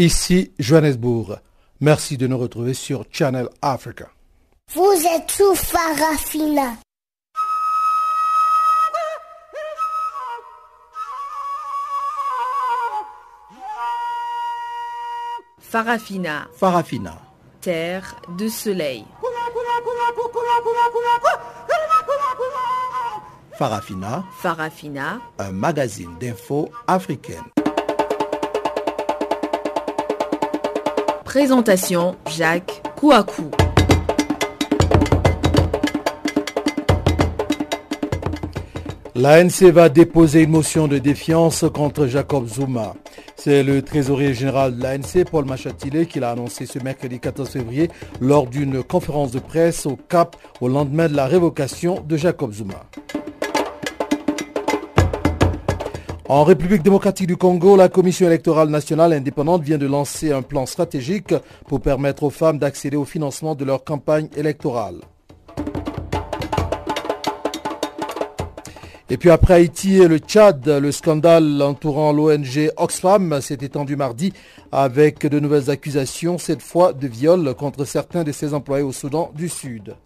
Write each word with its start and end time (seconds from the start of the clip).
Ici 0.00 0.52
Johannesburg. 0.60 1.40
Merci 1.80 2.16
de 2.16 2.28
nous 2.28 2.38
retrouver 2.38 2.72
sur 2.72 3.04
Channel 3.10 3.48
Africa. 3.60 4.06
Vous 4.72 4.94
êtes 5.16 5.28
sous 5.28 5.56
Farafina. 5.56 6.74
Farafina. 15.58 16.46
Farafina. 16.54 17.18
Terre 17.60 18.14
de 18.38 18.46
soleil. 18.46 19.04
Farafina. 23.58 24.24
Farafina. 24.40 25.20
Un 25.40 25.50
magazine 25.50 26.16
d'infos 26.20 26.70
africaine. 26.86 27.42
Présentation 31.28 32.16
Jacques 32.34 32.82
Kouakou. 32.96 33.50
L'ANC 39.14 39.64
va 39.70 39.90
déposer 39.90 40.44
une 40.44 40.50
motion 40.52 40.88
de 40.88 40.96
défiance 40.96 41.66
contre 41.74 42.06
Jacob 42.06 42.46
Zuma. 42.48 42.94
C'est 43.36 43.62
le 43.62 43.82
trésorier 43.82 44.32
général 44.32 44.78
de 44.78 44.82
l'ANC, 44.82 45.28
Paul 45.30 45.44
Machatile, 45.44 46.06
qui 46.06 46.18
l'a 46.18 46.30
annoncé 46.30 46.64
ce 46.64 46.78
mercredi 46.78 47.20
14 47.20 47.46
février 47.50 47.90
lors 48.22 48.46
d'une 48.46 48.82
conférence 48.82 49.30
de 49.30 49.38
presse 49.38 49.84
au 49.84 49.96
Cap 49.96 50.34
au 50.62 50.68
lendemain 50.68 51.10
de 51.10 51.14
la 51.14 51.26
révocation 51.26 52.00
de 52.08 52.16
Jacob 52.16 52.54
Zuma. 52.54 52.86
En 56.30 56.44
République 56.44 56.82
démocratique 56.82 57.26
du 57.26 57.38
Congo, 57.38 57.74
la 57.74 57.88
Commission 57.88 58.26
électorale 58.26 58.68
nationale 58.68 59.14
indépendante 59.14 59.62
vient 59.62 59.78
de 59.78 59.86
lancer 59.86 60.30
un 60.30 60.42
plan 60.42 60.66
stratégique 60.66 61.32
pour 61.66 61.80
permettre 61.80 62.22
aux 62.22 62.30
femmes 62.30 62.58
d'accéder 62.58 62.98
au 62.98 63.06
financement 63.06 63.54
de 63.54 63.64
leur 63.64 63.82
campagne 63.82 64.28
électorale. 64.36 64.96
Et 69.08 69.16
puis 69.16 69.30
après 69.30 69.54
Haïti 69.54 69.96
et 69.96 70.06
le 70.06 70.18
Tchad, 70.18 70.68
le 70.68 70.92
scandale 70.92 71.62
entourant 71.62 72.12
l'ONG 72.12 72.70
Oxfam 72.76 73.40
s'est 73.40 73.58
étendu 73.62 73.96
mardi 73.96 74.34
avec 74.70 75.26
de 75.26 75.40
nouvelles 75.40 75.70
accusations, 75.70 76.36
cette 76.36 76.60
fois 76.60 76.92
de 76.92 77.06
viol 77.08 77.54
contre 77.54 77.86
certains 77.86 78.22
de 78.22 78.32
ses 78.32 78.52
employés 78.52 78.84
au 78.84 78.92
Soudan 78.92 79.32
du 79.34 79.48
Sud. 79.48 79.96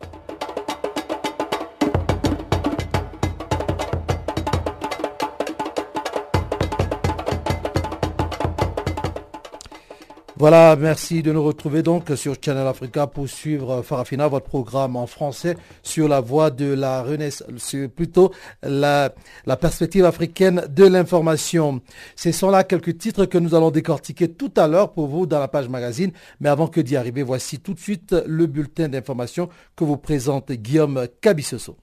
Voilà, 10.43 10.75
merci 10.75 11.23
de 11.23 11.31
nous 11.31 11.45
retrouver 11.45 11.85
donc 11.85 12.11
sur 12.17 12.35
Channel 12.45 12.67
Africa 12.67 13.07
pour 13.07 13.29
suivre 13.29 13.81
Farafina, 13.83 14.27
votre 14.27 14.47
programme 14.47 14.97
en 14.97 15.07
français 15.07 15.57
sur 15.85 16.09
la 16.09 16.21
voie 16.21 16.51
de 16.51 16.65
la 16.65 17.05
renaissance, 17.05 17.77
plutôt 17.95 18.33
la, 18.65 19.15
la 19.47 19.57
perspective 19.57 20.05
africaine 20.05 20.65
de 20.69 20.85
l'information. 20.85 21.81
Ce 22.17 22.33
sont 22.33 22.51
là 22.51 22.65
quelques 22.65 22.99
titres 22.99 23.25
que 23.27 23.39
nous 23.39 23.55
allons 23.55 23.71
décortiquer 23.71 24.33
tout 24.33 24.51
à 24.57 24.67
l'heure 24.67 24.91
pour 24.91 25.07
vous 25.07 25.27
dans 25.27 25.39
la 25.39 25.47
page 25.47 25.69
magazine. 25.69 26.11
Mais 26.41 26.49
avant 26.49 26.67
que 26.67 26.81
d'y 26.81 26.97
arriver, 26.97 27.23
voici 27.23 27.61
tout 27.61 27.75
de 27.75 27.79
suite 27.79 28.13
le 28.27 28.47
bulletin 28.47 28.89
d'information 28.89 29.49
que 29.77 29.85
vous 29.85 29.97
présente 29.97 30.51
Guillaume 30.51 31.07
Cabissoso. 31.21 31.77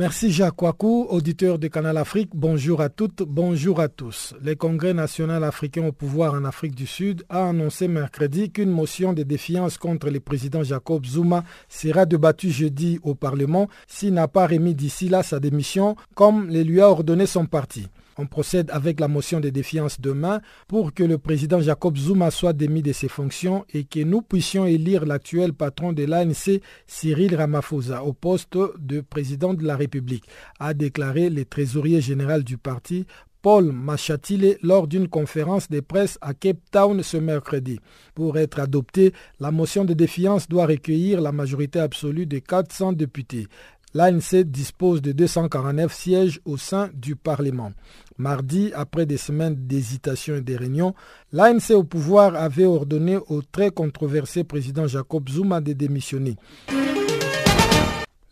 Merci 0.00 0.32
Jacques 0.32 0.62
Wakou, 0.62 1.08
auditeur 1.10 1.58
de 1.58 1.68
Canal 1.68 1.98
Afrique. 1.98 2.30
Bonjour 2.32 2.80
à 2.80 2.88
toutes, 2.88 3.22
bonjour 3.22 3.80
à 3.80 3.88
tous. 3.88 4.34
Le 4.42 4.54
Congrès 4.54 4.94
national 4.94 5.44
africain 5.44 5.86
au 5.86 5.92
pouvoir 5.92 6.32
en 6.32 6.46
Afrique 6.46 6.74
du 6.74 6.86
Sud 6.86 7.22
a 7.28 7.50
annoncé 7.50 7.86
mercredi 7.86 8.50
qu'une 8.50 8.70
motion 8.70 9.12
de 9.12 9.24
défiance 9.24 9.76
contre 9.76 10.08
le 10.08 10.18
président 10.18 10.62
Jacob 10.62 11.04
Zuma 11.04 11.44
sera 11.68 12.06
débattue 12.06 12.48
jeudi 12.50 12.98
au 13.02 13.14
Parlement 13.14 13.68
s'il 13.88 14.14
n'a 14.14 14.26
pas 14.26 14.46
remis 14.46 14.74
d'ici 14.74 15.10
là 15.10 15.22
sa 15.22 15.38
démission, 15.38 15.96
comme 16.14 16.48
le 16.48 16.62
lui 16.62 16.80
a 16.80 16.88
ordonné 16.88 17.26
son 17.26 17.44
parti. 17.44 17.86
On 18.18 18.26
procède 18.26 18.70
avec 18.70 19.00
la 19.00 19.08
motion 19.08 19.40
de 19.40 19.48
défiance 19.50 20.00
demain 20.00 20.40
pour 20.68 20.92
que 20.92 21.02
le 21.02 21.18
président 21.18 21.60
Jacob 21.60 21.96
Zuma 21.96 22.30
soit 22.30 22.52
démis 22.52 22.82
de 22.82 22.92
ses 22.92 23.08
fonctions 23.08 23.64
et 23.72 23.84
que 23.84 24.00
nous 24.00 24.22
puissions 24.22 24.66
élire 24.66 25.06
l'actuel 25.06 25.52
patron 25.52 25.92
de 25.92 26.04
l'ANC, 26.04 26.60
Cyril 26.86 27.34
Ramaphosa, 27.36 28.04
au 28.04 28.12
poste 28.12 28.58
de 28.78 29.00
président 29.00 29.54
de 29.54 29.64
la 29.64 29.76
République, 29.76 30.24
a 30.58 30.74
déclaré 30.74 31.30
le 31.30 31.44
trésorier 31.44 32.00
général 32.00 32.44
du 32.44 32.58
parti, 32.58 33.06
Paul 33.42 33.72
Machatile 33.72 34.58
lors 34.62 34.86
d'une 34.86 35.08
conférence 35.08 35.70
de 35.70 35.80
presse 35.80 36.18
à 36.20 36.34
Cape 36.34 36.58
Town 36.70 37.02
ce 37.02 37.16
mercredi. 37.16 37.80
Pour 38.14 38.36
être 38.36 38.60
adoptée, 38.60 39.14
la 39.38 39.50
motion 39.50 39.86
de 39.86 39.94
défiance 39.94 40.46
doit 40.46 40.66
recueillir 40.66 41.22
la 41.22 41.32
majorité 41.32 41.80
absolue 41.80 42.26
de 42.26 42.38
400 42.38 42.92
députés. 42.92 43.46
L'ANC 43.92 44.44
dispose 44.44 45.02
de 45.02 45.10
249 45.10 45.92
sièges 45.92 46.40
au 46.44 46.56
sein 46.56 46.90
du 46.94 47.16
Parlement. 47.16 47.72
Mardi, 48.18 48.70
après 48.74 49.04
des 49.04 49.16
semaines 49.16 49.56
d'hésitation 49.56 50.36
et 50.36 50.40
de 50.42 50.54
réunions, 50.54 50.94
l'ANC 51.32 51.70
au 51.70 51.82
pouvoir 51.82 52.36
avait 52.36 52.66
ordonné 52.66 53.18
au 53.28 53.42
très 53.42 53.70
controversé 53.70 54.44
président 54.44 54.86
Jacob 54.86 55.28
Zuma 55.28 55.60
de 55.60 55.72
démissionner. 55.72 56.36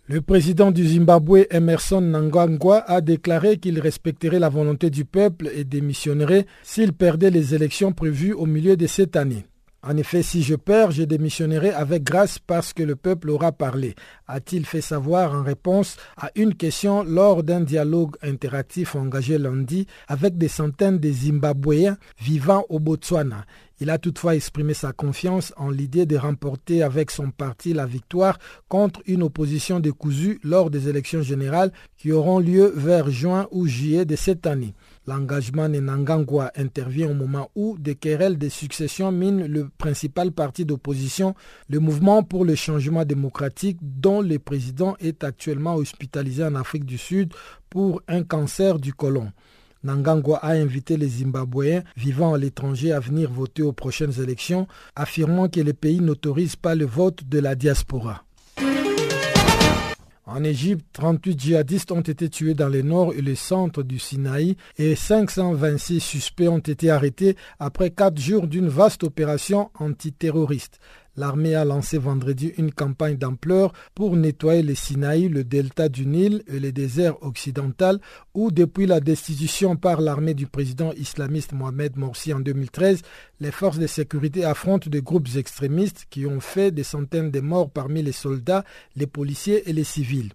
Le 0.06 0.22
président 0.22 0.70
du 0.70 0.86
Zimbabwe, 0.86 1.46
Emerson 1.50 2.00
Nangangwa, 2.00 2.78
a 2.86 3.00
déclaré 3.00 3.58
qu'il 3.58 3.80
respecterait 3.80 4.38
la 4.38 4.48
volonté 4.48 4.90
du 4.90 5.04
peuple 5.04 5.50
et 5.54 5.64
démissionnerait 5.64 6.46
s'il 6.62 6.92
perdait 6.92 7.30
les 7.30 7.54
élections 7.54 7.92
prévues 7.92 8.32
au 8.32 8.46
milieu 8.46 8.76
de 8.76 8.86
cette 8.86 9.16
année. 9.16 9.44
En 9.80 9.96
effet, 9.96 10.24
si 10.24 10.42
je 10.42 10.56
perds, 10.56 10.90
je 10.90 11.04
démissionnerai 11.04 11.70
avec 11.70 12.02
grâce 12.02 12.40
parce 12.40 12.72
que 12.72 12.82
le 12.82 12.96
peuple 12.96 13.30
aura 13.30 13.52
parlé, 13.52 13.94
a-t-il 14.26 14.66
fait 14.66 14.80
savoir 14.80 15.32
en 15.32 15.44
réponse 15.44 15.96
à 16.16 16.30
une 16.34 16.56
question 16.56 17.04
lors 17.04 17.44
d'un 17.44 17.60
dialogue 17.60 18.16
interactif 18.20 18.96
engagé 18.96 19.38
lundi 19.38 19.86
avec 20.08 20.36
des 20.36 20.48
centaines 20.48 20.98
de 20.98 21.12
Zimbabwéens 21.12 21.96
vivant 22.20 22.66
au 22.70 22.80
Botswana? 22.80 23.44
Il 23.80 23.90
a 23.90 23.98
toutefois 23.98 24.34
exprimé 24.34 24.74
sa 24.74 24.92
confiance 24.92 25.54
en 25.56 25.70
l'idée 25.70 26.06
de 26.06 26.16
remporter 26.16 26.82
avec 26.82 27.12
son 27.12 27.30
parti 27.30 27.72
la 27.72 27.86
victoire 27.86 28.40
contre 28.68 29.00
une 29.06 29.22
opposition 29.22 29.78
décousue 29.78 30.40
lors 30.42 30.70
des 30.70 30.88
élections 30.88 31.22
générales 31.22 31.70
qui 31.96 32.10
auront 32.10 32.40
lieu 32.40 32.72
vers 32.74 33.08
juin 33.10 33.46
ou 33.52 33.68
juillet 33.68 34.04
de 34.04 34.16
cette 34.16 34.48
année. 34.48 34.74
L'engagement 35.08 35.70
de 35.70 35.80
Nangangwa 35.80 36.52
intervient 36.54 37.08
au 37.10 37.14
moment 37.14 37.50
où 37.54 37.78
des 37.78 37.94
querelles 37.94 38.36
de 38.36 38.50
succession 38.50 39.10
minent 39.10 39.46
le 39.46 39.70
principal 39.78 40.32
parti 40.32 40.66
d'opposition, 40.66 41.34
le 41.70 41.78
mouvement 41.78 42.22
pour 42.22 42.44
le 42.44 42.54
changement 42.54 43.06
démocratique 43.06 43.78
dont 43.80 44.20
le 44.20 44.38
président 44.38 44.96
est 45.00 45.24
actuellement 45.24 45.76
hospitalisé 45.76 46.44
en 46.44 46.54
Afrique 46.56 46.84
du 46.84 46.98
Sud 46.98 47.32
pour 47.70 48.02
un 48.06 48.22
cancer 48.22 48.78
du 48.78 48.92
côlon. 48.92 49.32
Nangangwa 49.82 50.40
a 50.42 50.50
invité 50.50 50.98
les 50.98 51.08
Zimbabwéens 51.08 51.84
vivant 51.96 52.34
à 52.34 52.38
l'étranger 52.38 52.92
à 52.92 53.00
venir 53.00 53.30
voter 53.32 53.62
aux 53.62 53.72
prochaines 53.72 54.20
élections, 54.20 54.66
affirmant 54.94 55.48
que 55.48 55.60
le 55.60 55.72
pays 55.72 56.00
n'autorise 56.02 56.56
pas 56.56 56.74
le 56.74 56.84
vote 56.84 57.24
de 57.26 57.38
la 57.38 57.54
diaspora. 57.54 58.26
En 60.30 60.44
Égypte, 60.44 60.84
38 60.92 61.40
djihadistes 61.40 61.90
ont 61.90 62.02
été 62.02 62.28
tués 62.28 62.52
dans 62.52 62.68
le 62.68 62.82
nord 62.82 63.14
et 63.14 63.22
le 63.22 63.34
centre 63.34 63.82
du 63.82 63.98
Sinaï 63.98 64.58
et 64.76 64.94
526 64.94 66.00
suspects 66.00 66.48
ont 66.48 66.58
été 66.58 66.90
arrêtés 66.90 67.34
après 67.58 67.88
quatre 67.88 68.20
jours 68.20 68.46
d'une 68.46 68.68
vaste 68.68 69.04
opération 69.04 69.70
antiterroriste. 69.78 70.80
L'armée 71.18 71.56
a 71.56 71.64
lancé 71.64 71.98
vendredi 71.98 72.52
une 72.58 72.70
campagne 72.70 73.16
d'ampleur 73.16 73.72
pour 73.96 74.14
nettoyer 74.14 74.62
le 74.62 74.76
Sinaï, 74.76 75.28
le 75.28 75.42
delta 75.42 75.88
du 75.88 76.06
Nil 76.06 76.44
et 76.46 76.60
le 76.60 76.70
désert 76.70 77.20
occidental 77.24 77.98
où, 78.34 78.52
depuis 78.52 78.86
la 78.86 79.00
destitution 79.00 79.74
par 79.74 80.00
l'armée 80.00 80.34
du 80.34 80.46
président 80.46 80.92
islamiste 80.92 81.54
Mohamed 81.54 81.96
Morsi 81.96 82.32
en 82.32 82.38
2013, 82.38 83.02
les 83.40 83.50
forces 83.50 83.80
de 83.80 83.88
sécurité 83.88 84.44
affrontent 84.44 84.88
des 84.88 85.02
groupes 85.02 85.34
extrémistes 85.34 86.06
qui 86.08 86.24
ont 86.24 86.38
fait 86.38 86.70
des 86.70 86.84
centaines 86.84 87.32
de 87.32 87.40
morts 87.40 87.68
parmi 87.70 88.00
les 88.00 88.12
soldats, 88.12 88.62
les 88.94 89.08
policiers 89.08 89.68
et 89.68 89.72
les 89.72 89.82
civils. 89.82 90.30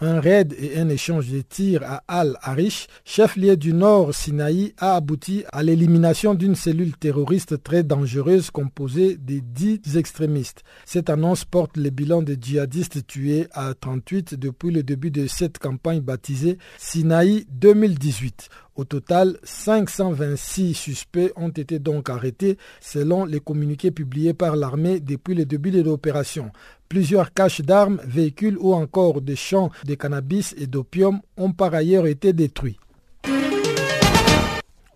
Un 0.00 0.20
raid 0.20 0.54
et 0.56 0.78
un 0.78 0.88
échange 0.88 1.28
de 1.28 1.40
tirs 1.40 1.82
à 1.82 2.04
Al-Arish, 2.06 2.86
chef-lieu 3.04 3.56
du 3.56 3.72
nord 3.72 4.14
Sinaï, 4.14 4.72
a 4.78 4.94
abouti 4.94 5.42
à 5.50 5.64
l'élimination 5.64 6.34
d'une 6.34 6.54
cellule 6.54 6.96
terroriste 6.96 7.64
très 7.64 7.82
dangereuse 7.82 8.52
composée 8.52 9.16
de 9.16 9.40
dix 9.40 9.96
extrémistes. 9.96 10.62
Cette 10.84 11.10
annonce 11.10 11.44
porte 11.44 11.76
le 11.76 11.90
bilan 11.90 12.22
des 12.22 12.36
djihadistes 12.40 13.08
tués 13.08 13.48
à 13.52 13.74
38 13.74 14.36
depuis 14.36 14.70
le 14.70 14.84
début 14.84 15.10
de 15.10 15.26
cette 15.26 15.58
campagne 15.58 16.00
baptisée 16.00 16.58
Sinaï 16.78 17.46
2018. 17.50 18.50
Au 18.78 18.84
total, 18.84 19.38
526 19.42 20.72
suspects 20.72 21.32
ont 21.34 21.48
été 21.48 21.80
donc 21.80 22.08
arrêtés 22.10 22.58
selon 22.80 23.24
les 23.24 23.40
communiqués 23.40 23.90
publiés 23.90 24.34
par 24.34 24.54
l'armée 24.54 25.00
depuis 25.00 25.34
le 25.34 25.44
début 25.44 25.72
de 25.72 25.82
l'opération. 25.82 26.52
Plusieurs 26.88 27.32
caches 27.32 27.60
d'armes, 27.60 28.00
véhicules 28.04 28.56
ou 28.56 28.74
encore 28.74 29.20
des 29.20 29.34
champs 29.34 29.70
de 29.84 29.96
cannabis 29.96 30.54
et 30.56 30.68
d'opium 30.68 31.20
ont 31.36 31.50
par 31.50 31.74
ailleurs 31.74 32.06
été 32.06 32.32
détruits. 32.32 32.78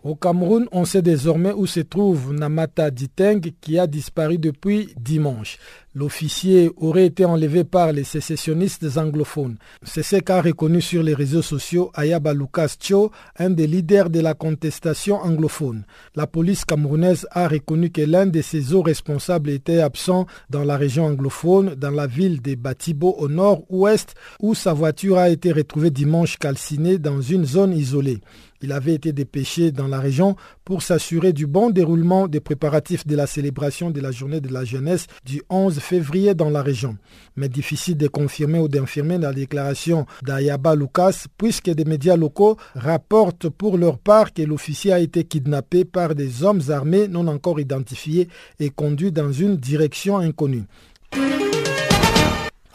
Au 0.05 0.17
Cameroun, 0.17 0.67
on 0.73 0.85
sait 0.85 1.01
désormais 1.01 1.53
où 1.53 1.65
se 1.67 1.79
trouve 1.79 2.33
Namata 2.33 2.91
Diteng 2.91 3.41
qui 3.61 3.79
a 3.79 3.87
disparu 3.87 4.37
depuis 4.37 4.93
dimanche. 5.01 5.59
L'officier 5.95 6.71
aurait 6.79 7.07
été 7.07 7.25
enlevé 7.25 7.63
par 7.63 7.93
les 7.93 8.03
sécessionnistes 8.03 8.97
anglophones. 8.97 9.59
C'est 9.85 10.03
ce 10.03 10.17
qu'a 10.17 10.41
reconnu 10.43 10.81
sur 10.81 11.05
les 11.05 11.15
réseaux 11.15 11.43
sociaux 11.43 11.93
Ayaba 11.95 12.35
Lucas 12.35 12.75
Cho, 12.81 13.13
un 13.39 13.51
des 13.51 13.69
leaders 13.69 14.11
de 14.11 14.19
la 14.19 14.35
contestation 14.35 15.17
anglophone. 15.17 15.85
La 16.17 16.27
police 16.27 16.65
camerounaise 16.65 17.29
a 17.31 17.47
reconnu 17.47 17.91
que 17.91 18.01
l'un 18.01 18.27
de 18.27 18.41
ses 18.41 18.73
hauts 18.73 18.83
responsables 18.83 19.51
était 19.51 19.81
absent 19.81 20.27
dans 20.51 20.65
la 20.65 20.77
région 20.77 21.05
anglophone, 21.07 21.75
dans 21.77 21.91
la 21.91 22.09
ville 22.09 22.43
de 22.43 22.57
Batibo 22.57 23.15
au 23.19 23.29
nord-ouest, 23.29 24.15
où 24.41 24.55
sa 24.55 24.73
voiture 24.73 25.19
a 25.19 25.29
été 25.29 25.53
retrouvée 25.53 25.91
dimanche 25.91 26.39
calcinée 26.39 26.99
dans 26.99 27.21
une 27.21 27.45
zone 27.45 27.73
isolée. 27.75 28.21
Il 28.63 28.73
avait 28.73 28.95
été 28.95 29.13
dépêché 29.13 29.73
dans 29.73 29.89
la 29.89 30.01
région 30.01 30.37
pour 30.65 30.83
s'assurer 30.83 31.33
du 31.33 31.47
bon 31.47 31.71
déroulement 31.71 32.29
des 32.29 32.41
préparatifs 32.41 33.07
de 33.07 33.17
la 33.17 33.27
célébration 33.27 33.91
de 33.91 34.01
la 34.01 34.11
journée 34.11 34.41
de 34.41 34.53
la 34.53 34.65
jeunesse 34.65 35.07
du 35.25 35.43
11 35.51 35.79
février 35.79 36.35
dans 36.35 36.51
la 36.51 36.63
région. 36.63 36.97
Mais 37.37 37.49
difficile 37.49 37.97
de 37.97 38.09
confirmer 38.09 38.59
ou 38.59 38.69
d'infirmer 38.69 39.19
la 39.19 39.33
déclaration 39.33 40.07
d'Ayaba 40.23 40.75
Lucas 40.77 41.27
puisque 41.37 41.71
des 41.71 41.85
médias 41.85 42.17
locaux 42.17 42.57
rapportent 42.75 43.49
pour 43.49 43.79
leur 43.79 43.99
part 43.99 44.33
que 44.33 44.43
l'officier 44.43 44.93
a 44.93 45.01
été 45.01 45.25
kidnappé 45.25 45.85
par 45.85 46.15
des 46.15 46.45
hommes 46.45 46.63
armés 46.69 47.09
non 47.09 47.27
encore 47.27 47.61
identifiés 47.61 48.29
et 48.61 48.71
conduit 48.71 49.13
dans 49.13 49.33
une 49.33 49.57
direction 49.57 50.19
inconnue. 50.19 50.65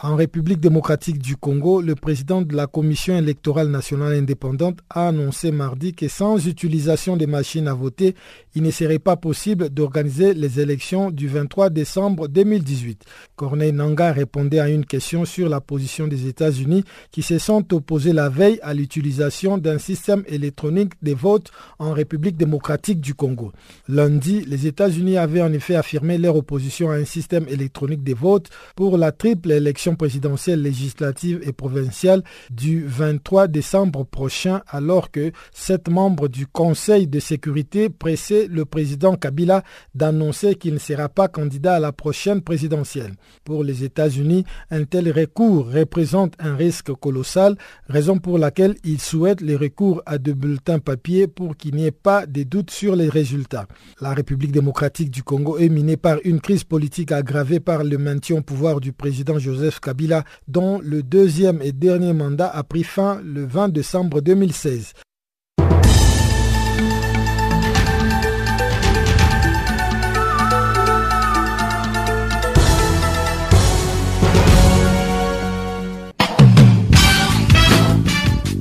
En 0.00 0.14
République 0.14 0.60
démocratique 0.60 1.18
du 1.18 1.34
Congo, 1.36 1.80
le 1.80 1.96
président 1.96 2.40
de 2.42 2.54
la 2.54 2.68
Commission 2.68 3.18
électorale 3.18 3.66
nationale 3.66 4.12
indépendante 4.12 4.78
a 4.90 5.08
annoncé 5.08 5.50
mardi 5.50 5.92
que 5.92 6.06
sans 6.06 6.46
utilisation 6.46 7.16
des 7.16 7.26
machines 7.26 7.66
à 7.66 7.74
voter, 7.74 8.14
il 8.54 8.62
ne 8.62 8.70
serait 8.70 9.00
pas 9.00 9.16
possible 9.16 9.70
d'organiser 9.70 10.34
les 10.34 10.60
élections 10.60 11.10
du 11.10 11.26
23 11.26 11.70
décembre 11.70 12.28
2018. 12.28 13.02
Corneille 13.34 13.72
Nanga 13.72 14.12
répondait 14.12 14.60
à 14.60 14.68
une 14.68 14.86
question 14.86 15.24
sur 15.24 15.48
la 15.48 15.60
position 15.60 16.06
des 16.06 16.28
États-Unis 16.28 16.84
qui 17.10 17.22
se 17.22 17.38
sont 17.38 17.74
opposés 17.74 18.12
la 18.12 18.28
veille 18.28 18.60
à 18.62 18.74
l'utilisation 18.74 19.58
d'un 19.58 19.78
système 19.78 20.22
électronique 20.28 20.92
des 21.02 21.14
votes 21.14 21.50
en 21.80 21.90
République 21.92 22.36
démocratique 22.36 23.00
du 23.00 23.14
Congo. 23.14 23.50
Lundi, 23.88 24.44
les 24.46 24.68
États-Unis 24.68 25.16
avaient 25.16 25.42
en 25.42 25.52
effet 25.52 25.74
affirmé 25.74 26.18
leur 26.18 26.36
opposition 26.36 26.88
à 26.88 26.94
un 26.94 27.04
système 27.04 27.48
électronique 27.48 28.04
des 28.04 28.14
votes 28.14 28.48
pour 28.76 28.96
la 28.96 29.10
triple 29.10 29.50
élection 29.50 29.87
présidentielle, 29.96 30.62
législative 30.62 31.40
et 31.42 31.52
provinciale 31.52 32.22
du 32.50 32.84
23 32.86 33.48
décembre 33.48 34.04
prochain, 34.04 34.62
alors 34.68 35.10
que 35.10 35.32
sept 35.52 35.88
membres 35.88 36.28
du 36.28 36.46
Conseil 36.46 37.06
de 37.06 37.20
sécurité 37.20 37.88
pressaient 37.88 38.46
le 38.48 38.64
président 38.64 39.14
Kabila 39.16 39.62
d'annoncer 39.94 40.54
qu'il 40.54 40.74
ne 40.74 40.78
sera 40.78 41.08
pas 41.08 41.28
candidat 41.28 41.76
à 41.76 41.80
la 41.80 41.92
prochaine 41.92 42.42
présidentielle. 42.42 43.14
Pour 43.44 43.64
les 43.64 43.84
États-Unis, 43.84 44.44
un 44.70 44.84
tel 44.84 45.10
recours 45.10 45.70
représente 45.70 46.34
un 46.38 46.54
risque 46.56 46.92
colossal, 46.94 47.56
raison 47.88 48.18
pour 48.18 48.38
laquelle 48.38 48.76
ils 48.84 49.00
souhaitent 49.00 49.40
les 49.40 49.56
recours 49.56 50.02
à 50.06 50.18
de 50.18 50.32
bulletins 50.32 50.78
papier 50.78 51.26
pour 51.26 51.56
qu'il 51.56 51.74
n'y 51.74 51.86
ait 51.86 51.90
pas 51.90 52.26
de 52.26 52.42
doute 52.42 52.70
sur 52.70 52.96
les 52.96 53.08
résultats. 53.08 53.66
La 54.00 54.14
République 54.14 54.52
démocratique 54.52 55.10
du 55.10 55.22
Congo 55.22 55.58
est 55.58 55.68
minée 55.68 55.96
par 55.96 56.18
une 56.24 56.40
crise 56.40 56.64
politique 56.64 57.12
aggravée 57.12 57.60
par 57.60 57.84
le 57.84 57.98
maintien 57.98 58.36
au 58.36 58.42
pouvoir 58.42 58.80
du 58.80 58.92
président 58.92 59.38
Joseph 59.38 59.77
Kabila, 59.80 60.24
dont 60.46 60.80
le 60.82 61.02
deuxième 61.02 61.60
et 61.62 61.72
dernier 61.72 62.12
mandat 62.12 62.48
a 62.48 62.62
pris 62.62 62.84
fin 62.84 63.20
le 63.22 63.46
20 63.46 63.68
décembre 63.68 64.20
2016. 64.20 64.92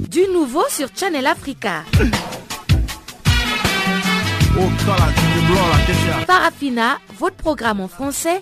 Du 0.10 0.22
nouveau 0.34 0.64
sur 0.70 0.90
Channel 0.96 1.28
Africa. 1.28 1.84
Parafina, 6.26 6.98
votre 7.20 7.36
programme 7.36 7.80
en 7.80 7.88
français 7.88 8.42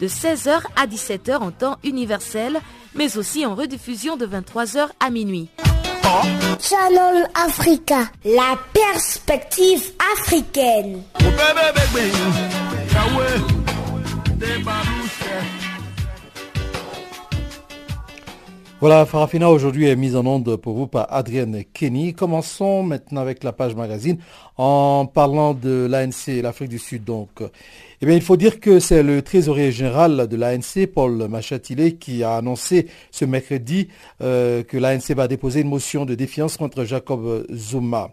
de 0.00 0.08
16h 0.08 0.60
à 0.76 0.86
17h 0.86 1.38
en 1.38 1.50
temps 1.50 1.78
universel 1.84 2.60
mais 2.94 3.16
aussi 3.16 3.46
en 3.46 3.54
rediffusion 3.54 4.16
de 4.16 4.26
23h 4.26 4.88
à 5.00 5.10
minuit. 5.10 5.48
Channel 6.60 7.28
Africa, 7.34 8.10
la 8.24 8.56
perspective 8.72 9.92
africaine. 10.16 11.02
Voilà, 18.80 19.06
Farafina 19.06 19.50
aujourd'hui 19.50 19.88
est 19.88 19.96
mise 19.96 20.14
en 20.14 20.24
onde 20.24 20.54
pour 20.56 20.74
vous 20.74 20.86
par 20.86 21.12
Adrienne 21.12 21.64
Kenny. 21.72 22.14
Commençons 22.14 22.84
maintenant 22.84 23.20
avec 23.20 23.42
la 23.42 23.52
page 23.52 23.74
magazine 23.74 24.18
en 24.56 25.04
parlant 25.06 25.52
de 25.52 25.88
l'ANC, 25.90 26.42
l'Afrique 26.42 26.68
du 26.68 26.78
Sud. 26.78 27.04
Donc, 27.04 27.42
eh 28.00 28.06
bien, 28.06 28.14
il 28.14 28.22
faut 28.22 28.36
dire 28.36 28.60
que 28.60 28.78
c'est 28.78 29.02
le 29.02 29.22
trésorier 29.22 29.72
général 29.72 30.28
de 30.28 30.36
l'ANC, 30.36 30.86
Paul 30.86 31.26
Machatilé, 31.28 31.96
qui 31.96 32.22
a 32.22 32.36
annoncé 32.36 32.86
ce 33.10 33.24
mercredi 33.24 33.88
euh, 34.22 34.62
que 34.62 34.76
l'ANC 34.76 35.16
va 35.16 35.26
déposer 35.26 35.62
une 35.62 35.68
motion 35.68 36.04
de 36.04 36.14
défiance 36.14 36.56
contre 36.56 36.84
Jacob 36.84 37.44
Zuma. 37.52 38.10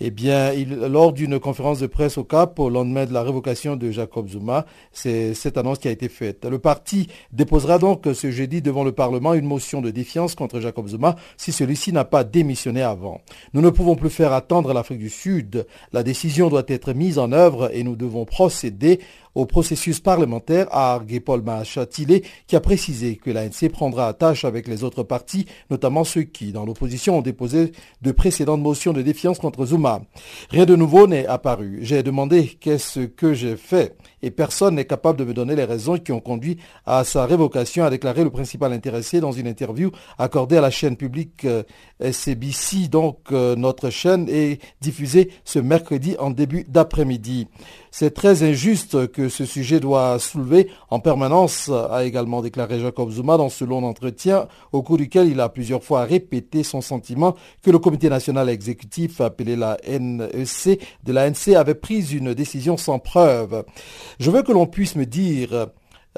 Eh 0.00 0.12
bien, 0.12 0.52
lors 0.88 1.12
d'une 1.12 1.40
conférence 1.40 1.80
de 1.80 1.88
presse 1.88 2.18
au 2.18 2.24
Cap, 2.24 2.60
au 2.60 2.70
lendemain 2.70 3.04
de 3.04 3.12
la 3.12 3.24
révocation 3.24 3.74
de 3.74 3.90
Jacob 3.90 4.28
Zuma, 4.28 4.64
c'est 4.92 5.34
cette 5.34 5.58
annonce 5.58 5.78
qui 5.78 5.88
a 5.88 5.90
été 5.90 6.08
faite. 6.08 6.44
Le 6.44 6.60
parti 6.60 7.08
déposera 7.32 7.78
donc 7.78 8.06
ce 8.14 8.30
jeudi 8.30 8.62
devant 8.62 8.84
le 8.84 8.92
Parlement 8.92 9.34
une 9.34 9.46
motion 9.46 9.80
de 9.80 9.90
défiance 9.90 10.36
contre 10.36 10.60
Jacob 10.60 10.86
Zuma 10.86 11.16
si 11.36 11.50
celui-ci 11.50 11.92
n'a 11.92 12.04
pas 12.04 12.22
démissionné 12.22 12.80
avant. 12.80 13.20
Nous 13.54 13.60
ne 13.60 13.70
pouvons 13.70 13.96
plus 13.96 14.10
faire 14.10 14.32
attendre 14.32 14.72
l'Afrique 14.72 15.00
du 15.00 15.10
Sud. 15.10 15.66
La 15.92 16.04
décision 16.04 16.48
doit 16.48 16.62
être 16.68 16.92
mise 16.92 17.18
en 17.18 17.32
œuvre 17.32 17.68
et 17.74 17.82
nous 17.82 17.96
devons 17.96 18.24
procéder 18.24 19.00
au 19.34 19.46
processus 19.46 20.00
parlementaire, 20.00 20.66
a 20.70 20.94
argué 20.94 21.20
Paul 21.20 21.42
Mahachatilé, 21.42 22.24
qui 22.46 22.56
a 22.56 22.60
précisé 22.60 23.16
que 23.16 23.30
l'ANC 23.30 23.70
prendra 23.70 24.08
attache 24.08 24.44
avec 24.44 24.68
les 24.68 24.84
autres 24.84 25.02
partis, 25.02 25.46
notamment 25.70 26.04
ceux 26.04 26.22
qui, 26.22 26.52
dans 26.52 26.64
l'opposition, 26.64 27.18
ont 27.18 27.22
déposé 27.22 27.72
de 28.02 28.12
précédentes 28.12 28.60
motions 28.60 28.92
de 28.92 29.02
défiance 29.02 29.38
contre 29.38 29.66
Zuma. 29.66 30.02
Rien 30.50 30.66
de 30.66 30.76
nouveau 30.76 31.06
n'est 31.06 31.26
apparu. 31.26 31.78
J'ai 31.82 32.02
demandé 32.02 32.56
qu'est-ce 32.60 33.00
que 33.00 33.34
j'ai 33.34 33.56
fait 33.56 33.96
et 34.22 34.30
personne 34.30 34.76
n'est 34.76 34.84
capable 34.84 35.18
de 35.18 35.24
me 35.24 35.34
donner 35.34 35.56
les 35.56 35.64
raisons 35.64 35.98
qui 35.98 36.12
ont 36.12 36.20
conduit 36.20 36.58
à 36.86 37.04
sa 37.04 37.26
révocation, 37.26 37.84
a 37.84 37.90
déclaré 37.90 38.24
le 38.24 38.30
principal 38.30 38.72
intéressé 38.72 39.20
dans 39.20 39.32
une 39.32 39.46
interview 39.46 39.90
accordée 40.18 40.56
à 40.56 40.60
la 40.60 40.70
chaîne 40.70 40.96
publique 40.96 41.44
euh, 41.44 41.62
SCBC, 42.00 42.88
donc 42.88 43.18
euh, 43.32 43.56
notre 43.56 43.90
chaîne, 43.90 44.28
est 44.28 44.60
diffusée 44.80 45.30
ce 45.44 45.58
mercredi 45.58 46.16
en 46.18 46.30
début 46.30 46.64
d'après-midi. 46.68 47.48
C'est 47.90 48.12
très 48.12 48.42
injuste 48.42 49.10
que 49.12 49.28
ce 49.28 49.44
sujet 49.44 49.80
doit 49.80 50.18
soulever 50.18 50.68
en 50.90 51.00
permanence, 51.00 51.70
a 51.70 52.04
également 52.04 52.42
déclaré 52.42 52.78
Jacob 52.80 53.10
Zuma 53.10 53.36
dans 53.36 53.48
ce 53.48 53.64
long 53.64 53.82
entretien 53.82 54.46
au 54.72 54.82
cours 54.82 54.98
duquel 54.98 55.28
il 55.28 55.40
a 55.40 55.48
plusieurs 55.48 55.82
fois 55.82 56.04
répété 56.04 56.62
son 56.62 56.80
sentiment 56.80 57.34
que 57.62 57.70
le 57.70 57.78
comité 57.78 58.08
national 58.08 58.48
exécutif 58.48 59.20
appelé 59.20 59.56
la 59.56 59.78
NEC 59.86 60.80
de 61.04 61.12
l'ANC 61.12 61.54
avait 61.56 61.74
pris 61.74 62.12
une 62.12 62.34
décision 62.34 62.76
sans 62.76 62.98
preuve. 62.98 63.64
Je 64.18 64.30
veux 64.30 64.42
que 64.42 64.52
l'on 64.52 64.66
puisse 64.66 64.96
me 64.96 65.06
dire 65.06 65.68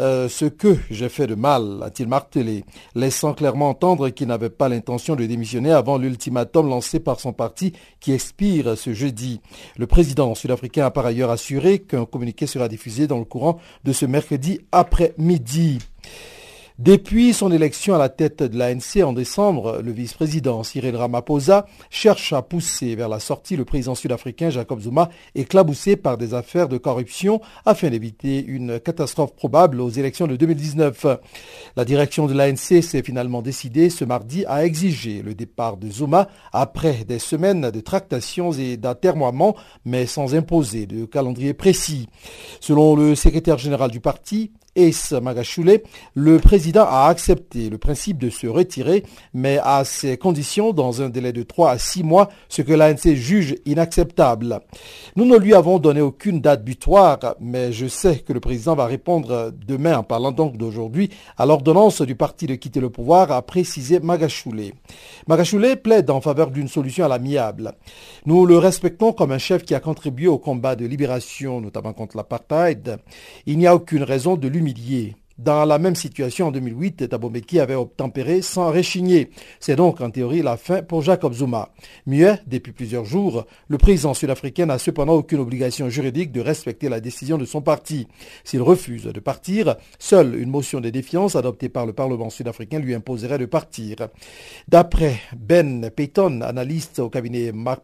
euh, 0.01 0.29
ce 0.29 0.47
que 0.47 0.79
j'ai 0.91 1.09
fait 1.11 1.27
de 1.27 1.35
mal, 1.35 1.83
a-t-il 1.83 2.09
martelé, 2.09 2.65
laissant 2.95 3.35
clairement 3.35 3.69
entendre 3.69 4.09
qu'il 4.09 4.29
n'avait 4.29 4.49
pas 4.49 4.69
l'intention 4.69 5.15
de 5.15 5.27
démissionner 5.27 5.73
avant 5.73 5.99
l'ultimatum 5.99 6.69
lancé 6.69 7.01
par 7.01 7.21
son 7.21 7.35
parti 7.35 7.75
qui 8.01 8.13
expire 8.13 8.79
ce 8.79 8.95
jeudi. 8.95 9.41
Le 9.77 9.87
président 9.87 10.35
sud-africain 10.35 10.87
a 10.87 10.91
par 10.91 11.05
ailleurs 11.05 11.31
assuré 11.31 11.81
qu'un 11.81 12.07
communiqué 12.07 12.47
sera 12.47 12.69
diffusé 12.69 13.07
dans 13.07 13.19
le 13.19 13.27
courant 13.27 13.59
de 13.85 13.93
ce 13.93 14.07
mercredi 14.07 14.61
après-midi. 14.73 15.81
Depuis 16.81 17.35
son 17.35 17.53
élection 17.53 17.95
à 17.95 17.99
la 17.99 18.09
tête 18.09 18.43
de 18.43 18.57
l'ANC 18.57 19.05
en 19.05 19.13
décembre, 19.13 19.83
le 19.85 19.93
vice-président 19.93 20.63
Cyril 20.63 20.97
Ramaphosa 20.97 21.67
cherche 21.91 22.33
à 22.33 22.41
pousser 22.41 22.95
vers 22.95 23.11
la 23.11 23.21
sortie 23.21 23.55
le 23.55 23.67
président 23.67 23.95
sud-africain 23.95 24.49
Jacob 24.49 24.81
Zuma 24.81 25.11
éclaboussé 25.35 25.97
par 25.97 26.17
des 26.17 26.33
affaires 26.33 26.71
de 26.71 26.79
corruption 26.79 27.43
afin 27.67 27.91
d'éviter 27.91 28.43
une 28.43 28.81
catastrophe 28.81 29.37
probable 29.37 29.79
aux 29.79 29.91
élections 29.91 30.27
de 30.27 30.37
2019. 30.37 31.05
La 31.77 31.85
direction 31.85 32.27
de 32.27 32.33
l'ANC 32.33 32.83
s'est 32.83 33.03
finalement 33.03 33.43
décidée 33.43 33.91
ce 33.91 34.07
mardi 34.07 34.47
à 34.47 34.65
exiger 34.65 35.21
le 35.21 35.35
départ 35.35 35.77
de 35.77 35.91
Zuma 35.91 36.29
après 36.51 37.05
des 37.05 37.19
semaines 37.19 37.71
de 37.71 37.81
tractations 37.81 38.53
et 38.53 38.79
d'atermoiements, 38.79 39.55
mais 39.85 40.07
sans 40.07 40.35
imposer 40.35 40.87
de 40.87 41.05
calendrier 41.05 41.53
précis. 41.53 42.09
Selon 42.59 42.97
le 42.97 43.15
secrétaire 43.17 43.59
général 43.59 43.91
du 43.91 44.01
parti, 44.01 44.53
Ace 44.77 45.13
Magashule, 45.13 45.83
le 46.15 46.39
président 46.39 46.85
a 46.89 47.07
accepté 47.09 47.71
le 47.71 47.79
principe 47.79 48.19
de 48.19 48.31
se 48.31 48.47
retirer, 48.47 49.05
mais 49.35 49.59
à 49.63 49.85
ses 49.85 50.17
conditions 50.17 50.73
dans 50.73 51.03
un 51.03 51.09
délai 51.09 51.33
de 51.33 51.43
3 51.43 51.73
à 51.73 51.79
6 51.79 52.05
mois, 52.05 52.29
ce 52.49 52.63
que 52.63 52.73
l'ANC 52.73 53.15
juge 53.15 53.57
inacceptable. 53.67 54.61
Nous 55.17 55.25
ne 55.25 55.37
lui 55.37 55.55
avons 55.55 55.81
donné 55.81 56.01
aucune 56.01 56.41
date 56.41 56.65
butoir, 56.65 57.19
mais 57.41 57.73
je 57.73 57.87
sais 57.87 58.21
que 58.21 58.33
le 58.33 58.39
président 58.39 58.77
va 58.77 58.87
répondre 58.87 59.53
demain, 59.67 59.99
en 59.99 60.05
parlant 60.05 60.31
donc 60.31 60.57
d'aujourd'hui, 60.57 61.11
à 61.37 61.47
l'ordonnance 61.47 62.03
du 62.03 62.15
parti 62.15 62.47
de 62.47 62.55
quitter 62.55 62.79
le 62.79 62.91
pouvoir, 62.91 63.33
a 63.33 63.43
précisé 63.43 63.99
Magashule. 63.99 64.73
Magashule 65.27 65.77
plaide 65.83 66.11
en 66.11 66.21
faveur 66.21 66.53
d'une 66.53 66.69
solution 66.69 67.05
à 67.05 67.09
l'amiable. 67.09 67.73
Nous 68.25 68.47
le 68.47 68.57
respectons 68.59 69.13
comme 69.13 69.33
un 69.33 69.39
chef 69.39 69.65
qui 69.65 69.75
a 69.75 69.81
contribué 69.81 70.29
au 70.29 70.39
combat 70.39 70.77
de 70.77 70.87
libération, 70.87 71.61
notamment 71.61 71.93
contre 71.93 72.17
l'apartheid. 72.17 72.99
Il 73.47 73.59
n'y 73.59 73.67
a 73.67 73.75
aucune 73.75 74.05
raison 74.05 74.37
de 74.37 74.47
lui 74.47 74.60
l'humilier 74.61 75.17
dans 75.43 75.65
la 75.65 75.79
même 75.79 75.97
situation 75.97 76.49
en 76.49 76.51
2008, 76.51 77.09
Thabo 77.09 77.33
avait 77.59 77.75
obtempéré 77.75 78.43
sans 78.43 78.71
réchigner. 78.71 79.31
C'est 79.59 79.77
donc 79.77 80.01
en 80.03 80.11
théorie 80.11 80.43
la 80.43 80.59
fin 80.59 80.83
pour 80.83 81.01
Jacob 81.01 81.33
Zuma. 81.33 81.71
Mieux, 82.07 82.37
depuis 82.47 82.73
plusieurs 82.73 83.07
jours, 83.07 83.47
le 83.69 83.79
président 83.79 84.13
sud-africain 84.13 84.67
n'a 84.67 84.79
cependant 84.79 85.15
aucune 85.15 85.41
obligation 85.41 85.89
juridique 85.89 86.31
de 86.31 86.43
respecter 86.43 86.91
la 86.91 87.01
décision 87.01 87.39
de 87.39 87.47
son 87.47 87.63
parti. 87.63 88.07
S'il 88.45 88.61
refuse 88.61 89.05
de 89.05 89.21
partir, 89.21 89.77
seule 89.99 90.35
une 90.35 90.51
motion 90.51 90.81
de 90.81 90.91
défiance 90.91 91.37
adoptée 91.37 91.71
par 91.71 91.87
le 91.87 91.95
Parlement 91.95 92.29
sud-africain 92.29 92.79
lui 92.79 92.95
imposerait 92.95 93.39
de 93.39 93.47
partir. 93.47 93.97
D'après 94.69 95.21
Ben 95.35 95.89
Payton, 95.91 96.43
analyste 96.43 96.99
au 96.99 97.09
cabinet 97.09 97.53
Mark 97.53 97.83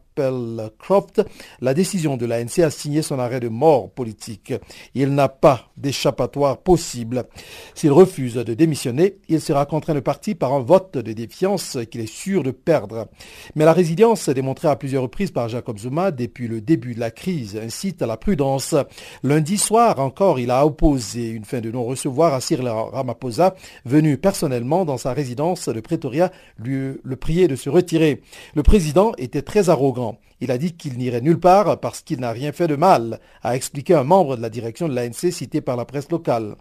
Croft, 0.78 1.22
la 1.60 1.74
décision 1.74 2.16
de 2.16 2.26
l'ANC 2.26 2.60
a 2.60 2.70
signé 2.70 3.02
son 3.02 3.18
arrêt 3.18 3.40
de 3.40 3.48
mort 3.48 3.90
politique. 3.90 4.54
Il 4.94 5.14
n'a 5.14 5.28
pas 5.28 5.68
d'échappatoire 5.76 6.58
possible. 6.58 7.24
S'il 7.74 7.92
refuse 7.92 8.34
de 8.34 8.54
démissionner, 8.54 9.16
il 9.28 9.40
sera 9.40 9.66
contraint 9.66 9.94
de 9.94 10.00
partir 10.00 10.36
par 10.36 10.52
un 10.52 10.60
vote 10.60 10.96
de 10.98 11.12
défiance 11.12 11.78
qu'il 11.90 12.00
est 12.00 12.12
sûr 12.12 12.42
de 12.42 12.50
perdre. 12.50 13.08
Mais 13.54 13.64
la 13.64 13.72
résilience 13.72 14.28
démontrée 14.28 14.68
à 14.68 14.76
plusieurs 14.76 15.02
reprises 15.02 15.30
par 15.30 15.48
Jacob 15.48 15.78
Zuma 15.78 16.10
depuis 16.10 16.48
le 16.48 16.60
début 16.60 16.94
de 16.94 17.00
la 17.00 17.10
crise 17.10 17.56
incite 17.56 18.02
à 18.02 18.06
la 18.06 18.16
prudence. 18.16 18.74
Lundi 19.22 19.58
soir 19.58 20.00
encore, 20.00 20.38
il 20.38 20.50
a 20.50 20.64
opposé 20.64 21.28
une 21.28 21.44
fin 21.44 21.60
de 21.60 21.70
non-recevoir 21.70 22.34
à 22.34 22.40
Cyril 22.40 22.68
Ramaphosa, 22.68 23.54
venu 23.84 24.18
personnellement 24.18 24.84
dans 24.84 24.98
sa 24.98 25.12
résidence 25.12 25.68
de 25.68 25.80
Pretoria 25.80 26.30
lui 26.58 26.98
le 27.02 27.16
prier 27.16 27.48
de 27.48 27.56
se 27.56 27.70
retirer. 27.70 28.22
Le 28.54 28.62
président 28.62 29.12
était 29.18 29.42
très 29.42 29.68
arrogant 29.68 30.18
il 30.40 30.50
a 30.50 30.58
dit 30.58 30.74
qu'il 30.74 30.98
n'irait 30.98 31.22
nulle 31.22 31.40
part 31.40 31.80
parce 31.80 32.02
qu'il 32.02 32.20
n'a 32.20 32.30
rien 32.30 32.52
fait 32.52 32.68
de 32.68 32.76
mal, 32.76 33.20
a 33.42 33.56
expliqué 33.56 33.94
un 33.94 34.04
membre 34.04 34.36
de 34.36 34.42
la 34.42 34.50
direction 34.50 34.88
de 34.88 34.94
l'ANC 34.94 35.32
cité 35.32 35.60
par 35.60 35.76
la 35.76 35.84
presse 35.84 36.10
locale. 36.10 36.56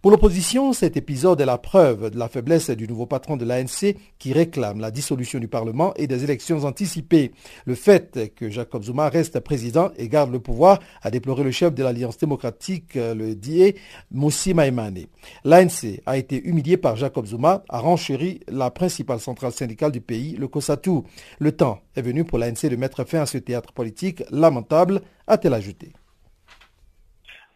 Pour 0.00 0.12
l'opposition, 0.12 0.72
cet 0.72 0.96
épisode 0.96 1.40
est 1.40 1.44
la 1.44 1.58
preuve 1.58 2.10
de 2.10 2.18
la 2.20 2.28
faiblesse 2.28 2.70
du 2.70 2.86
nouveau 2.86 3.06
patron 3.06 3.36
de 3.36 3.44
l'ANC 3.44 3.96
qui 4.20 4.32
réclame 4.32 4.78
la 4.78 4.92
dissolution 4.92 5.40
du 5.40 5.48
Parlement 5.48 5.92
et 5.96 6.06
des 6.06 6.22
élections 6.22 6.62
anticipées. 6.64 7.32
Le 7.64 7.74
fait 7.74 8.32
que 8.36 8.48
Jacob 8.48 8.84
Zuma 8.84 9.08
reste 9.08 9.40
président 9.40 9.90
et 9.96 10.08
garde 10.08 10.30
le 10.30 10.38
pouvoir 10.38 10.78
a 11.02 11.10
déploré 11.10 11.42
le 11.42 11.50
chef 11.50 11.74
de 11.74 11.82
l'Alliance 11.82 12.16
démocratique, 12.16 12.94
le 12.94 13.34
DIE, 13.34 13.74
Moussi 14.12 14.54
Maïmane. 14.54 15.06
L'ANC 15.42 16.00
a 16.06 16.16
été 16.16 16.46
humilié 16.46 16.76
par 16.76 16.94
Jacob 16.94 17.26
Zuma, 17.26 17.64
a 17.68 17.80
renchéri 17.80 18.38
la 18.46 18.70
principale 18.70 19.18
centrale 19.18 19.52
syndicale 19.52 19.90
du 19.90 20.00
pays, 20.00 20.36
le 20.36 20.46
COSATU. 20.46 21.00
Le 21.40 21.50
temps 21.50 21.80
est 21.96 22.02
venu 22.02 22.22
pour 22.22 22.38
l'ANC 22.38 22.66
de 22.70 22.76
mettre 22.76 23.02
fin 23.02 23.22
à 23.22 23.26
ce 23.26 23.38
théâtre 23.38 23.72
politique 23.72 24.22
lamentable, 24.30 25.02
a-t-elle 25.26 25.54
ajouté. 25.54 25.92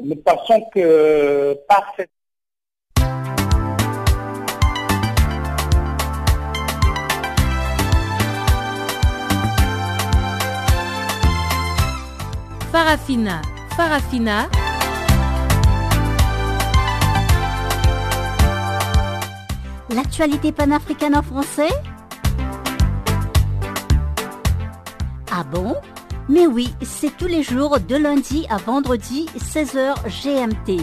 Nous 0.00 0.16
pensons 0.16 0.60
que 0.74 1.56
par 1.68 1.84
cette 1.96 2.10
Farafina, 12.72 13.42
Farafina. 13.76 14.48
L'actualité 19.94 20.52
panafricaine 20.52 21.14
en 21.14 21.20
français? 21.20 21.68
Ah 25.30 25.44
bon? 25.44 25.76
Mais 26.30 26.46
oui, 26.46 26.74
c'est 26.80 27.14
tous 27.18 27.26
les 27.26 27.42
jours 27.42 27.78
de 27.78 27.96
lundi 27.96 28.46
à 28.48 28.56
vendredi, 28.56 29.26
16h 29.36 29.92
GMT. 30.08 30.80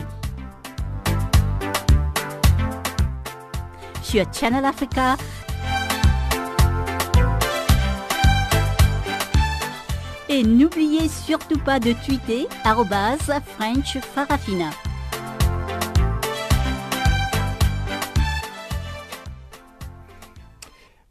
Sur 4.03 4.25
Channel 4.31 4.63
Africa 4.63 5.17
Et 10.31 10.43
n'oubliez 10.43 11.07
surtout 11.07 11.57
pas 11.57 11.79
de 11.79 11.91
tweeter 12.05 12.47
French 12.63 13.97
Farafina. 13.97 14.69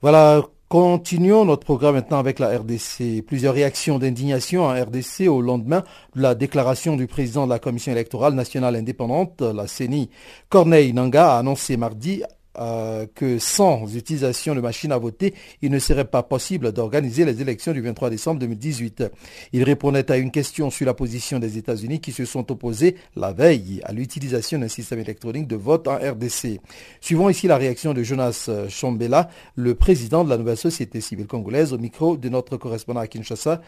Voilà, 0.01 0.43
continuons 0.69 1.45
notre 1.45 1.65
programme 1.65 1.97
maintenant 1.97 2.19
avec 2.19 2.39
la 2.39 2.57
RDC. 2.57 3.25
Plusieurs 3.27 3.55
réactions 3.55 3.99
d'indignation 3.99 4.67
en 4.67 4.81
RDC 4.81 5.27
au 5.27 5.43
lendemain 5.43 5.83
de 6.15 6.23
la 6.23 6.37
déclaration 6.37 6.95
du 6.95 7.09
président 7.09 7.45
de 7.45 7.51
la 7.51 7.59
Commission 7.59 7.91
électorale 7.91 8.35
nationale 8.35 8.77
indépendante, 8.77 9.43
la 9.43 9.67
CENI. 9.67 10.11
Corneille 10.49 10.93
Nanga 10.93 11.35
a 11.35 11.39
annoncé 11.39 11.77
mardi 11.77 12.23
euh, 12.59 13.07
que 13.15 13.39
sans 13.39 13.95
utilisation 13.95 14.55
de 14.55 14.61
machines 14.61 14.93
à 14.93 14.99
voter, 14.99 15.35
il 15.63 15.71
ne 15.71 15.79
serait 15.79 16.05
pas 16.05 16.23
possible 16.23 16.73
d'organiser 16.73 17.25
les 17.25 17.41
élections 17.41 17.73
du 17.73 17.81
23 17.81 18.11
décembre 18.11 18.41
2018. 18.41 19.05
Il 19.53 19.63
répondait 19.63 20.11
à 20.11 20.17
une 20.17 20.31
question 20.31 20.71
sur 20.71 20.87
la 20.87 20.95
position 20.95 21.39
des 21.39 21.59
États-Unis 21.59 22.01
qui 22.01 22.13
se 22.13 22.25
sont 22.25 22.51
opposés 22.51 22.97
la 23.17 23.33
veille 23.33 23.81
à 23.85 23.93
l'utilisation 23.93 24.59
d'un 24.59 24.69
système 24.69 24.99
électronique 25.01 25.47
de 25.47 25.57
vote 25.57 25.89
en 25.89 25.97
RDC. 25.97 26.61
Suivons 27.01 27.29
ici 27.29 27.47
la 27.47 27.57
réaction 27.57 27.95
de 27.95 28.03
Jonas 28.03 28.51
Chambela, 28.69 29.29
le 29.55 29.75
président 29.75 30.25
de 30.25 30.31
la 30.31 30.37
nouvelle 30.37 30.57
société 30.57 31.01
civile 31.01 31.27
congolaise, 31.27 31.73
au 31.73 31.79
micro 31.79 32.17
de 32.17 32.29
notre 32.29 32.57
correspondant 32.57 33.01
à 33.01 33.07
Kinshasa, 33.07 33.61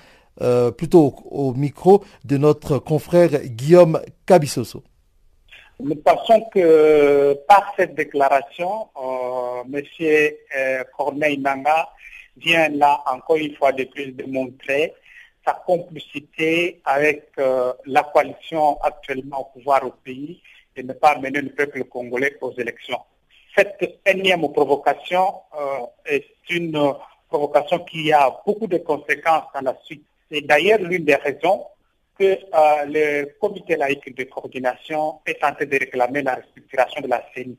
euh, 0.42 0.70
plutôt 0.70 1.14
au 1.30 1.52
micro 1.54 2.02
de 2.24 2.36
notre 2.36 2.78
confrère 2.78 3.44
Guillaume 3.44 4.00
Kabisoso. 4.26 4.82
Nous 5.82 5.96
pensons 5.96 6.42
que 6.52 7.34
par 7.48 7.72
cette 7.76 7.94
déclaration, 7.94 8.88
euh, 8.96 9.62
M. 9.72 9.82
Euh, 10.56 10.84
Corneille 10.96 11.38
Nanga 11.38 11.88
vient 12.36 12.68
là 12.68 13.02
encore 13.06 13.36
une 13.36 13.54
fois 13.56 13.72
de 13.72 13.84
plus 13.84 14.12
démontrer 14.12 14.94
sa 15.46 15.54
complicité 15.54 16.80
avec 16.84 17.28
euh, 17.38 17.72
la 17.86 18.02
coalition 18.02 18.78
actuellement 18.82 19.40
au 19.40 19.58
pouvoir 19.58 19.86
au 19.86 19.90
pays 19.90 20.42
et 20.76 20.82
ne 20.82 20.92
pas 20.92 21.18
mener 21.18 21.40
le 21.40 21.50
peuple 21.50 21.84
congolais 21.84 22.36
aux 22.42 22.52
élections. 22.52 23.00
Cette 23.56 24.00
énième 24.06 24.52
provocation 24.52 25.34
est 26.06 26.24
une 26.50 26.94
provocation 27.28 27.80
qui 27.80 28.12
a 28.12 28.30
beaucoup 28.46 28.68
de 28.68 28.78
conséquences 28.78 29.44
dans 29.54 29.62
la 29.62 29.76
suite. 29.84 30.04
C'est 30.30 30.42
d'ailleurs 30.42 30.78
l'une 30.78 31.04
des 31.04 31.16
raisons 31.16 31.64
que 32.20 32.24
euh, 32.26 32.84
le 32.86 33.38
comité 33.40 33.76
laïque 33.76 34.14
de 34.14 34.24
coordination 34.24 35.20
est 35.24 35.42
en 35.42 35.54
train 35.54 35.64
de 35.64 35.78
réclamer 35.78 36.20
la 36.20 36.34
restructuration 36.34 37.00
de 37.00 37.08
la 37.08 37.24
CENI. 37.34 37.56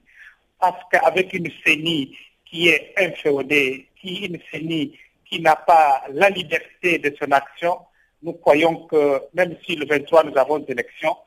Parce 0.59 0.83
qu'avec 0.91 1.33
une 1.33 1.49
CENI 1.65 2.15
qui 2.45 2.69
est 2.69 2.93
inféodée, 2.95 3.87
qui 3.99 4.27
une 4.27 4.39
CENI 4.51 4.95
qui 5.25 5.41
n'a 5.41 5.55
pas 5.55 6.03
la 6.13 6.29
liberté 6.29 6.99
de 6.99 7.11
son 7.19 7.31
action, 7.31 7.79
nous 8.21 8.33
croyons 8.33 8.85
que 8.85 9.21
même 9.33 9.57
si 9.65 9.75
le 9.75 9.87
23 9.87 10.25
nous 10.25 10.37
avons 10.37 10.59
des 10.59 10.73
élections, 10.73 11.17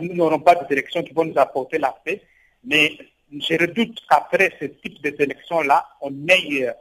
nous 0.00 0.14
n'aurons 0.14 0.40
pas 0.40 0.54
d'élections 0.54 1.02
qui 1.02 1.12
vont 1.12 1.24
nous 1.24 1.38
apporter 1.38 1.78
la 1.78 1.94
paix, 2.04 2.22
mais 2.64 2.92
je 3.30 3.54
redoute 3.60 4.00
qu'après 4.08 4.52
ce 4.58 4.66
type 4.66 5.02
d'élections-là, 5.02 5.86
on 6.00 6.12
ait 6.28 6.72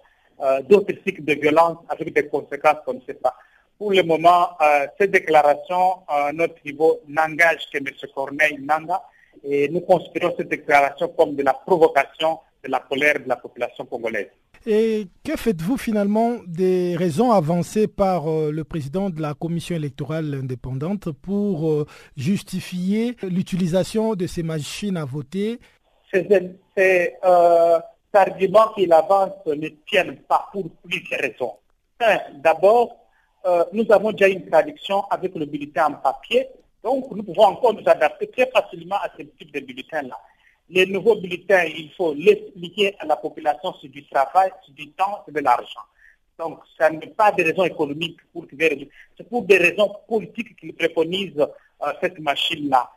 d'autres 0.70 0.94
cycles 1.06 1.24
de 1.24 1.34
violence 1.34 1.80
avec 1.90 2.14
des 2.14 2.28
conséquences 2.28 2.78
qu'on 2.86 2.94
ne 2.94 3.02
sait 3.02 3.16
pas. 3.16 3.36
Pour 3.78 3.92
le 3.92 4.04
moment, 4.04 4.58
cette 4.98 5.12
déclaration, 5.12 5.98
à 6.08 6.32
notre 6.34 6.56
niveau, 6.66 7.00
n'engage 7.08 7.68
que 7.72 7.78
M. 7.78 7.86
Corneille 8.14 8.58
Nanga, 8.60 9.04
et 9.44 9.70
nous 9.70 9.82
considérons 9.82 10.34
cette 10.38 10.50
déclaration 10.50 11.08
comme 11.10 11.36
de 11.36 11.44
la 11.44 11.54
provocation 11.54 12.40
de 12.64 12.72
la 12.72 12.80
colère 12.80 13.20
de 13.20 13.30
la 13.30 13.36
population 13.36 13.86
congolaise. 13.86 14.30
Et 14.66 15.08
que 15.24 15.38
faites-vous 15.38 15.78
finalement 15.78 16.38
des 16.46 16.96
raisons 16.98 17.32
avancées 17.32 17.88
par 17.88 18.30
euh, 18.30 18.52
le 18.52 18.64
président 18.64 19.10
de 19.10 19.22
la 19.22 19.34
commission 19.34 19.76
électorale 19.76 20.34
indépendante 20.34 21.12
pour 21.12 21.70
euh, 21.70 21.86
justifier 22.18 23.16
l'utilisation 23.24 24.16
de 24.16 24.28
ces 24.28 24.44
machines 24.44 24.98
à 24.98 25.06
voter? 25.06 25.60
Ces 26.12 27.14
euh, 27.24 27.80
arguments 28.14 28.74
qu'il 28.76 28.92
avance 28.92 29.36
ne 29.46 29.70
tiennent 29.88 30.18
pas 30.28 30.50
pour 30.52 30.66
plusieurs 30.84 31.22
raisons. 31.22 31.54
D'abord, 32.44 33.07
nous 33.74 33.86
avons 33.89 34.12
déjà 34.12 34.27
une 34.27 34.50
traduction 34.50 35.03
avec 35.10 35.34
le 35.36 35.46
bulletin 35.46 35.88
en 35.88 35.94
papier 35.94 36.48
donc, 36.88 37.12
nous 37.12 37.24
pouvons 37.24 37.44
encore 37.44 37.74
nous 37.74 37.84
adapter 37.86 38.27
très 38.27 38.50
facilement 38.50 38.96
à 38.96 39.10
ce 39.17 39.24
type 39.24 39.53
de 39.53 39.60
bulletins-là. 39.60 40.17
Les 40.70 40.86
nouveaux 40.86 41.15
bulletins, 41.20 41.65
il 41.65 41.91
faut 41.98 42.13
l'expliquer 42.13 42.96
à 43.00 43.06
la 43.06 43.17
population 43.17 43.74
sur 43.74 43.89
du 43.89 44.06
travail, 44.08 44.51
sur 44.63 44.74
du 44.74 44.89
temps, 44.91 45.22
sur 45.25 45.34
de 45.34 45.41
l'argent. 45.41 45.82
Donc, 46.39 46.60
ce 46.79 46.89
n'est 46.91 47.08
pas 47.08 47.34
des 47.34 47.44
raisons 47.44 47.65
économiques 47.65 48.20
pour 48.32 48.46
c'est 48.50 49.29
pour 49.29 49.44
des 49.44 49.58
raisons 49.58 49.94
politiques 50.08 50.56
qu'ils 50.58 50.75
préconisent 50.75 51.39
euh, 51.39 51.94
cette 52.00 52.20
machine-là. 52.20 52.89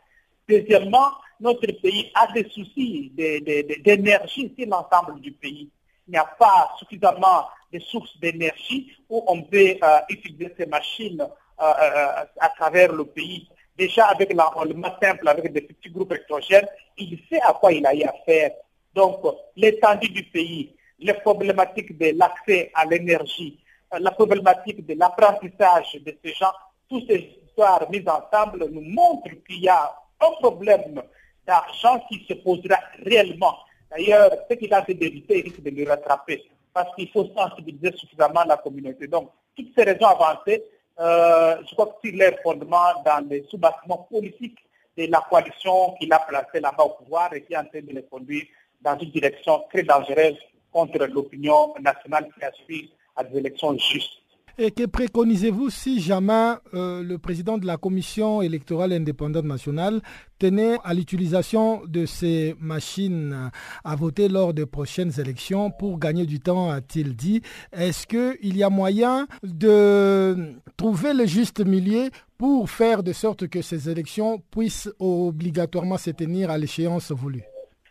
Deuxièmement, 0.47 1.09
notre 1.41 1.65
pays 1.81 2.11
a 2.13 2.31
des 2.31 2.47
soucis 2.49 3.11
d'énergie 3.13 4.53
sur 4.57 4.67
l'ensemble 4.67 5.19
du 5.19 5.33
pays. 5.33 5.69
Il 6.07 6.11
n'y 6.11 6.17
a 6.17 6.25
pas 6.25 6.75
suffisamment 6.77 7.47
de 7.71 7.79
sources 7.79 8.17
d'énergie 8.19 8.91
où 9.09 9.23
on 9.27 9.41
peut 9.43 9.77
euh, 9.81 9.99
utiliser 10.09 10.53
ces 10.57 10.65
machines 10.65 11.21
euh, 11.21 12.23
à 12.39 12.49
travers 12.57 12.91
le 12.91 13.05
pays 13.05 13.47
déjà 13.77 14.05
avec 14.07 14.33
l'enrôlement 14.33 14.93
simple, 15.01 15.27
avec 15.27 15.51
des 15.51 15.61
petits 15.61 15.89
groupes 15.89 16.11
électrogènes, 16.11 16.67
il 16.97 17.19
sait 17.29 17.41
à 17.41 17.53
quoi 17.53 17.71
il 17.71 17.85
a 17.85 17.93
eu 17.95 18.03
affaire. 18.03 18.51
Donc, 18.93 19.21
l'étendue 19.55 20.09
du 20.09 20.23
pays, 20.23 20.75
les 20.99 21.13
problématiques 21.13 21.97
de 21.97 22.13
l'accès 22.17 22.71
à 22.75 22.85
l'énergie, 22.85 23.59
euh, 23.93 23.99
la 23.99 24.11
problématique 24.11 24.85
de 24.85 24.93
l'apprentissage 24.93 25.97
de 26.05 26.15
ces 26.23 26.33
gens, 26.33 26.53
toutes 26.89 27.07
ces 27.07 27.39
histoires 27.45 27.89
mises 27.89 28.07
ensemble 28.07 28.67
nous 28.69 28.81
montrent 28.81 29.35
qu'il 29.47 29.61
y 29.61 29.69
a 29.69 29.91
un 30.19 30.31
problème 30.39 31.01
d'argent 31.47 31.99
qui 32.07 32.25
se 32.27 32.33
posera 32.33 32.77
réellement. 33.03 33.55
D'ailleurs, 33.89 34.31
ce 34.49 34.55
qu'il 34.55 34.73
a 34.73 34.83
fait 34.83 34.93
d'éviter, 34.93 35.41
risque 35.41 35.61
de 35.61 35.69
le 35.69 35.89
rattraper 35.89 36.43
parce 36.73 36.93
qu'il 36.95 37.09
faut 37.09 37.27
sensibiliser 37.35 37.95
suffisamment 37.97 38.43
la 38.47 38.57
communauté. 38.57 39.07
Donc, 39.07 39.29
toutes 39.55 39.69
ces 39.75 39.83
raisons 39.83 40.07
avancées 40.07 40.63
euh, 40.99 41.55
je 41.67 41.73
crois 41.73 41.87
que 41.87 42.07
sur 42.07 42.15
les 42.15 42.35
fondements 42.43 43.01
dans 43.03 43.27
les 43.27 43.43
sous-bâtiments 43.49 44.07
politiques 44.09 44.59
de 44.97 45.07
la 45.07 45.25
coalition 45.29 45.95
qu'il 45.99 46.11
a 46.13 46.19
placée 46.19 46.59
là-bas 46.59 46.83
au 46.83 46.89
pouvoir 46.89 47.33
et 47.33 47.43
qui 47.43 47.53
est 47.53 47.57
en 47.57 47.65
train 47.65 47.81
de 47.81 47.91
les 47.91 48.03
conduire 48.03 48.43
dans 48.81 48.97
une 48.99 49.09
direction 49.09 49.63
très 49.71 49.83
dangereuse 49.83 50.37
contre 50.71 51.05
l'opinion 51.05 51.73
nationale 51.79 52.29
qui 52.33 52.43
aspire 52.43 52.89
à 53.15 53.23
des 53.23 53.37
élections 53.39 53.75
justes. 53.77 54.20
Et 54.63 54.69
que 54.69 54.85
préconisez-vous 54.85 55.71
si 55.71 55.99
jamais 55.99 56.53
euh, 56.75 57.01
le 57.01 57.17
président 57.17 57.57
de 57.57 57.65
la 57.65 57.77
Commission 57.77 58.43
électorale 58.43 58.93
indépendante 58.93 59.45
nationale 59.45 60.01
tenait 60.37 60.77
à 60.83 60.93
l'utilisation 60.93 61.81
de 61.87 62.05
ces 62.05 62.55
machines 62.59 63.49
à 63.83 63.95
voter 63.95 64.27
lors 64.27 64.53
des 64.53 64.67
prochaines 64.67 65.19
élections 65.19 65.71
pour 65.71 65.97
gagner 65.97 66.27
du 66.27 66.39
temps, 66.39 66.69
a-t-il 66.69 67.15
dit? 67.15 67.41
Est-ce 67.73 68.05
qu'il 68.05 68.55
y 68.55 68.61
a 68.61 68.69
moyen 68.69 69.25
de 69.41 70.53
trouver 70.77 71.15
le 71.15 71.25
juste 71.25 71.65
milieu 71.65 72.11
pour 72.37 72.69
faire 72.69 73.01
de 73.01 73.13
sorte 73.13 73.47
que 73.47 73.63
ces 73.63 73.89
élections 73.89 74.43
puissent 74.51 74.91
obligatoirement 74.99 75.97
se 75.97 76.11
tenir 76.11 76.51
à 76.51 76.59
l'échéance 76.59 77.11
voulue? 77.11 77.45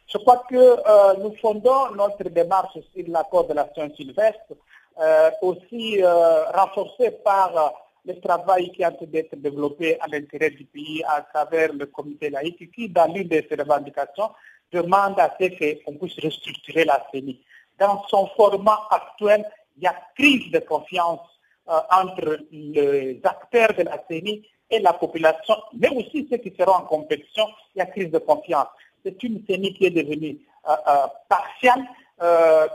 Je 0.07 0.19
crois 0.19 0.45
que 0.49 0.55
euh, 0.55 1.15
nous 1.21 1.35
fondons 1.43 1.97
notre 1.97 2.29
démarche 2.31 2.79
sur 2.95 3.05
l'accord 3.09 3.49
de 3.49 3.55
la 3.55 3.69
Saint-Sylvestre 3.75 4.55
aussi 5.43 6.03
euh, 6.03 6.45
renforcé 6.53 7.11
par 7.25 7.57
euh, 7.57 7.69
le 8.05 8.21
travail 8.21 8.71
qui 8.73 8.85
a 8.85 8.91
d'être 8.91 9.37
développé 9.37 9.99
à 10.01 10.09
l'intérieur 10.09 10.51
du 10.51 10.65
pays 10.65 11.03
à 11.07 11.23
travers 11.23 11.73
le 11.73 11.87
comité 11.87 12.31
laïque 12.31 12.71
qui, 12.73 12.89
dans 12.89 13.13
l'une 13.13 13.29
de 13.29 13.43
ses 13.49 13.57
revendications, 13.57 14.31
demande 14.73 15.19
à 15.19 15.35
ce 15.39 15.85
qu'on 15.85 15.97
puisse 15.97 16.19
restructurer 16.23 16.85
la 16.85 17.05
CENI. 17.13 17.41
Dans 17.79 18.03
son 18.09 18.27
format 18.37 18.89
actuel, 18.91 19.45
il 19.77 19.85
y 19.85 19.87
a 19.87 19.95
crise 20.17 20.51
de 20.51 20.61
confiance 20.61 21.21
entre 21.67 22.39
les 22.51 23.21
acteurs 23.25 23.75
de 23.75 23.83
la 23.83 24.03
CENI 24.09 24.47
et 24.71 24.79
la 24.81 24.93
population, 24.93 25.57
mais 25.75 25.89
aussi 25.91 26.27
ceux 26.31 26.39
qui 26.39 26.53
seront 26.59 26.77
en 26.77 26.83
compétition, 26.83 27.45
il 27.75 27.79
y 27.79 27.83
a 27.83 27.87
crise 27.87 28.11
de 28.11 28.19
confiance. 28.19 28.69
C'est 29.05 29.23
une 29.23 29.45
CENI 29.47 29.75
qui 29.75 29.87
est 29.87 29.91
devenue 29.91 30.39
partielle 31.29 31.81
euh, 31.81 32.00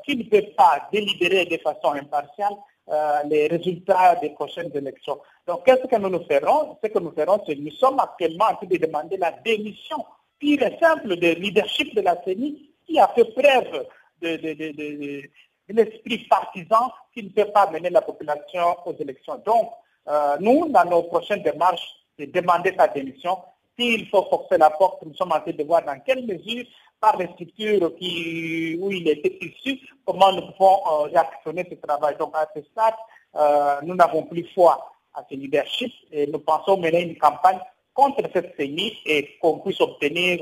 qui 0.04 0.16
ne 0.16 0.24
peut 0.24 0.48
pas 0.58 0.88
délibérer 0.92 1.46
de 1.46 1.58
façon 1.58 1.94
impartiale 1.94 2.54
euh, 2.88 3.24
les 3.28 3.48
résultats 3.48 4.14
des 4.22 4.30
prochaines 4.30 4.70
élections. 4.76 5.20
Donc, 5.48 5.66
qu'est-ce 5.66 5.88
que 5.88 5.96
nous 5.96 6.10
nous 6.10 6.24
ferons? 6.26 6.78
Ce 6.84 6.88
que 6.88 7.00
nous 7.00 7.12
ferons, 7.14 7.42
c'est 7.48 7.56
que 7.56 7.60
nous 7.60 7.72
sommes 7.72 8.00
actuellement 8.00 8.46
en 8.46 8.56
train 8.58 8.68
de 8.68 8.78
demander 8.78 9.18
la 9.18 9.32
démission 9.32 10.06
pure 10.38 10.62
et 10.62 10.78
simple 10.80 11.16
de 11.16 11.30
leadership 11.30 11.96
de 11.96 12.02
la 12.02 12.16
CENI 12.24 12.70
qui 12.86 13.00
a 13.00 13.08
fait 13.08 13.26
preuve 13.26 13.88
de, 14.22 15.24
l'esprit 15.68 16.28
partisan 16.30 16.92
qui 17.12 17.24
ne 17.24 17.30
peut 17.30 17.52
pas 17.52 17.72
mener 17.72 17.90
la 17.90 18.04
population 18.04 18.78
aux 18.86 18.96
élections. 19.00 19.42
Donc, 19.44 19.72
euh, 20.08 20.38
nous, 20.40 20.70
dans 20.70 20.86
nos 20.86 21.02
prochaines 21.02 21.42
démarches, 21.42 21.90
c'est 22.20 22.28
demander 22.28 22.72
sa 22.78 22.88
démission. 22.88 23.40
S'il 23.80 24.08
faut 24.10 24.28
forcer 24.30 24.60
la 24.60 24.70
porte, 24.70 25.04
nous 25.04 25.16
sommes 25.16 25.32
en 25.32 25.40
train 25.40 25.54
de 25.54 25.64
voir 25.64 25.84
dans 25.84 26.00
quelle 26.02 26.24
mesure 26.28 26.66
par 27.06 27.18
les 27.18 27.28
structures 27.34 27.96
qui, 27.98 28.80
où 28.82 28.92
il 28.92 29.08
était 29.08 29.38
issu, 29.40 29.80
comment 30.04 30.32
nous 30.34 30.52
pouvons 30.54 30.78
euh, 30.78 31.04
réactionner 31.14 31.64
ce 31.70 31.76
travail. 31.76 32.16
Donc 32.18 32.32
à 32.34 32.48
ce 32.56 32.62
stade, 32.64 32.96
euh, 33.36 33.76
nous 33.84 33.94
n'avons 33.94 34.24
plus 34.24 34.48
foi 34.56 34.74
à 35.14 35.24
ce 35.30 35.36
leadership 35.36 35.94
et 36.12 36.26
nous 36.26 36.40
pensons 36.40 36.78
mener 36.78 37.04
une 37.04 37.18
campagne 37.18 37.60
contre 37.94 38.24
cette 38.34 38.56
CENI 38.58 38.92
et 39.06 39.38
qu'on 39.40 39.60
puisse 39.60 39.80
obtenir 39.82 40.40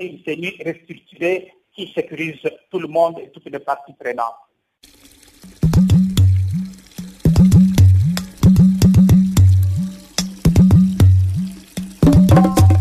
une 0.00 0.18
CENI 0.24 0.56
restructurée 0.64 1.52
qui 1.74 1.92
sécurise 1.94 2.40
tout 2.70 2.78
le 2.78 2.88
monde 2.88 3.18
et 3.18 3.28
toutes 3.28 3.50
les 3.50 3.58
parties 3.58 3.92
prenantes. 4.00 4.40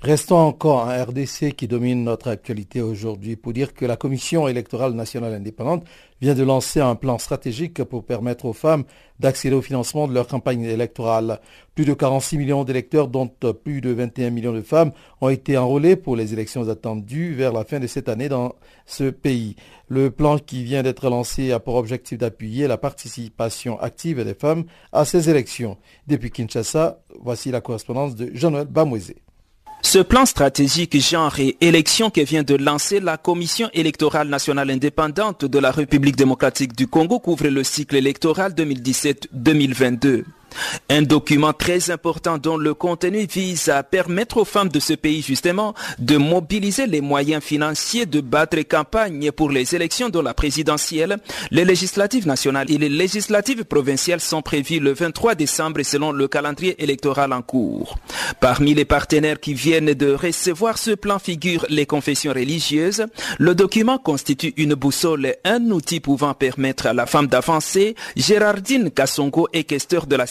Restons 0.00 0.36
encore 0.36 0.86
en 0.86 1.04
RDC 1.04 1.56
qui 1.56 1.66
domine 1.66 2.04
notre 2.04 2.28
actualité 2.28 2.80
aujourd'hui 2.80 3.34
pour 3.34 3.52
dire 3.52 3.74
que 3.74 3.84
la 3.84 3.96
Commission 3.96 4.46
électorale 4.46 4.92
nationale 4.92 5.34
indépendante 5.34 5.84
vient 6.20 6.36
de 6.36 6.44
lancer 6.44 6.78
un 6.78 6.94
plan 6.94 7.18
stratégique 7.18 7.82
pour 7.82 8.04
permettre 8.04 8.44
aux 8.44 8.52
femmes 8.52 8.84
d'accéder 9.18 9.56
au 9.56 9.60
financement 9.60 10.06
de 10.06 10.14
leur 10.14 10.28
campagne 10.28 10.62
électorale. 10.62 11.40
Plus 11.74 11.84
de 11.84 11.94
46 11.94 12.38
millions 12.38 12.62
d'électeurs, 12.62 13.08
dont 13.08 13.26
plus 13.26 13.80
de 13.80 13.90
21 13.90 14.30
millions 14.30 14.52
de 14.52 14.62
femmes, 14.62 14.92
ont 15.20 15.30
été 15.30 15.58
enrôlés 15.58 15.96
pour 15.96 16.14
les 16.14 16.32
élections 16.32 16.68
attendues 16.68 17.34
vers 17.34 17.52
la 17.52 17.64
fin 17.64 17.80
de 17.80 17.88
cette 17.88 18.08
année 18.08 18.28
dans 18.28 18.54
ce 18.86 19.10
pays. 19.10 19.56
Le 19.88 20.12
plan 20.12 20.38
qui 20.38 20.62
vient 20.62 20.84
d'être 20.84 21.10
lancé 21.10 21.50
a 21.50 21.58
pour 21.58 21.74
objectif 21.74 22.18
d'appuyer 22.18 22.68
la 22.68 22.78
participation 22.78 23.80
active 23.80 24.22
des 24.24 24.34
femmes 24.34 24.62
à 24.92 25.04
ces 25.04 25.28
élections. 25.28 25.76
Depuis 26.06 26.30
Kinshasa, 26.30 27.00
voici 27.20 27.50
la 27.50 27.60
correspondance 27.60 28.14
de 28.14 28.30
Jean-Noël 28.32 28.68
Bamouezé. 28.68 29.16
Ce 29.82 29.98
plan 30.00 30.26
stratégique 30.26 31.00
genre 31.00 31.38
et 31.38 31.56
élection 31.60 32.10
que 32.10 32.20
vient 32.20 32.42
de 32.42 32.56
lancer 32.56 33.00
la 33.00 33.16
Commission 33.16 33.70
électorale 33.72 34.28
nationale 34.28 34.70
indépendante 34.70 35.44
de 35.44 35.58
la 35.58 35.70
République 35.70 36.16
démocratique 36.16 36.76
du 36.76 36.88
Congo 36.88 37.20
couvre 37.20 37.48
le 37.48 37.64
cycle 37.64 37.96
électoral 37.96 38.52
2017-2022. 38.52 40.24
Un 40.90 41.02
document 41.02 41.52
très 41.52 41.90
important 41.90 42.38
dont 42.38 42.56
le 42.56 42.74
contenu 42.74 43.26
vise 43.26 43.68
à 43.68 43.82
permettre 43.82 44.38
aux 44.38 44.44
femmes 44.44 44.68
de 44.68 44.80
ce 44.80 44.94
pays 44.94 45.22
justement 45.22 45.74
de 45.98 46.16
mobiliser 46.16 46.86
les 46.86 47.00
moyens 47.00 47.42
financiers 47.42 48.06
de 48.06 48.20
battre 48.20 48.58
campagne 48.62 49.30
pour 49.32 49.50
les 49.50 49.74
élections 49.74 50.08
dont 50.08 50.22
la 50.22 50.34
présidentielle, 50.34 51.18
les 51.50 51.64
législatives 51.64 52.26
nationales 52.26 52.70
et 52.70 52.78
les 52.78 52.88
législatives 52.88 53.64
provinciales 53.64 54.20
sont 54.20 54.42
prévues 54.42 54.80
le 54.80 54.92
23 54.92 55.34
décembre 55.34 55.82
selon 55.82 56.12
le 56.12 56.28
calendrier 56.28 56.82
électoral 56.82 57.32
en 57.32 57.42
cours. 57.42 57.96
Parmi 58.40 58.74
les 58.74 58.84
partenaires 58.84 59.40
qui 59.40 59.54
viennent 59.54 59.94
de 59.94 60.12
recevoir 60.12 60.78
ce 60.78 60.92
plan 60.92 61.18
figurent 61.18 61.66
les 61.68 61.86
confessions 61.86 62.32
religieuses. 62.32 63.06
Le 63.38 63.54
document 63.54 63.98
constitue 63.98 64.54
une 64.56 64.74
boussole 64.74 65.26
et 65.26 65.36
un 65.44 65.70
outil 65.70 66.00
pouvant 66.00 66.34
permettre 66.34 66.86
à 66.86 66.92
la 66.92 67.06
femme 67.06 67.26
d'avancer. 67.26 67.94
Gérardine 68.16 68.90
Kassongo 68.90 69.48
est 69.52 69.64
questeur 69.64 70.06
de 70.06 70.16
la 70.16 70.26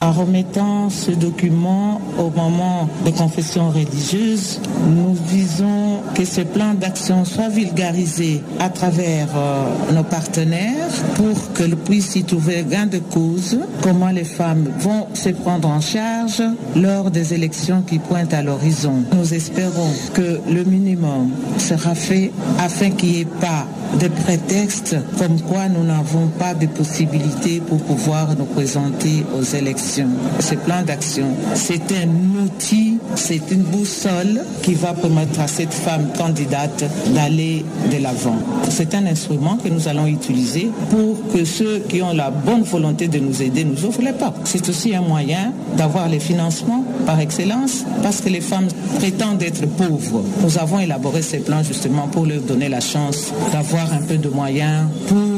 En 0.00 0.12
remettant 0.12 0.90
ce 0.90 1.10
document 1.10 2.00
au 2.18 2.30
moment 2.30 2.88
des 3.04 3.12
confessions 3.12 3.70
religieuses, 3.70 4.60
nous 4.86 5.16
visons 5.26 6.00
que 6.14 6.24
ce 6.24 6.42
plan 6.42 6.74
d'action 6.74 7.24
soit 7.24 7.48
vulgarisé 7.48 8.40
à 8.60 8.68
travers 8.68 9.28
euh, 9.36 9.92
nos 9.94 10.04
partenaires 10.04 10.88
pour 11.16 11.52
que 11.54 11.64
puisse 11.74 12.16
y 12.16 12.24
trouver 12.24 12.64
gain 12.68 12.86
de 12.86 12.98
cause, 12.98 13.58
comment 13.82 14.10
les 14.10 14.24
femmes 14.24 14.68
vont 14.78 15.06
se 15.14 15.30
prendre 15.30 15.68
en 15.68 15.80
charge 15.80 16.42
lors 16.76 17.10
des 17.10 17.34
élections 17.34 17.82
qui 17.82 17.98
pointent 17.98 18.34
à 18.34 18.42
l'horizon. 18.42 19.04
Nous 19.16 19.34
espérons 19.34 19.90
que 20.14 20.40
le 20.48 20.64
minimum 20.64 21.30
sera 21.58 21.94
fait 21.94 22.30
afin 22.58 22.90
qu'il 22.90 23.10
n'y 23.10 23.20
ait 23.20 23.24
pas 23.24 23.66
de 24.00 24.08
prétextes 24.08 24.96
comme 25.18 25.40
quoi 25.40 25.68
nous 25.68 25.84
n'avons 25.84 26.28
pas 26.38 26.54
de 26.54 26.66
possibilités 26.66 27.60
pour 27.60 27.78
pouvoir 27.78 28.36
nous 28.36 28.44
présenter 28.44 29.24
aux 29.38 29.47
élections. 29.54 30.08
Ce 30.40 30.54
plan 30.54 30.82
d'action, 30.82 31.26
c'est 31.54 31.92
un 31.92 32.44
outil, 32.44 32.98
c'est 33.14 33.50
une 33.50 33.62
boussole 33.62 34.42
qui 34.62 34.74
va 34.74 34.92
permettre 34.94 35.40
à 35.40 35.48
cette 35.48 35.72
femme 35.72 36.08
candidate 36.16 36.84
d'aller 37.14 37.64
de 37.90 38.02
l'avant. 38.02 38.38
C'est 38.68 38.94
un 38.94 39.06
instrument 39.06 39.56
que 39.56 39.68
nous 39.68 39.88
allons 39.88 40.06
utiliser 40.06 40.70
pour 40.90 41.16
que 41.32 41.44
ceux 41.44 41.80
qui 41.88 42.02
ont 42.02 42.12
la 42.12 42.30
bonne 42.30 42.62
volonté 42.62 43.08
de 43.08 43.18
nous 43.18 43.42
aider 43.42 43.64
nous 43.64 43.84
ouvrent 43.84 44.02
les 44.02 44.12
portes. 44.12 44.36
C'est 44.44 44.68
aussi 44.68 44.94
un 44.94 45.02
moyen 45.02 45.52
d'avoir 45.76 46.08
les 46.08 46.20
financements 46.20 46.84
par 47.06 47.20
excellence 47.20 47.84
parce 48.02 48.20
que 48.20 48.28
les 48.28 48.40
femmes 48.40 48.68
prétendent 48.98 49.42
être 49.42 49.66
pauvres. 49.66 50.22
Nous 50.42 50.58
avons 50.58 50.78
élaboré 50.78 51.22
ces 51.22 51.38
plans 51.38 51.62
justement 51.62 52.08
pour 52.08 52.26
leur 52.26 52.40
donner 52.40 52.68
la 52.68 52.80
chance 52.80 53.32
d'avoir 53.52 53.92
un 53.92 54.02
peu 54.02 54.16
de 54.16 54.28
moyens 54.28 54.88
pour 55.06 55.37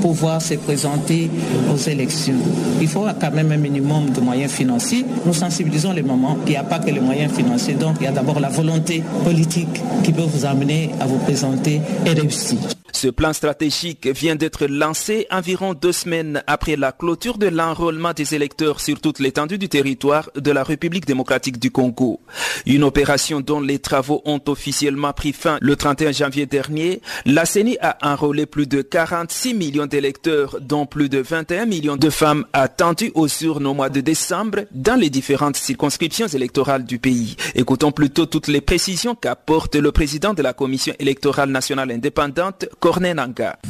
pouvoir 0.00 0.40
se 0.40 0.54
présenter 0.54 1.30
aux 1.72 1.76
élections. 1.76 2.34
Il 2.80 2.88
faut 2.88 3.04
quand 3.20 3.30
même 3.32 3.52
un 3.52 3.56
minimum 3.56 4.10
de 4.10 4.20
moyens 4.20 4.52
financiers. 4.52 5.04
Nous 5.24 5.34
sensibilisons 5.34 5.92
les 5.92 6.02
mamans. 6.02 6.38
Il 6.46 6.50
n'y 6.50 6.56
a 6.56 6.64
pas 6.64 6.78
que 6.78 6.90
les 6.90 7.00
moyens 7.00 7.32
financiers, 7.32 7.74
donc 7.74 7.96
il 8.00 8.04
y 8.04 8.06
a 8.06 8.12
d'abord 8.12 8.40
la 8.40 8.48
volonté 8.48 9.02
politique 9.24 9.82
qui 10.02 10.12
peut 10.12 10.22
vous 10.22 10.44
amener 10.44 10.90
à 11.00 11.06
vous 11.06 11.18
présenter 11.18 11.80
et 12.04 12.10
réussir. 12.10 12.75
Ce 13.06 13.10
plan 13.12 13.32
stratégique 13.32 14.08
vient 14.08 14.34
d'être 14.34 14.66
lancé 14.66 15.28
environ 15.30 15.74
deux 15.74 15.92
semaines 15.92 16.42
après 16.48 16.74
la 16.74 16.90
clôture 16.90 17.38
de 17.38 17.46
l'enrôlement 17.46 18.12
des 18.12 18.34
électeurs 18.34 18.80
sur 18.80 19.00
toute 19.00 19.20
l'étendue 19.20 19.58
du 19.58 19.68
territoire 19.68 20.28
de 20.34 20.50
la 20.50 20.64
République 20.64 21.06
démocratique 21.06 21.60
du 21.60 21.70
Congo. 21.70 22.18
Une 22.66 22.82
opération 22.82 23.40
dont 23.40 23.60
les 23.60 23.78
travaux 23.78 24.22
ont 24.24 24.40
officiellement 24.48 25.12
pris 25.12 25.32
fin 25.32 25.58
le 25.60 25.76
31 25.76 26.10
janvier 26.10 26.46
dernier. 26.46 27.00
La 27.26 27.46
CENI 27.46 27.78
a 27.80 27.96
enrôlé 28.02 28.44
plus 28.44 28.66
de 28.66 28.82
46 28.82 29.54
millions 29.54 29.86
d'électeurs, 29.86 30.56
dont 30.60 30.84
plus 30.84 31.08
de 31.08 31.20
21 31.20 31.66
millions 31.66 31.96
de 31.96 32.10
femmes 32.10 32.44
attendues 32.52 33.12
aux 33.14 33.28
urnes 33.28 33.68
au 33.68 33.74
mois 33.74 33.88
de 33.88 34.00
décembre 34.00 34.62
dans 34.72 34.98
les 34.98 35.10
différentes 35.10 35.54
circonscriptions 35.54 36.26
électorales 36.26 36.84
du 36.84 36.98
pays. 36.98 37.36
Écoutons 37.54 37.92
plutôt 37.92 38.26
toutes 38.26 38.48
les 38.48 38.60
précisions 38.60 39.14
qu'apporte 39.14 39.76
le 39.76 39.92
président 39.92 40.34
de 40.34 40.42
la 40.42 40.52
Commission 40.52 40.94
électorale 40.98 41.50
nationale 41.50 41.92
indépendante, 41.92 42.66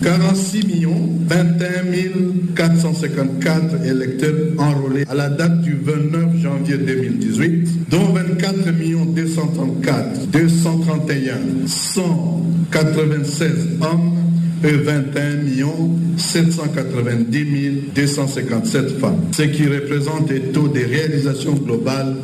46 0.03 0.67
millions 0.67 1.09
21 1.27 2.55
454 2.55 3.85
électeurs 3.85 4.35
enrôlés 4.59 5.05
à 5.09 5.15
la 5.15 5.29
date 5.29 5.61
du 5.63 5.75
29 5.75 6.37
janvier 6.37 6.79
2018, 6.79 7.89
dont 7.91 8.13
24 8.13 8.73
millions 8.73 9.05
234 9.07 10.27
231 10.29 11.67
196 11.67 13.51
hommes 13.83 14.26
et 14.65 14.73
21 14.73 15.37
millions 15.37 15.91
790 16.17 17.93
257 17.95 18.99
femmes, 18.99 19.21
ce 19.33 19.43
qui 19.43 19.67
représente 19.67 20.31
un 20.31 20.53
taux 20.53 20.69
de 20.69 20.81
réalisation 20.81 21.53
globale 21.55 22.17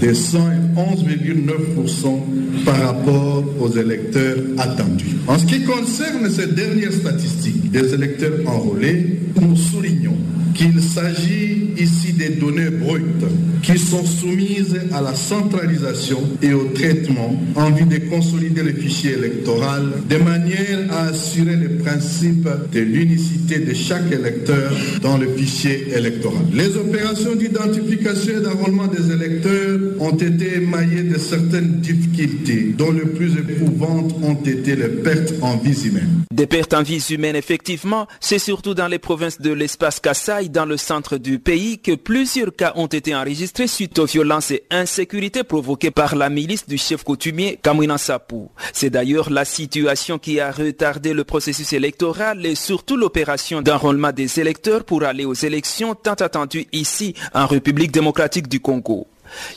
de 0.00 0.12
111,9% 0.12 2.64
par 2.64 2.80
rapport 2.80 3.44
aux 3.60 3.70
électeurs 3.70 4.36
attendus. 4.58 5.16
En 5.26 5.38
ce 5.38 5.46
qui 5.46 5.62
concerne 5.62 6.30
ces 6.30 6.48
dernières 6.48 6.92
statistiques 6.92 7.70
des 7.70 7.94
électeurs 7.94 8.34
enrôlés, 8.46 9.20
nous 9.40 9.56
soulignons 9.56 10.16
qu'il 10.54 10.80
s'agit 10.82 11.70
ici 11.78 12.12
des 12.12 12.30
données 12.30 12.70
brutes 12.70 13.24
qui 13.62 13.78
sont 13.78 14.04
soumises 14.04 14.78
à 14.92 15.00
la 15.00 15.14
centralisation 15.14 16.18
et 16.42 16.52
au 16.52 16.64
traitement 16.74 17.40
en 17.54 17.70
vue 17.70 17.84
de 17.84 17.98
consolider 18.10 18.62
le 18.62 18.72
fichier 18.72 19.12
électoral 19.12 19.92
de 20.08 20.16
manière 20.16 20.80
à 20.90 21.08
assurer 21.08 21.56
le 21.56 21.68
principe 21.82 22.48
de 22.72 22.80
l'unicité 22.80 23.58
de 23.58 23.74
chaque 23.74 24.10
électeur 24.12 24.72
dans 25.02 25.18
le 25.18 25.28
fichier 25.34 25.88
électoral. 25.94 26.42
Les 26.52 26.76
opérations 26.76 27.34
d'identification 27.34 28.38
et 28.38 28.40
d'enrôlement 28.40 28.86
des 28.86 29.12
électeurs 29.12 29.78
ont 30.00 30.16
été 30.16 30.56
émaillées 30.56 31.04
de 31.04 31.18
certaines 31.18 31.80
difficultés 31.80 32.74
dont 32.76 32.92
les 32.92 33.06
plus 33.06 33.32
éprouvantes 33.36 34.14
ont 34.22 34.34
été 34.34 34.76
les 34.76 34.88
pertes 34.88 35.34
en 35.42 35.56
vies 35.56 35.86
humaines. 35.86 36.24
Des 36.32 36.46
pertes 36.46 36.74
en 36.74 36.82
vies 36.82 37.04
humaines, 37.10 37.36
effectivement, 37.36 38.06
c'est 38.20 38.38
surtout 38.38 38.74
dans 38.74 38.88
les 38.88 38.98
provinces 38.98 39.40
de 39.40 39.52
l'espace 39.52 40.00
Kassai, 40.00 40.48
dans 40.48 40.64
le 40.64 40.76
centre 40.76 41.18
du 41.18 41.38
pays, 41.38 41.78
que 41.78 41.94
plusieurs 41.96 42.54
cas 42.54 42.72
ont 42.76 42.86
été 42.86 43.14
enregistrés 43.14 43.66
suite 43.66 43.98
aux 43.98 44.06
violences 44.06 44.50
et 44.50 44.64
insécurités 44.70 45.44
provoquées 45.44 45.90
par 45.90 46.16
la 46.16 46.30
milice 46.30 46.66
du 46.66 46.78
chef 46.78 47.04
coutumier 47.04 47.58
Kamwina 47.62 47.98
Sapu. 47.98 48.46
C'est 48.72 48.90
d'ailleurs 48.90 49.30
la 49.30 49.44
situation 49.44 50.18
qui 50.18 50.40
a 50.40 50.50
retardé 50.50 51.12
le 51.12 51.24
processus 51.24 51.69
électoral 51.72 52.44
et 52.46 52.54
surtout 52.54 52.96
l'opération 52.96 53.62
d'enrôlement 53.62 54.12
des 54.12 54.40
électeurs 54.40 54.84
pour 54.84 55.02
aller 55.04 55.24
aux 55.24 55.34
élections 55.34 55.94
tant 55.94 56.14
attendues 56.14 56.66
ici 56.72 57.14
en 57.34 57.46
République 57.46 57.92
démocratique 57.92 58.48
du 58.48 58.60
Congo. 58.60 59.06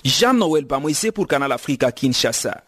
Jean-Noël 0.04 0.66
Bamoïse 0.66 1.12
pour 1.14 1.28
Canal 1.28 1.52
Africa 1.52 1.92
Kinshasa. 1.92 2.64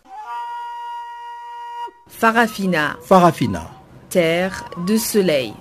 Farafina. 2.08 2.98
Farafina. 3.02 3.70
Terre 4.10 4.70
de 4.86 4.98
soleil. 4.98 5.54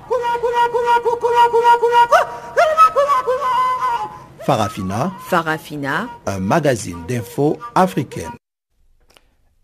Farafina. 4.45 5.13
Farafina. 5.29 6.09
Un 6.27 6.39
magazine 6.39 7.05
d'infos 7.09 7.59
africaine. 7.75 8.31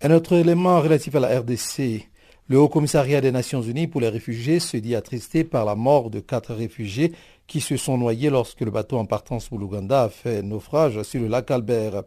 Un 0.02 0.10
autre 0.12 0.32
élément 0.32 0.80
relatif 0.80 1.14
à 1.14 1.20
la 1.20 1.40
RDC. 1.40 2.09
Le 2.50 2.58
Haut 2.58 2.68
Commissariat 2.68 3.20
des 3.20 3.30
Nations 3.30 3.62
Unies 3.62 3.86
pour 3.86 4.00
les 4.00 4.08
réfugiés 4.08 4.58
se 4.58 4.76
dit 4.76 4.96
attristé 4.96 5.44
par 5.44 5.64
la 5.64 5.76
mort 5.76 6.10
de 6.10 6.18
quatre 6.18 6.52
réfugiés 6.52 7.12
qui 7.46 7.60
se 7.60 7.76
sont 7.76 7.96
noyés 7.96 8.28
lorsque 8.28 8.62
le 8.62 8.72
bateau 8.72 8.98
en 8.98 9.04
partance 9.04 9.48
pour 9.48 9.60
l'Ouganda 9.60 10.02
a 10.02 10.08
fait 10.08 10.42
naufrage 10.42 11.00
sur 11.04 11.20
le 11.20 11.28
lac 11.28 11.48
Albert. 11.52 12.02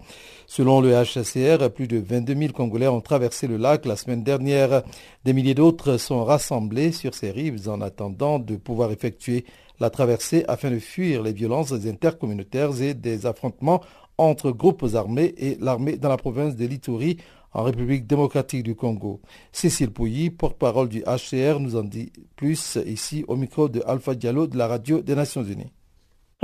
Selon 0.46 0.82
le 0.82 0.92
HCR, 0.92 1.70
plus 1.70 1.88
de 1.88 1.98
22 1.98 2.36
000 2.36 2.52
Congolais 2.52 2.90
ont 2.90 3.00
traversé 3.00 3.48
le 3.48 3.56
lac 3.56 3.86
la 3.86 3.96
semaine 3.96 4.22
dernière. 4.22 4.84
Des 5.24 5.32
milliers 5.32 5.54
d'autres 5.54 5.96
sont 5.96 6.26
rassemblés 6.26 6.92
sur 6.92 7.14
ces 7.14 7.32
rives 7.32 7.70
en 7.70 7.80
attendant 7.80 8.38
de 8.38 8.58
pouvoir 8.58 8.92
effectuer 8.92 9.46
la 9.80 9.90
traversée 9.90 10.44
afin 10.50 10.72
de 10.72 10.80
fuir 10.80 11.24
les 11.24 11.32
violences 11.32 11.72
intercommunautaires 11.72 12.82
et 12.82 12.94
des 12.94 13.26
affrontements 13.26 13.80
entre 14.18 14.52
groupes 14.52 14.86
armés 14.94 15.34
et 15.38 15.58
l'armée 15.62 15.96
dans 15.96 16.10
la 16.10 16.18
province 16.18 16.58
de 16.58 16.66
l'Ituri 16.66 17.18
en 17.54 17.64
République 17.64 18.08
démocratique 18.08 18.64
du 18.64 18.76
Congo. 18.76 19.22
Cécile 19.52 19.92
Pouilly, 19.92 20.30
porte-parole 20.30 20.90
du 20.90 21.02
HCR, 21.04 21.60
nous 21.60 21.76
en 21.76 21.84
dit 21.84 22.12
plus 22.36 22.78
ici 22.86 23.24
au 23.28 23.36
micro 23.36 23.70
de 23.70 23.82
Alpha 23.86 24.16
Diallo 24.16 24.48
de 24.48 24.58
la 24.58 24.68
radio 24.68 25.02
des 25.02 25.16
Nations 25.16 25.44
Unies. 25.44 25.72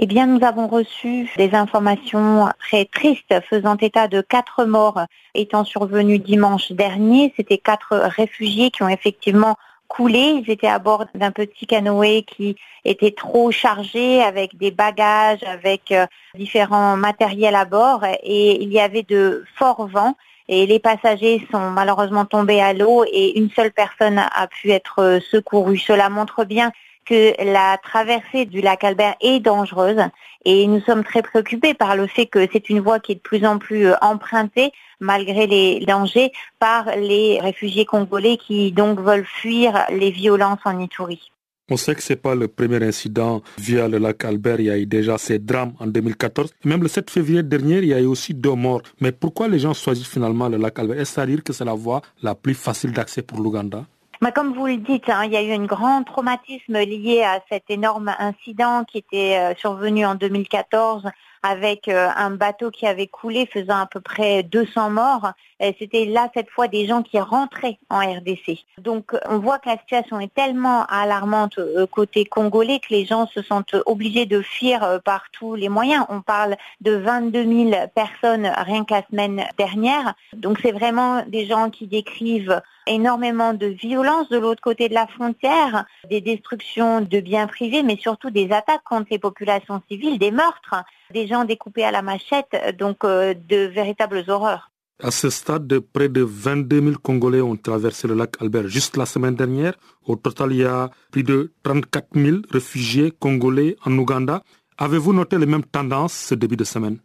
Eh 0.02 0.06
bien, 0.06 0.28
nous 0.28 0.46
avons 0.46 0.68
reçu 0.68 1.30
des 1.36 1.54
informations 1.54 2.48
très 2.60 2.86
tristes 2.86 3.36
faisant 3.50 3.76
état 3.76 4.08
de 4.08 4.22
quatre 4.22 4.64
morts 4.64 5.02
étant 5.36 5.66
survenus 5.66 6.22
dimanche 6.24 6.72
dernier. 6.72 7.34
C'était 7.36 7.58
quatre 7.58 7.98
réfugiés 7.98 8.72
qui 8.72 8.82
ont 8.82 8.88
effectivement 8.88 9.58
coulé. 9.90 10.42
Ils 10.42 10.50
étaient 10.50 10.68
à 10.68 10.80
bord 10.80 11.06
d'un 11.16 11.32
petit 11.32 11.68
canoë 11.68 12.24
qui 12.24 12.56
était 12.86 13.12
trop 13.12 13.52
chargé 13.52 14.22
avec 14.22 14.58
des 14.58 14.72
bagages, 14.72 15.44
avec 15.44 15.92
euh, 15.92 16.06
différents 16.36 16.96
matériels 16.96 17.56
à 17.56 17.66
bord 17.66 18.06
et 18.06 18.64
il 18.64 18.72
y 18.72 18.80
avait 18.80 19.04
de 19.04 19.44
forts 19.58 19.88
vents 19.88 20.16
et 20.50 20.66
les 20.66 20.80
passagers 20.80 21.48
sont 21.52 21.70
malheureusement 21.70 22.26
tombés 22.26 22.60
à 22.60 22.74
l'eau 22.74 23.06
et 23.06 23.38
une 23.38 23.52
seule 23.52 23.72
personne 23.72 24.18
a 24.18 24.48
pu 24.48 24.72
être 24.72 25.20
secourue. 25.32 25.78
Cela 25.78 26.10
montre 26.10 26.44
bien 26.44 26.72
que 27.06 27.34
la 27.44 27.78
traversée 27.78 28.46
du 28.46 28.60
lac 28.60 28.84
Albert 28.84 29.16
est 29.22 29.40
dangereuse 29.40 30.02
et 30.46 30.66
nous 30.66 30.82
sommes 30.82 31.04
très 31.04 31.22
préoccupés 31.22 31.76
par 31.76 31.96
le 31.96 32.08
fait 32.08 32.26
que 32.26 32.48
c'est 32.52 32.70
une 32.70 32.80
voie 32.80 33.00
qui 33.00 33.12
est 33.12 33.16
de 33.16 33.22
plus 33.22 33.46
en 33.46 33.60
plus 33.60 33.88
euh, 33.88 33.96
empruntée 34.02 34.72
malgré 35.00 35.46
les 35.46 35.80
dangers 35.82 36.32
par 36.60 36.96
les 36.98 37.40
réfugiés 37.40 37.86
congolais 37.86 38.38
qui 38.38 38.72
donc 38.72 39.00
veulent 39.00 39.26
fuir 39.26 39.86
les 39.90 40.12
violences 40.12 40.60
en 40.66 40.80
Itourie. 40.80 41.32
On 41.72 41.78
sait 41.78 41.94
que 41.94 42.02
ce 42.02 42.14
n'est 42.14 42.18
pas 42.18 42.34
le 42.34 42.48
premier 42.48 42.84
incident 42.84 43.42
via 43.58 43.88
le 43.88 44.00
lac 44.00 44.26
Albert. 44.26 44.60
Il 44.60 44.66
y 44.66 44.70
a 44.72 44.78
eu 44.78 44.86
déjà 44.86 45.18
ces 45.18 45.38
drames 45.38 45.74
en 45.80 45.86
2014. 45.86 46.52
Même 46.66 46.82
le 46.82 46.88
7 46.88 47.10
février 47.10 47.44
dernier, 47.44 47.78
il 47.78 47.86
y 47.86 47.94
a 47.94 48.00
eu 48.00 48.06
aussi 48.06 48.34
deux 48.34 48.56
morts. 48.56 48.82
Mais 49.02 49.12
pourquoi 49.12 49.48
les 49.48 49.60
gens 49.60 49.74
choisissent 49.74 50.08
finalement 50.08 50.50
le 50.50 50.58
lac 50.58 50.80
Albert? 50.80 51.00
Est-ce 51.00 51.20
à 51.20 51.26
dire 51.26 51.44
que 51.44 51.54
c'est 51.54 51.66
la 51.66 51.76
voie 51.76 52.02
la 52.24 52.34
plus 52.34 52.56
facile 52.56 52.92
d'accès 52.92 53.22
pour 53.22 53.40
l'Ouganda? 53.40 53.86
Bah, 54.22 54.32
comme 54.32 54.54
vous 54.54 54.66
le 54.66 54.78
dites, 54.78 55.08
hein, 55.10 55.24
il 55.26 55.32
y 55.32 55.38
a 55.38 55.44
eu 55.44 55.52
un 55.52 55.66
grand 55.66 56.04
traumatisme 56.04 56.78
lié 56.80 57.22
à 57.22 57.40
cet 57.50 57.70
énorme 57.70 58.14
incident 58.20 58.84
qui 58.84 58.98
était 58.98 59.38
euh, 59.38 59.54
survenu 59.56 60.06
en 60.06 60.16
2014 60.16 61.04
avec 61.44 61.88
euh, 61.88 62.10
un 62.16 62.32
bateau 62.32 62.72
qui 62.72 62.86
avait 62.86 63.08
coulé 63.08 63.46
faisant 63.46 63.80
à 63.80 63.86
peu 63.86 64.00
près 64.00 64.44
200 64.44 64.90
morts. 64.90 65.32
C'était 65.78 66.06
là 66.06 66.30
cette 66.34 66.50
fois 66.50 66.70
des 66.70 66.88
gens 66.88 67.04
qui 67.04 67.20
rentraient 67.20 67.80
en 67.90 68.00
RDC. 68.00 68.60
Donc 68.78 69.14
on 69.28 69.40
voit 69.40 69.60
que 69.60 69.68
la 69.68 69.78
situation 69.78 70.20
est 70.22 70.34
tellement 70.34 70.86
alarmante 70.86 71.60
euh, 71.60 71.86
côté 71.86 72.24
congolais 72.24 72.80
que 72.80 72.92
les 72.92 73.06
gens 73.06 73.28
se 73.28 73.42
sentent 73.42 73.76
obligés 73.86 74.26
de 74.26 74.42
fuir 74.42 74.84
euh, 74.84 75.00
par 75.00 75.26
tous 75.32 75.56
les 75.56 75.68
moyens. 75.68 76.06
On 76.08 76.22
parle 76.22 76.56
de 76.80 76.94
22 76.94 77.72
000 77.72 77.88
personnes 77.94 78.50
rien 78.56 78.86
que 78.86 78.94
la 78.94 79.04
semaine 79.10 79.44
dernière. 79.58 80.14
Donc 80.34 80.60
c'est 80.62 80.72
vraiment 80.72 81.24
des 81.28 81.46
gens 81.46 81.70
qui 81.70 81.88
décrivent 81.88 82.62
énormément 82.88 83.54
de 83.54 83.68
violence 83.68 84.30
de 84.30 84.38
l'autre 84.38 84.62
côté 84.62 84.90
de 84.90 84.94
la 84.94 85.08
frontière, 85.08 85.86
des 86.10 86.22
destructions 86.22 87.02
de 87.02 87.20
biens 87.20 87.48
privés, 87.48 87.84
mais 87.84 87.98
surtout 87.98 88.30
des 88.30 88.52
attaques 88.52 88.84
contre 88.84 89.08
les 89.12 89.20
populations 89.20 89.82
civiles, 89.90 90.18
des 90.18 90.32
meurtres, 90.32 90.76
des 91.12 91.28
gens 91.28 91.46
découpés 91.46 91.84
à 91.84 91.92
la 91.92 92.02
machette, 92.02 92.56
donc 92.78 93.04
euh, 93.04 93.34
de 93.34 93.66
véritables 93.68 94.24
horreurs. 94.28 94.72
À 95.02 95.12
ce 95.12 95.30
stade, 95.30 95.80
près 95.80 96.10
de 96.10 96.22
22 96.22 96.82
000 96.82 96.96
Congolais 97.02 97.40
ont 97.40 97.56
traversé 97.56 98.06
le 98.08 98.16
lac 98.16 98.36
Albert 98.42 98.68
juste 98.68 98.98
la 98.98 99.06
semaine 99.06 99.36
dernière. 99.36 99.74
Au 100.06 100.18
total, 100.18 100.52
il 100.52 100.58
y 100.58 100.66
a 100.66 100.90
plus 101.12 101.24
de 101.24 101.54
34 101.64 102.08
000 102.16 102.38
réfugiés 102.52 103.12
congolais 103.18 103.78
en 103.86 103.98
Ouganda. 103.98 104.44
Avez-vous 104.78 105.14
noté 105.14 105.38
les 105.38 105.46
mêmes 105.46 105.64
tendances 105.64 106.14
ce 106.14 106.36
début 106.36 106.58
de 106.58 106.66
semaine? 106.66 107.00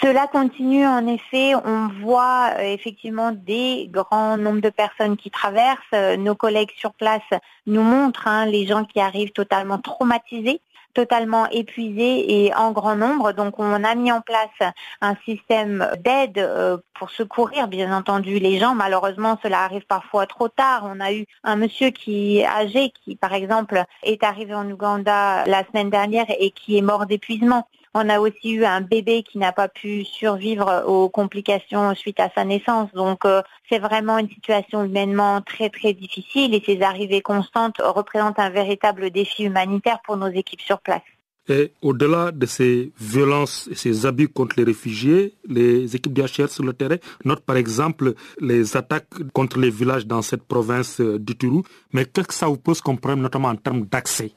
Cela 0.00 0.26
continue 0.26 0.86
en 0.86 1.06
effet. 1.06 1.54
On 1.54 1.88
voit 2.02 2.52
euh, 2.58 2.62
effectivement 2.62 3.32
des 3.32 3.88
grands 3.90 4.36
nombres 4.36 4.60
de 4.60 4.70
personnes 4.70 5.16
qui 5.16 5.30
traversent. 5.30 5.78
Euh, 5.94 6.16
nos 6.16 6.34
collègues 6.34 6.72
sur 6.78 6.92
place 6.94 7.22
nous 7.66 7.82
montrent 7.82 8.28
hein, 8.28 8.46
les 8.46 8.66
gens 8.66 8.84
qui 8.84 9.00
arrivent 9.00 9.32
totalement 9.32 9.78
traumatisés 9.78 10.60
totalement 10.96 11.46
épuisés 11.50 12.46
et 12.46 12.54
en 12.54 12.72
grand 12.72 12.96
nombre. 12.96 13.32
Donc 13.32 13.58
on 13.58 13.84
a 13.84 13.94
mis 13.94 14.10
en 14.10 14.22
place 14.22 14.72
un 15.02 15.14
système 15.26 15.86
d'aide 16.02 16.38
euh, 16.38 16.78
pour 16.98 17.10
secourir 17.10 17.68
bien 17.68 17.94
entendu 17.94 18.38
les 18.38 18.58
gens. 18.58 18.74
Malheureusement, 18.74 19.38
cela 19.42 19.62
arrive 19.62 19.84
parfois 19.86 20.26
trop 20.26 20.48
tard. 20.48 20.90
On 20.90 20.98
a 21.00 21.12
eu 21.12 21.26
un 21.44 21.56
monsieur 21.56 21.90
qui 21.90 22.38
est 22.38 22.46
âgé 22.46 22.92
qui 23.04 23.14
par 23.14 23.34
exemple 23.34 23.84
est 24.02 24.24
arrivé 24.24 24.54
en 24.54 24.70
Ouganda 24.70 25.44
la 25.44 25.64
semaine 25.66 25.90
dernière 25.90 26.26
et 26.38 26.50
qui 26.50 26.78
est 26.78 26.82
mort 26.82 27.04
d'épuisement. 27.04 27.68
On 27.94 28.08
a 28.08 28.20
aussi 28.20 28.52
eu 28.52 28.64
un 28.64 28.80
bébé 28.80 29.22
qui 29.22 29.38
n'a 29.38 29.52
pas 29.52 29.68
pu 29.68 30.04
survivre 30.04 30.84
aux 30.86 31.08
complications 31.08 31.94
suite 31.94 32.20
à 32.20 32.30
sa 32.34 32.44
naissance. 32.44 32.92
Donc 32.92 33.24
euh, 33.24 33.42
c'est 33.70 33.78
vraiment 33.78 34.18
une 34.18 34.28
situation 34.28 34.84
humainement 34.84 35.40
très 35.42 35.70
très 35.70 35.92
difficile 35.92 36.54
et 36.54 36.62
ces 36.64 36.82
arrivées 36.82 37.22
constantes 37.22 37.76
représentent 37.78 38.38
un 38.38 38.50
véritable 38.50 39.10
défi 39.10 39.44
humanitaire 39.44 40.00
pour 40.04 40.16
nos 40.16 40.28
équipes 40.28 40.60
sur 40.60 40.80
place. 40.80 41.02
Et 41.48 41.72
au-delà 41.80 42.32
de 42.32 42.44
ces 42.44 42.92
violences 42.98 43.68
et 43.70 43.76
ces 43.76 44.04
abus 44.04 44.28
contre 44.28 44.56
les 44.58 44.64
réfugiés, 44.64 45.34
les 45.48 45.94
équipes 45.94 46.12
d'HR 46.12 46.48
sur 46.48 46.64
le 46.64 46.72
terrain 46.72 46.96
notent 47.24 47.44
par 47.44 47.56
exemple 47.56 48.14
les 48.40 48.76
attaques 48.76 49.14
contre 49.32 49.60
les 49.60 49.70
villages 49.70 50.06
dans 50.06 50.22
cette 50.22 50.42
province 50.42 51.00
euh, 51.00 51.18
du 51.18 51.36
Tourou. 51.36 51.62
Mais 51.92 52.04
qu'est-ce 52.04 52.28
que 52.28 52.34
ça 52.34 52.48
vous 52.48 52.56
pose 52.56 52.80
comme 52.80 52.98
problème, 52.98 53.20
notamment 53.20 53.48
en 53.48 53.56
termes 53.56 53.86
d'accès? 53.86 54.32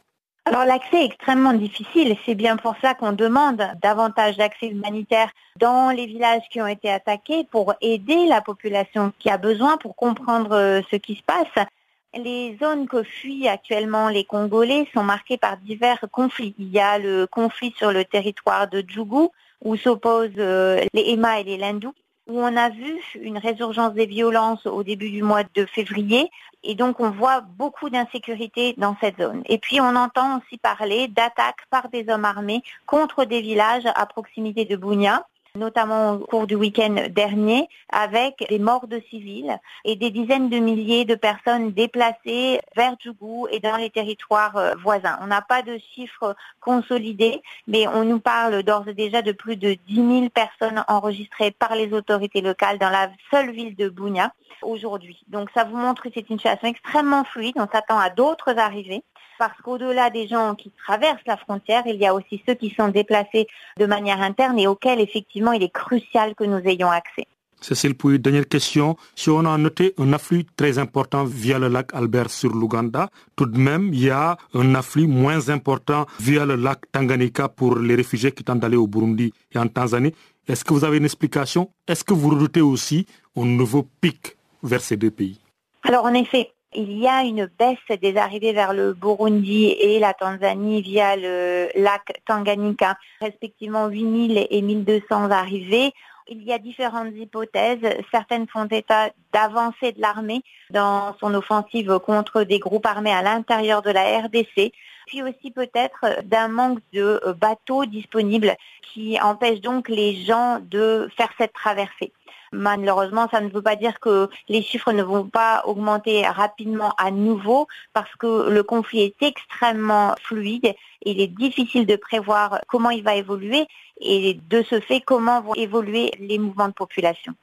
Alors 0.49 0.65
l'accès 0.65 1.03
est 1.03 1.05
extrêmement 1.05 1.53
difficile. 1.53 2.17
C'est 2.25 2.33
bien 2.33 2.57
pour 2.57 2.73
ça 2.81 2.95
qu'on 2.95 3.11
demande 3.11 3.61
davantage 3.83 4.35
d'accès 4.35 4.65
humanitaire 4.67 5.29
dans 5.57 5.91
les 5.91 6.07
villages 6.07 6.41
qui 6.49 6.59
ont 6.59 6.65
été 6.65 6.89
attaqués 6.89 7.45
pour 7.51 7.75
aider 7.81 8.25
la 8.25 8.41
population 8.41 9.13
qui 9.19 9.29
a 9.29 9.37
besoin 9.37 9.77
pour 9.77 9.95
comprendre 9.95 10.55
euh, 10.55 10.81
ce 10.89 10.95
qui 10.95 11.13
se 11.13 11.21
passe. 11.21 11.67
Les 12.15 12.57
zones 12.59 12.87
que 12.87 13.03
fuient 13.03 13.47
actuellement 13.47 14.09
les 14.09 14.23
Congolais 14.23 14.87
sont 14.91 15.03
marquées 15.03 15.37
par 15.37 15.57
divers 15.57 16.03
conflits. 16.11 16.55
Il 16.57 16.69
y 16.71 16.79
a 16.79 16.97
le 16.97 17.27
conflit 17.27 17.71
sur 17.77 17.91
le 17.91 18.03
territoire 18.03 18.67
de 18.67 18.83
Djougou 18.87 19.31
où 19.63 19.75
s'opposent 19.75 20.31
euh, 20.39 20.83
les 20.95 21.11
Ema 21.11 21.41
et 21.41 21.43
les 21.43 21.57
Lindou 21.57 21.93
où 22.29 22.39
on 22.39 22.55
a 22.55 22.69
vu 22.69 23.01
une 23.19 23.37
résurgence 23.37 23.93
des 23.93 24.05
violences 24.05 24.65
au 24.65 24.83
début 24.83 25.09
du 25.09 25.23
mois 25.23 25.43
de 25.55 25.65
février. 25.65 26.29
Et 26.63 26.75
donc, 26.75 26.99
on 26.99 27.09
voit 27.09 27.41
beaucoup 27.41 27.89
d'insécurité 27.89 28.75
dans 28.77 28.95
cette 29.01 29.21
zone. 29.21 29.41
Et 29.47 29.57
puis, 29.57 29.81
on 29.81 29.95
entend 29.95 30.37
aussi 30.37 30.57
parler 30.57 31.07
d'attaques 31.07 31.65
par 31.69 31.89
des 31.89 32.05
hommes 32.09 32.25
armés 32.25 32.61
contre 32.85 33.25
des 33.25 33.41
villages 33.41 33.87
à 33.95 34.05
proximité 34.05 34.65
de 34.65 34.75
Bounia 34.75 35.25
notamment 35.55 36.13
au 36.13 36.19
cours 36.19 36.47
du 36.47 36.55
week-end 36.55 36.95
dernier, 37.09 37.67
avec 37.91 38.45
des 38.49 38.59
morts 38.59 38.87
de 38.87 39.01
civils 39.09 39.57
et 39.85 39.95
des 39.95 40.11
dizaines 40.11 40.49
de 40.49 40.57
milliers 40.57 41.05
de 41.05 41.15
personnes 41.15 41.71
déplacées 41.71 42.59
vers 42.75 42.95
Djougou 42.99 43.47
et 43.51 43.59
dans 43.59 43.77
les 43.77 43.89
territoires 43.89 44.57
euh, 44.57 44.75
voisins. 44.75 45.17
On 45.21 45.27
n'a 45.27 45.41
pas 45.41 45.61
de 45.61 45.77
chiffres 45.93 46.35
consolidés, 46.59 47.41
mais 47.67 47.87
on 47.87 48.03
nous 48.03 48.19
parle 48.19 48.63
d'ores 48.63 48.87
et 48.87 48.93
déjà 48.93 49.21
de 49.21 49.31
plus 49.31 49.55
de 49.55 49.75
10 49.87 49.95
000 49.95 50.29
personnes 50.29 50.83
enregistrées 50.87 51.51
par 51.51 51.75
les 51.75 51.93
autorités 51.93 52.41
locales 52.41 52.77
dans 52.77 52.89
la 52.89 53.09
seule 53.31 53.51
ville 53.51 53.75
de 53.75 53.89
Bounia 53.89 54.33
aujourd'hui. 54.61 55.23
Donc 55.27 55.49
ça 55.53 55.63
vous 55.63 55.77
montre 55.77 56.03
que 56.03 56.09
c'est 56.13 56.29
une 56.29 56.37
situation 56.37 56.67
extrêmement 56.67 57.23
fluide. 57.23 57.55
On 57.57 57.67
s'attend 57.71 57.97
à 57.97 58.09
d'autres 58.09 58.57
arrivées 58.57 59.03
parce 59.39 59.59
qu'au-delà 59.63 60.11
des 60.11 60.27
gens 60.27 60.53
qui 60.53 60.71
traversent 60.85 61.25
la 61.25 61.37
frontière, 61.37 61.83
il 61.87 61.95
y 61.95 62.05
a 62.05 62.13
aussi 62.13 62.43
ceux 62.45 62.53
qui 62.53 62.69
sont 62.77 62.89
déplacés 62.89 63.47
de 63.79 63.85
manière 63.85 64.21
interne 64.21 64.59
et 64.59 64.67
auxquels 64.67 64.99
effectivement 64.99 65.53
il 65.53 65.63
est 65.63 65.73
crucial 65.73 66.35
que 66.35 66.43
nous 66.43 66.61
ayons 66.65 66.91
accès. 66.91 67.25
Cécile 67.61 67.95
Pouy, 67.95 68.19
dernière 68.19 68.47
question. 68.47 68.95
Si 69.15 69.29
on 69.29 69.45
a 69.45 69.57
noté 69.57 69.93
un 69.97 70.13
afflux 70.13 70.45
très 70.55 70.77
important 70.77 71.23
via 71.25 71.59
le 71.59 71.67
lac 71.67 71.89
Albert 71.93 72.29
sur 72.29 72.53
l'Ouganda, 72.53 73.09
tout 73.35 73.45
de 73.45 73.57
même, 73.57 73.93
il 73.93 74.03
y 74.05 74.09
a 74.09 74.37
un 74.53 74.75
afflux 74.75 75.07
moins 75.07 75.49
important 75.49 76.05
via 76.19 76.45
le 76.45 76.55
lac 76.55 76.79
Tanganyika 76.91 77.49
pour 77.49 77.77
les 77.77 77.95
réfugiés 77.95 78.31
qui 78.31 78.43
tentent 78.43 78.59
d'aller 78.59 78.77
au 78.77 78.87
Burundi 78.87 79.33
et 79.53 79.57
en 79.57 79.67
Tanzanie. 79.67 80.13
Est-ce 80.47 80.63
que 80.63 80.73
vous 80.73 80.85
avez 80.85 80.97
une 80.97 81.05
explication? 81.05 81.69
Est-ce 81.87 82.03
que 82.03 82.13
vous 82.13 82.29
redoutez 82.29 82.61
aussi 82.61 83.05
un 83.35 83.45
nouveau 83.45 83.87
pic 84.01 84.37
vers 84.63 84.81
ces 84.81 84.95
deux 84.95 85.11
pays? 85.11 85.39
Alors 85.83 86.05
en 86.05 86.13
effet, 86.13 86.51
il 86.73 86.97
y 86.97 87.07
a 87.07 87.23
une 87.23 87.49
baisse 87.57 87.99
des 87.99 88.17
arrivées 88.17 88.53
vers 88.53 88.73
le 88.73 88.93
Burundi 88.93 89.65
et 89.65 89.99
la 89.99 90.13
Tanzanie 90.13 90.81
via 90.81 91.15
le 91.15 91.69
lac 91.75 92.21
Tanganyika, 92.25 92.97
respectivement 93.21 93.87
8000 93.87 94.47
et 94.49 94.61
1200 94.61 95.31
arrivées. 95.31 95.93
Il 96.27 96.43
y 96.43 96.53
a 96.53 96.59
différentes 96.59 97.15
hypothèses. 97.15 97.79
Certaines 98.11 98.47
font 98.47 98.65
état 98.65 99.09
d'avancée 99.33 99.93
de 99.93 100.01
l'armée 100.01 100.43
dans 100.69 101.15
son 101.19 101.33
offensive 101.33 101.97
contre 102.05 102.43
des 102.43 102.59
groupes 102.59 102.85
armés 102.85 103.11
à 103.11 103.23
l'intérieur 103.23 103.81
de 103.81 103.89
la 103.89 104.19
RDC 104.19 104.71
puis 105.09 105.23
aussi 105.23 105.49
peut-être 105.49 106.21
d'un 106.23 106.47
manque 106.47 106.79
de 106.93 107.19
bateaux 107.41 107.85
disponibles 107.85 108.55
qui 108.81 109.19
empêche 109.19 109.59
donc 109.59 109.89
les 109.89 110.23
gens 110.23 110.59
de 110.61 111.09
faire 111.17 111.31
cette 111.37 111.53
traversée. 111.53 112.13
Malheureusement, 112.51 113.27
ça 113.31 113.41
ne 113.41 113.49
veut 113.49 113.61
pas 113.61 113.75
dire 113.75 113.99
que 113.99 114.29
les 114.47 114.61
chiffres 114.61 114.91
ne 114.91 115.03
vont 115.03 115.27
pas 115.27 115.63
augmenter 115.65 116.25
rapidement 116.27 116.93
à 116.97 117.09
nouveau 117.09 117.67
parce 117.93 118.13
que 118.15 118.49
le 118.49 118.63
conflit 118.63 119.01
est 119.01 119.21
extrêmement 119.21 120.15
fluide. 120.21 120.75
Il 121.03 121.19
est 121.21 121.27
difficile 121.27 121.85
de 121.87 121.95
prévoir 121.95 122.61
comment 122.67 122.91
il 122.91 123.03
va 123.03 123.15
évoluer 123.15 123.65
et 123.99 124.39
de 124.49 124.63
ce 124.63 124.79
fait 124.79 125.01
comment 125.01 125.41
vont 125.41 125.55
évoluer 125.55 126.11
les 126.19 126.37
mouvements 126.37 126.69
de 126.69 126.73
population. 126.73 127.33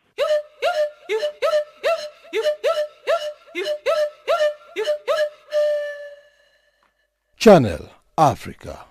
Channel 7.47 7.79
Africa. 8.17 8.89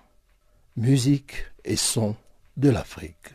Musique 0.78 1.44
et 1.62 1.76
son 1.76 2.16
de 2.56 2.70
l'Afrique. 2.70 3.34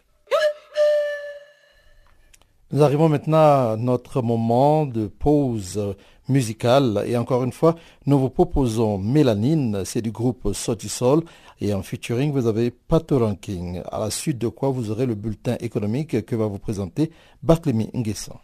Nous 2.72 2.82
arrivons 2.82 3.08
maintenant 3.08 3.74
à 3.74 3.76
notre 3.78 4.24
moment 4.24 4.88
de 4.88 5.06
pause 5.06 5.96
musicale 6.28 7.04
et 7.06 7.18
encore 7.18 7.44
une 7.44 7.52
fois, 7.52 7.76
nous 8.08 8.18
vous 8.18 8.32
proposons 8.32 8.98
Mélanine, 8.98 9.84
c'est 9.86 10.02
du 10.02 10.10
groupe 10.10 10.54
Sotisol 10.54 11.22
et 11.60 11.72
en 11.72 11.84
featuring 11.84 12.32
vous 12.32 12.48
avez 12.48 12.72
Pato 12.72 13.20
Ranking, 13.20 13.84
à 13.92 14.00
la 14.00 14.10
suite 14.10 14.40
de 14.40 14.48
quoi 14.48 14.70
vous 14.70 14.90
aurez 14.90 15.06
le 15.06 15.14
bulletin 15.14 15.56
économique 15.60 16.26
que 16.26 16.36
va 16.36 16.48
vous 16.48 16.58
présenter 16.58 17.12
Barthélemy 17.44 17.92
Nguessan. 17.94 18.40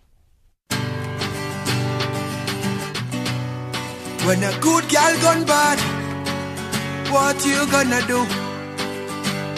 What 7.11 7.45
you 7.45 7.65
gonna 7.71 8.01
do? 8.07 8.19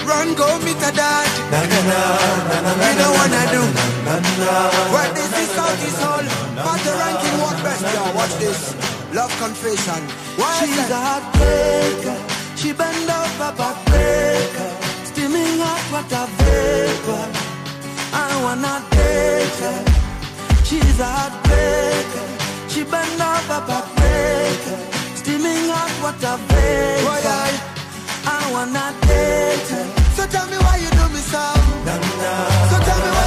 Run, 0.05 0.33
go 0.33 0.47
meet 0.65 0.77
a 0.77 0.91
dad. 0.91 1.29
Na, 1.51 1.59
na, 1.61 1.79
na, 1.89 1.99
na, 2.49 2.73
na, 2.77 2.89
you 2.89 2.97
don't 2.97 3.13
wanna 3.19 3.43
do. 3.53 3.61
Na, 4.05 4.15
na, 4.19 4.53
Where 4.93 5.11
this 5.13 5.31
is 5.43 5.57
out 5.57 5.79
is 5.87 5.99
all. 6.01 6.25
But 6.65 6.79
the 6.85 6.93
ranking 6.97 7.37
what 7.41 7.57
best, 7.63 7.83
y'all. 7.93 8.13
Watch 8.15 8.35
this. 8.39 8.75
Love 9.13 9.33
confession. 9.37 10.01
Why 10.37 10.65
She's 10.65 10.89
a 10.89 10.99
heartbreaker. 11.07 12.17
She 12.55 12.73
bend 12.73 13.09
over 13.09 13.51
backbreaker. 13.59 14.69
Steaming 15.05 15.59
hot 15.61 15.83
water 15.93 16.25
vapor. 16.37 17.25
I 18.13 18.29
wanna 18.43 18.75
date 18.91 19.59
her. 19.65 19.79
She's 20.65 20.99
a 20.99 21.09
heartbreaker. 21.17 22.27
She 22.69 22.83
bend 22.83 23.21
over 23.21 23.61
backbreaker. 23.69 24.98
Steaming 25.29 25.69
hot 25.69 25.93
water 26.01 26.37
vapor. 26.49 27.05
Boy, 27.05 27.21
I, 27.21 27.53
I 28.25 28.51
wanna 28.51 28.85
date. 29.05 29.69
So 30.17 30.25
tell 30.25 30.47
me 30.49 30.57
why 30.57 30.77
you 30.81 30.89
do 30.89 31.05
me 31.13 31.21
so. 31.21 31.37
Na, 31.85 31.93
na, 32.01 32.31
so 32.69 32.77
tell 32.81 32.97
me 32.97 33.18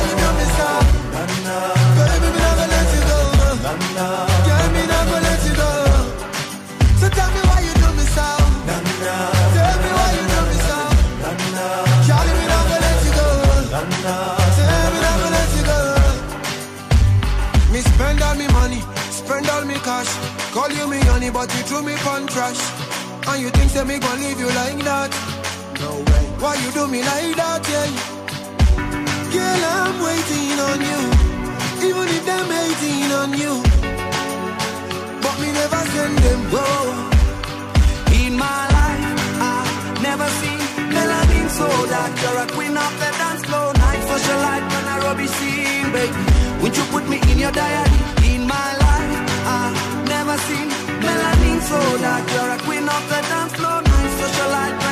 threw 22.33 22.43
me 22.43 22.53
pon 22.53 22.55
trash. 22.55 22.61
And 23.29 23.43
you 23.43 23.51
think 23.51 23.71
say 23.71 23.85
me 23.85 23.99
gon' 23.99 24.21
leave 24.21 24.41
you 24.41 24.47
like 24.47 24.79
that? 24.85 25.11
No 25.81 25.91
way. 25.97 26.25
Why 26.41 26.55
you 26.57 26.71
do 26.73 26.87
me 26.89 27.01
like 27.03 27.37
that, 27.37 27.63
yeah? 27.69 27.89
Girl, 29.33 29.63
I'm 29.77 29.97
waiting 30.03 30.59
on 30.69 30.81
you. 30.91 31.01
Even 31.89 32.07
if 32.09 32.25
them 32.27 32.49
hating 32.57 33.13
on 33.21 33.31
you. 33.43 33.55
But 35.23 35.37
me 35.41 35.49
never 35.53 35.83
send 35.93 36.19
them, 36.19 36.41
whoa. 36.53 37.11
In 38.23 38.37
my 38.37 38.63
life, 38.79 39.07
I 39.41 39.57
never 40.03 40.29
seen 40.41 40.61
melanin 40.95 41.49
so 41.49 41.69
dark. 41.93 42.13
You're 42.23 42.41
a 42.45 42.47
queen 42.55 42.77
of 42.77 42.93
the 43.01 43.11
dance 43.21 43.43
floor. 43.47 43.73
Night 43.75 44.03
socialite 44.11 44.67
when 44.73 44.87
I 44.95 44.97
rubby 45.07 45.27
scene, 45.27 45.89
baby. 45.93 46.25
Would 46.63 46.77
you 46.77 46.85
put 46.95 47.09
me 47.09 47.19
in 47.31 47.39
your 47.39 47.53
diary? 47.53 47.99
In 48.31 48.47
my 48.47 48.69
life, 48.85 49.19
I 49.47 49.63
never 50.07 50.37
seen 50.47 50.69
melanin 51.03 51.42
so. 51.69 51.79
You're 52.35 52.53
a 52.57 52.59
queen 52.65 52.89
of 52.89 53.03
the 53.11 53.21
dance 53.31 53.55
floor. 53.55 53.83
Socialite 54.19 54.83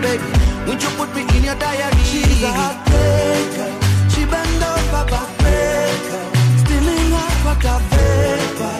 baby. 0.00 0.30
Would 0.66 0.82
you 0.82 0.90
put 1.00 1.10
me 1.14 1.22
in 1.36 1.44
your 1.44 1.54
diary? 1.56 2.02
She's 2.10 2.42
a 2.42 2.50
heartbreaker. 2.58 3.70
She 4.12 4.22
bend 4.32 4.62
over 4.70 5.04
backbreaker. 5.12 6.22
Steaming 6.62 7.10
hot 7.16 7.36
water 7.46 7.78
vapor. 7.90 8.76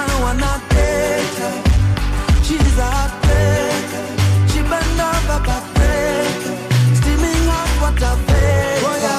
I 0.00 0.06
wanna 0.22 0.52
date 0.74 1.38
her. 1.42 1.56
She's 2.46 2.76
a 2.84 2.88
heartbreaker. 2.96 4.06
She 4.50 4.60
bend 4.70 5.00
over 5.08 5.40
backbreaker. 5.48 6.54
Steaming 6.98 7.44
hot 7.52 7.72
water 7.82 8.14
vapor. 8.26 9.13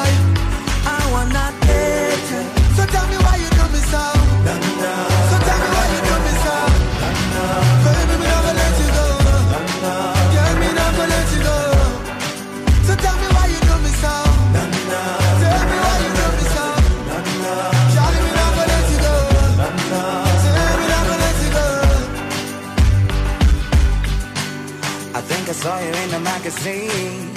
Magazine 26.46 27.32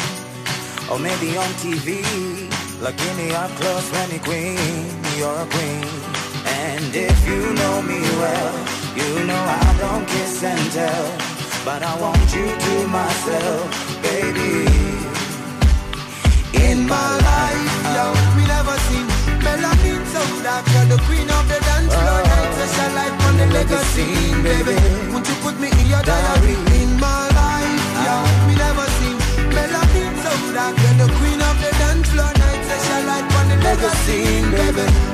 Or 0.91 0.99
maybe 0.99 1.37
on 1.37 1.51
TV 1.65 2.05
Looking 2.81 3.17
me 3.17 3.35
up 3.35 3.51
close 3.53 3.91
when 3.93 4.11
you 4.11 4.21
queen 4.21 4.59
You're 5.17 5.33
a 5.33 5.47
queen. 5.47 5.85
And 6.47 6.95
if 6.95 7.19
you 7.27 7.41
know 7.55 7.83
me 7.83 8.01
well 8.21 8.55
You 8.97 9.25
know 9.25 9.45
I 9.65 9.77
don't 9.81 10.07
kiss 10.07 10.43
and 10.45 10.73
tell 10.73 11.07
But 11.65 11.83
I 11.83 11.99
want 12.01 12.35
you 12.35 12.47
to 12.47 12.89
myself 12.89 14.03
Baby. 14.03 14.69
In 16.55 16.87
my 16.87 17.11
life, 17.31 17.75
yo, 17.95 18.07
me 18.37 18.47
never 18.47 18.77
seen 18.89 19.08
seen, 34.09 34.51
baby. 34.51 35.08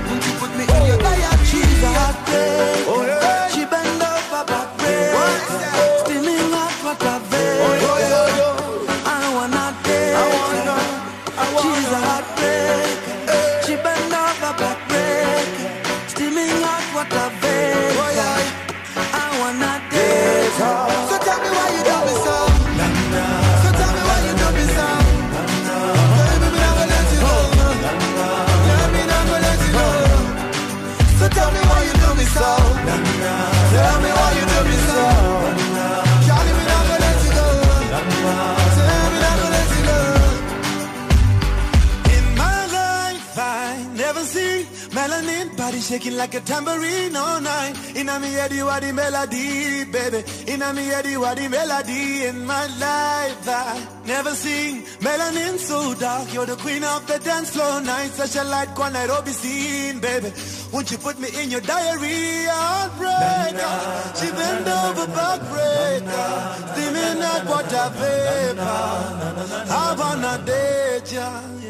Tambourine 46.45 47.17
all 47.17 47.41
night. 47.41 47.75
In 47.97 48.09
a 48.09 48.19
me 48.21 48.33
head, 48.33 48.53
you 48.53 48.69
are 48.69 48.81
the 48.81 48.93
melody, 48.93 49.85
baby. 49.85 50.25
In 50.47 50.63
a 50.63 50.73
me 50.73 50.85
head, 50.87 51.07
you 51.07 51.25
are 51.25 51.35
the 51.35 51.49
melody. 51.49 52.25
In 52.27 52.47
my 52.47 52.67
life, 52.79 53.49
I 53.49 53.87
never 54.05 54.31
seen 54.31 54.83
melanin 55.01 55.59
so 55.59 55.95
dark. 55.95 56.33
You're 56.33 56.47
the 56.47 56.57
queen 56.57 56.85
of 56.85 57.07
the 57.07 57.19
dance 57.19 57.51
floor 57.51 57.81
night. 57.81 58.11
Such 58.13 58.37
a 58.37 58.45
light, 58.45 58.77
one 58.79 58.93
Nairobi 58.93 59.33
scene, 59.33 60.01
baby. 60.01 60.33
Won't 60.73 60.91
you 60.91 60.99
put 60.99 61.19
me 61.19 61.29
in 61.41 61.51
your 61.51 61.61
diary? 61.61 62.47
Heartbreaker. 62.51 63.75
She 64.19 64.31
bend 64.33 64.69
over 64.69 65.07
backbreaker. 65.19 66.31
Steaming 66.73 67.23
hot 67.23 67.45
water 67.47 67.89
vapor. 67.99 69.25
I 69.71 69.95
wanna 69.99 70.43
date 70.45 71.13
ya. 71.13 71.64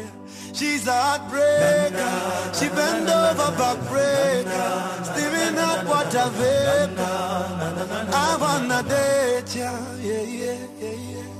She's 0.55 0.87
a 0.87 0.91
heartbreaker. 0.91 2.57
She 2.57 2.69
bend 2.69 3.09
over 3.09 3.51
backbreaker. 3.59 5.03
Steaming 5.03 5.57
hot 5.59 5.85
water 5.85 6.29
vapor. 6.37 8.07
I 8.13 8.37
wanna 8.39 8.81
date 8.87 9.53
ya. 9.53 9.71
Yeah, 10.01 10.21
yeah, 10.21 10.57
yeah, 10.79 10.91
yeah. 11.11 11.34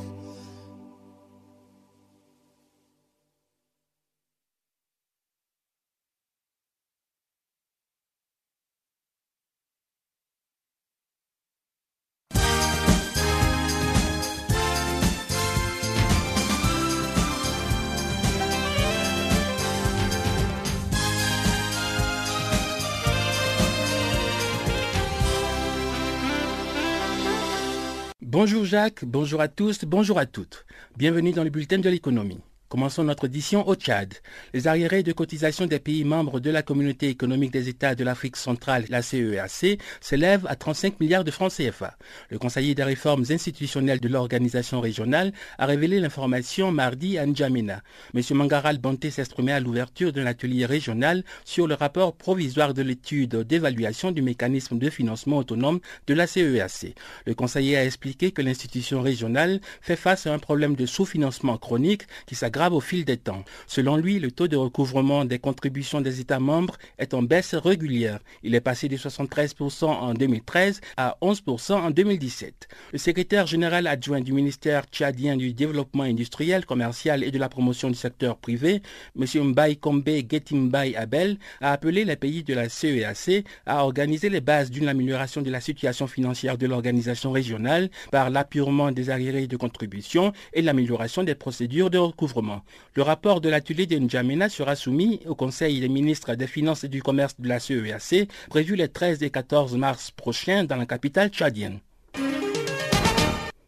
Bonjour 28.38 28.66
Jacques, 28.66 29.06
bonjour 29.06 29.40
à 29.40 29.48
tous, 29.48 29.86
bonjour 29.86 30.20
à 30.20 30.26
toutes. 30.26 30.66
Bienvenue 30.98 31.32
dans 31.32 31.46
le 31.46 31.50
bulletin 31.50 31.78
de 31.78 31.90
l'économie. 31.90 32.42
Commençons 32.76 33.06
notre 33.06 33.28
édition 33.28 33.66
au 33.70 33.76
Tchad. 33.76 34.16
Les 34.54 34.68
arriérés 34.68 35.02
de 35.02 35.14
cotisation 35.14 35.66
des 35.66 35.80
pays 35.80 36.04
membres 36.04 36.42
de 36.42 36.50
la 36.50 36.62
communauté 36.62 37.08
économique 37.08 37.52
des 37.52 37.70
États 37.70 37.96
de 37.96 38.04
l'Afrique 38.04 38.36
centrale, 38.36 38.84
la 38.90 39.02
CEAC, 39.02 39.64
e 39.64 39.78
s'élèvent 40.02 40.46
à 40.50 40.58
35 40.58 41.00
milliards 41.00 41.24
de 41.24 41.32
francs 41.32 41.54
CFA. 41.54 41.98
Le 42.30 42.38
conseiller 42.38 42.76
des 42.76 42.84
réformes 42.84 43.24
institutionnelles 43.30 44.02
de 44.02 44.10
l'organisation 44.10 44.82
régionale 44.82 45.32
a 45.58 45.68
révélé 45.68 46.02
l'information 46.02 46.74
mardi 46.74 47.18
à 47.18 47.26
N'Djamena. 47.26 47.82
M. 48.14 48.22
Mangaral 48.32 48.78
Bonté 48.78 49.10
s'exprimait 49.10 49.54
à 49.54 49.62
l'ouverture 49.62 50.12
d'un 50.12 50.26
atelier 50.26 50.66
régional 50.66 51.24
sur 51.46 51.68
le 51.68 51.76
rapport 51.76 52.14
provisoire 52.14 52.74
de 52.74 52.82
l'étude 52.82 53.38
d'évaluation 53.38 54.12
du 54.12 54.22
mécanisme 54.22 54.78
de 54.78 54.90
financement 54.90 55.38
autonome 55.38 55.80
de 56.08 56.14
la 56.14 56.28
CEAC. 56.28 56.88
E 56.88 56.94
le 57.26 57.36
conseiller 57.36 57.78
a 57.78 57.86
expliqué 57.86 58.32
que 58.32 58.42
l'institution 58.42 59.02
régionale 59.02 59.62
fait 59.80 59.96
face 59.96 60.28
à 60.28 60.34
un 60.34 60.40
problème 60.40 60.76
de 60.76 60.86
sous-financement 60.86 61.58
chronique 61.58 62.04
qui 62.26 62.36
s'aggrave 62.36 62.65
au 62.74 62.82
fil 62.82 63.06
des 63.06 63.18
temps. 63.18 63.44
Selon 63.68 63.98
lui, 63.98 64.20
le 64.20 64.32
taux 64.32 64.48
de 64.48 64.58
recouvrement 64.58 65.26
des 65.26 65.40
contributions 65.40 66.02
des 66.02 66.20
États 66.20 66.40
membres 66.40 66.78
est 66.98 67.14
en 67.14 67.22
baisse 67.22 67.56
régulière. 67.56 68.20
Il 68.44 68.56
est 68.56 68.62
passé 68.62 68.88
de 68.88 68.98
73% 68.98 69.86
en 69.86 70.14
2013 70.14 70.82
à 70.98 71.18
11% 71.22 71.74
en 71.74 71.92
2017. 71.92 72.68
Le 72.94 72.98
secrétaire 72.98 73.48
général 73.48 73.88
adjoint 73.88 74.22
du 74.22 74.34
ministère 74.34 74.86
tchadien 74.86 75.38
du 75.38 75.54
développement 75.54 76.04
industriel, 76.04 76.66
commercial 76.66 77.24
et 77.24 77.32
de 77.32 77.38
la 77.38 77.50
promotion 77.50 77.90
du 77.90 77.96
secteur 77.96 78.38
privé, 78.38 78.82
M. 79.20 79.26
Mbaye 79.50 79.78
Kombe 79.78 80.08
Getimbaye 80.08 80.96
Abel, 80.96 81.38
a 81.62 81.72
appelé 81.72 82.06
les 82.06 82.16
pays 82.16 82.44
de 82.44 82.54
la 82.54 82.70
CEAC 82.70 83.30
e 83.30 83.44
à 83.66 83.84
organiser 83.84 84.30
les 84.30 84.42
bases 84.42 84.72
d'une 84.72 84.88
amélioration 84.88 85.42
de 85.42 85.50
la 85.50 85.62
situation 85.62 86.08
financière 86.08 86.58
de 86.58 86.68
l'organisation 86.68 87.32
régionale 87.32 87.90
par 88.12 88.30
l'appurement 88.30 88.92
des 88.92 89.10
arriérés 89.10 89.48
de 89.48 89.58
contributions 89.58 90.32
et 90.54 90.62
l'amélioration 90.62 91.24
des 91.24 91.36
procédures 91.36 91.90
de 91.90 91.98
recouvrement. 91.98 92.45
Le 92.94 93.02
rapport 93.02 93.42
de 93.42 93.50
l'atelier 93.50 93.86
de 93.86 93.98
N'Djamena 93.98 94.50
sera 94.50 94.76
soumis 94.76 95.22
au 95.26 95.36
Conseil 95.36 95.80
des 95.80 95.90
ministres 95.90 96.36
des 96.36 96.48
Finances 96.48 96.84
et 96.84 96.90
du 96.90 97.02
Commerce 97.02 97.36
de 97.40 97.48
la 97.48 97.60
CEAC, 97.60 98.30
prévu 98.50 98.76
les 98.76 98.90
13 98.90 99.24
et 99.24 99.30
14 99.30 99.76
mars 99.78 100.12
prochains 100.12 100.64
dans 100.64 100.76
la 100.76 100.86
capitale 100.86 101.30
tchadienne. 101.30 101.80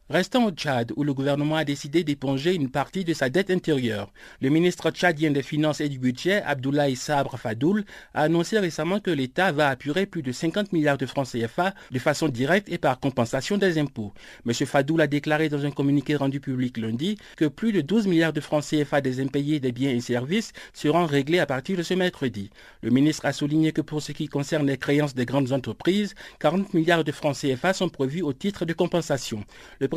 Restons 0.09 0.45
au 0.45 0.51
Tchad, 0.51 0.93
où 0.95 1.03
le 1.03 1.13
gouvernement 1.13 1.57
a 1.57 1.65
décidé 1.65 2.05
d'éponger 2.05 2.55
une 2.55 2.69
partie 2.69 3.03
de 3.03 3.13
sa 3.13 3.29
dette 3.29 3.51
intérieure. 3.51 4.09
Le 4.39 4.47
ministre 4.47 4.89
tchadien 4.89 5.31
des 5.31 5.43
Finances 5.43 5.81
et 5.81 5.89
du 5.89 5.99
Budget, 5.99 6.41
Abdoulaye 6.43 6.95
Sabre 6.95 7.35
Fadoul, 7.35 7.83
a 8.13 8.21
annoncé 8.21 8.57
récemment 8.57 9.01
que 9.01 9.11
l'État 9.11 9.51
va 9.51 9.67
apurer 9.67 10.05
plus 10.05 10.21
de 10.21 10.31
50 10.31 10.71
milliards 10.71 10.97
de 10.97 11.05
francs 11.05 11.27
CFA 11.33 11.73
de 11.91 11.99
façon 11.99 12.29
directe 12.29 12.69
et 12.69 12.77
par 12.77 13.01
compensation 13.01 13.57
des 13.57 13.79
impôts. 13.79 14.13
M. 14.45 14.53
Fadoul 14.53 15.01
a 15.01 15.07
déclaré 15.07 15.49
dans 15.49 15.65
un 15.65 15.71
communiqué 15.71 16.15
rendu 16.15 16.39
public 16.39 16.77
lundi 16.77 17.17
que 17.35 17.43
plus 17.43 17.73
de 17.73 17.81
12 17.81 18.07
milliards 18.07 18.31
de 18.31 18.39
francs 18.39 18.63
CFA 18.63 19.01
des 19.01 19.19
impayés 19.19 19.59
des 19.59 19.73
biens 19.73 19.91
et 19.91 19.99
services 19.99 20.53
seront 20.71 21.05
réglés 21.05 21.39
à 21.39 21.45
partir 21.45 21.77
de 21.77 21.83
ce 21.83 21.95
mercredi. 21.95 22.49
Le 22.81 22.91
ministre 22.91 23.25
a 23.25 23.33
souligné 23.33 23.73
que 23.73 23.81
pour 23.81 24.01
ce 24.01 24.13
qui 24.13 24.29
concerne 24.29 24.67
les 24.67 24.77
créances 24.77 25.15
des 25.15 25.25
grandes 25.25 25.51
entreprises, 25.51 26.15
40 26.39 26.73
milliards 26.73 27.03
de 27.03 27.11
francs 27.11 27.35
CFA 27.35 27.73
sont 27.73 27.89
prévus 27.89 28.21
au 28.21 28.31
titre 28.31 28.63
de 28.63 28.71
compensation. 28.71 29.43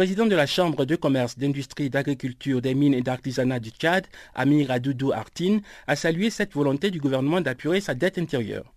Président 0.00 0.24
de 0.24 0.34
la 0.34 0.46
Chambre 0.46 0.86
de 0.86 0.96
commerce, 0.96 1.36
d'industrie, 1.36 1.90
d'agriculture, 1.90 2.62
des 2.62 2.72
mines 2.72 2.94
et 2.94 3.02
d'artisanat 3.02 3.60
du 3.60 3.68
Tchad, 3.68 4.06
Amir 4.34 4.70
Adoudou 4.70 5.12
Artin, 5.12 5.58
a 5.86 5.94
salué 5.94 6.30
cette 6.30 6.54
volonté 6.54 6.90
du 6.90 6.98
gouvernement 6.98 7.42
d'apurer 7.42 7.82
sa 7.82 7.92
dette 7.92 8.16
intérieure. 8.16 8.72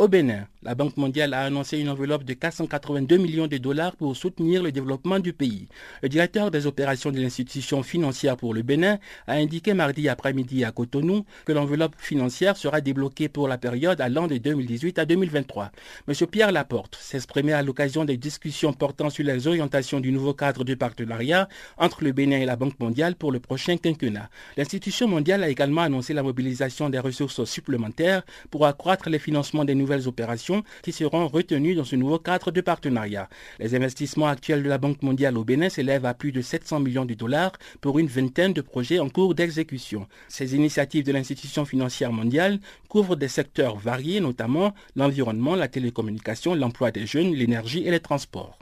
Au 0.00 0.08
Bénin, 0.08 0.46
la 0.62 0.74
Banque 0.74 0.96
mondiale 0.96 1.34
a 1.34 1.42
annoncé 1.42 1.78
une 1.78 1.90
enveloppe 1.90 2.24
de 2.24 2.32
482 2.32 3.18
millions 3.18 3.46
de 3.46 3.58
dollars 3.58 3.96
pour 3.96 4.16
soutenir 4.16 4.62
le 4.62 4.72
développement 4.72 5.18
du 5.18 5.34
pays. 5.34 5.68
Le 6.02 6.08
directeur 6.08 6.50
des 6.50 6.66
opérations 6.66 7.10
de 7.10 7.20
l'institution 7.20 7.82
financière 7.82 8.38
pour 8.38 8.54
le 8.54 8.62
Bénin 8.62 8.98
a 9.26 9.34
indiqué 9.34 9.74
mardi 9.74 10.08
après-midi 10.08 10.64
à 10.64 10.72
Cotonou 10.72 11.26
que 11.44 11.52
l'enveloppe 11.52 11.96
financière 11.98 12.56
sera 12.56 12.80
débloquée 12.80 13.28
pour 13.28 13.46
la 13.46 13.58
période 13.58 14.00
allant 14.00 14.26
de 14.26 14.38
2018 14.38 14.98
à 14.98 15.04
2023. 15.04 15.70
M. 16.08 16.14
Pierre 16.30 16.52
Laporte 16.52 16.96
s'exprimait 16.98 17.52
à 17.52 17.62
l'occasion 17.62 18.06
des 18.06 18.16
discussions 18.16 18.72
portant 18.72 19.10
sur 19.10 19.26
les 19.26 19.46
orientations 19.48 20.00
du 20.00 20.12
nouveau 20.12 20.32
cadre 20.32 20.64
de 20.64 20.74
partenariat 20.74 21.46
entre 21.76 22.04
le 22.04 22.12
Bénin 22.12 22.38
et 22.38 22.46
la 22.46 22.56
Banque 22.56 22.80
mondiale 22.80 23.16
pour 23.16 23.32
le 23.32 23.40
prochain 23.40 23.76
quinquennat. 23.76 24.30
L'institution 24.56 25.08
mondiale 25.08 25.44
a 25.44 25.50
également 25.50 25.82
annoncé 25.82 26.14
la 26.14 26.22
mobilisation 26.22 26.88
des 26.88 27.00
ressources 27.00 27.44
supplémentaires 27.44 28.22
pour 28.50 28.64
accroître 28.64 29.10
les 29.10 29.18
financements 29.18 29.66
des 29.66 29.74
opérations 30.06 30.62
qui 30.82 30.92
seront 30.92 31.28
retenues 31.28 31.74
dans 31.74 31.84
ce 31.84 31.96
nouveau 31.96 32.18
cadre 32.18 32.50
de 32.50 32.60
partenariat. 32.60 33.28
Les 33.58 33.74
investissements 33.74 34.28
actuels 34.28 34.62
de 34.62 34.68
la 34.68 34.78
Banque 34.78 35.02
mondiale 35.02 35.36
au 35.36 35.44
Bénin 35.44 35.68
s'élèvent 35.68 36.06
à 36.06 36.14
plus 36.14 36.32
de 36.32 36.42
700 36.42 36.80
millions 36.80 37.04
de 37.04 37.14
dollars 37.14 37.52
pour 37.80 37.98
une 37.98 38.06
vingtaine 38.06 38.52
de 38.52 38.60
projets 38.60 38.98
en 38.98 39.08
cours 39.08 39.34
d'exécution. 39.34 40.06
Ces 40.28 40.54
initiatives 40.54 41.04
de 41.04 41.12
l'institution 41.12 41.64
financière 41.64 42.12
mondiale 42.12 42.60
couvrent 42.88 43.16
des 43.16 43.28
secteurs 43.28 43.76
variés, 43.76 44.20
notamment 44.20 44.74
l'environnement, 44.96 45.54
la 45.54 45.68
télécommunication, 45.68 46.54
l'emploi 46.54 46.90
des 46.90 47.06
jeunes, 47.06 47.34
l'énergie 47.34 47.86
et 47.86 47.90
les 47.90 48.00
transports. 48.00 48.58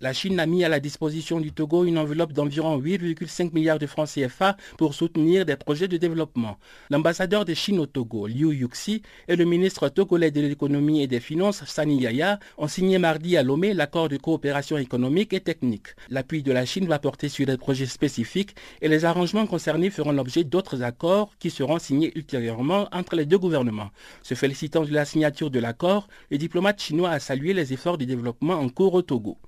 La 0.00 0.12
Chine 0.12 0.38
a 0.38 0.46
mis 0.46 0.62
à 0.62 0.68
la 0.68 0.78
disposition 0.78 1.40
du 1.40 1.50
Togo 1.50 1.84
une 1.84 1.98
enveloppe 1.98 2.32
d'environ 2.32 2.78
8,5 2.80 3.52
milliards 3.52 3.80
de 3.80 3.86
francs 3.88 4.08
CFA 4.08 4.56
pour 4.76 4.94
soutenir 4.94 5.44
des 5.44 5.56
projets 5.56 5.88
de 5.88 5.96
développement. 5.96 6.56
L'ambassadeur 6.88 7.44
de 7.44 7.52
Chine 7.52 7.80
au 7.80 7.86
Togo, 7.86 8.28
Liu 8.28 8.54
Yuxi, 8.54 9.02
et 9.26 9.34
le 9.34 9.44
ministre 9.44 9.88
togolais 9.88 10.30
de 10.30 10.40
l'économie 10.40 11.02
et 11.02 11.08
des 11.08 11.18
finances, 11.18 11.64
Sani 11.64 12.00
Yaya, 12.00 12.38
ont 12.58 12.68
signé 12.68 12.98
mardi 12.98 13.36
à 13.36 13.42
Lomé 13.42 13.74
l'accord 13.74 14.08
de 14.08 14.16
coopération 14.18 14.78
économique 14.78 15.32
et 15.32 15.40
technique. 15.40 15.88
L'appui 16.10 16.44
de 16.44 16.52
la 16.52 16.64
Chine 16.64 16.86
va 16.86 17.00
porter 17.00 17.28
sur 17.28 17.46
des 17.46 17.56
projets 17.56 17.86
spécifiques 17.86 18.54
et 18.80 18.86
les 18.86 19.04
arrangements 19.04 19.48
concernés 19.48 19.90
feront 19.90 20.12
l'objet 20.12 20.44
d'autres 20.44 20.84
accords 20.84 21.32
qui 21.40 21.50
seront 21.50 21.80
signés 21.80 22.12
ultérieurement 22.14 22.88
entre 22.92 23.16
les 23.16 23.26
deux 23.26 23.38
gouvernements. 23.38 23.90
Se 24.22 24.34
félicitant 24.34 24.84
de 24.84 24.92
la 24.92 25.04
signature 25.04 25.50
de 25.50 25.58
l'accord, 25.58 26.06
le 26.30 26.38
diplomate 26.38 26.80
chinois 26.80 27.10
a 27.10 27.18
salué 27.18 27.52
les 27.52 27.72
efforts 27.72 27.98
de 27.98 28.04
développement 28.04 28.54
en 28.54 28.68
cours 28.68 28.94
au 28.94 29.02
Togo. 29.02 29.38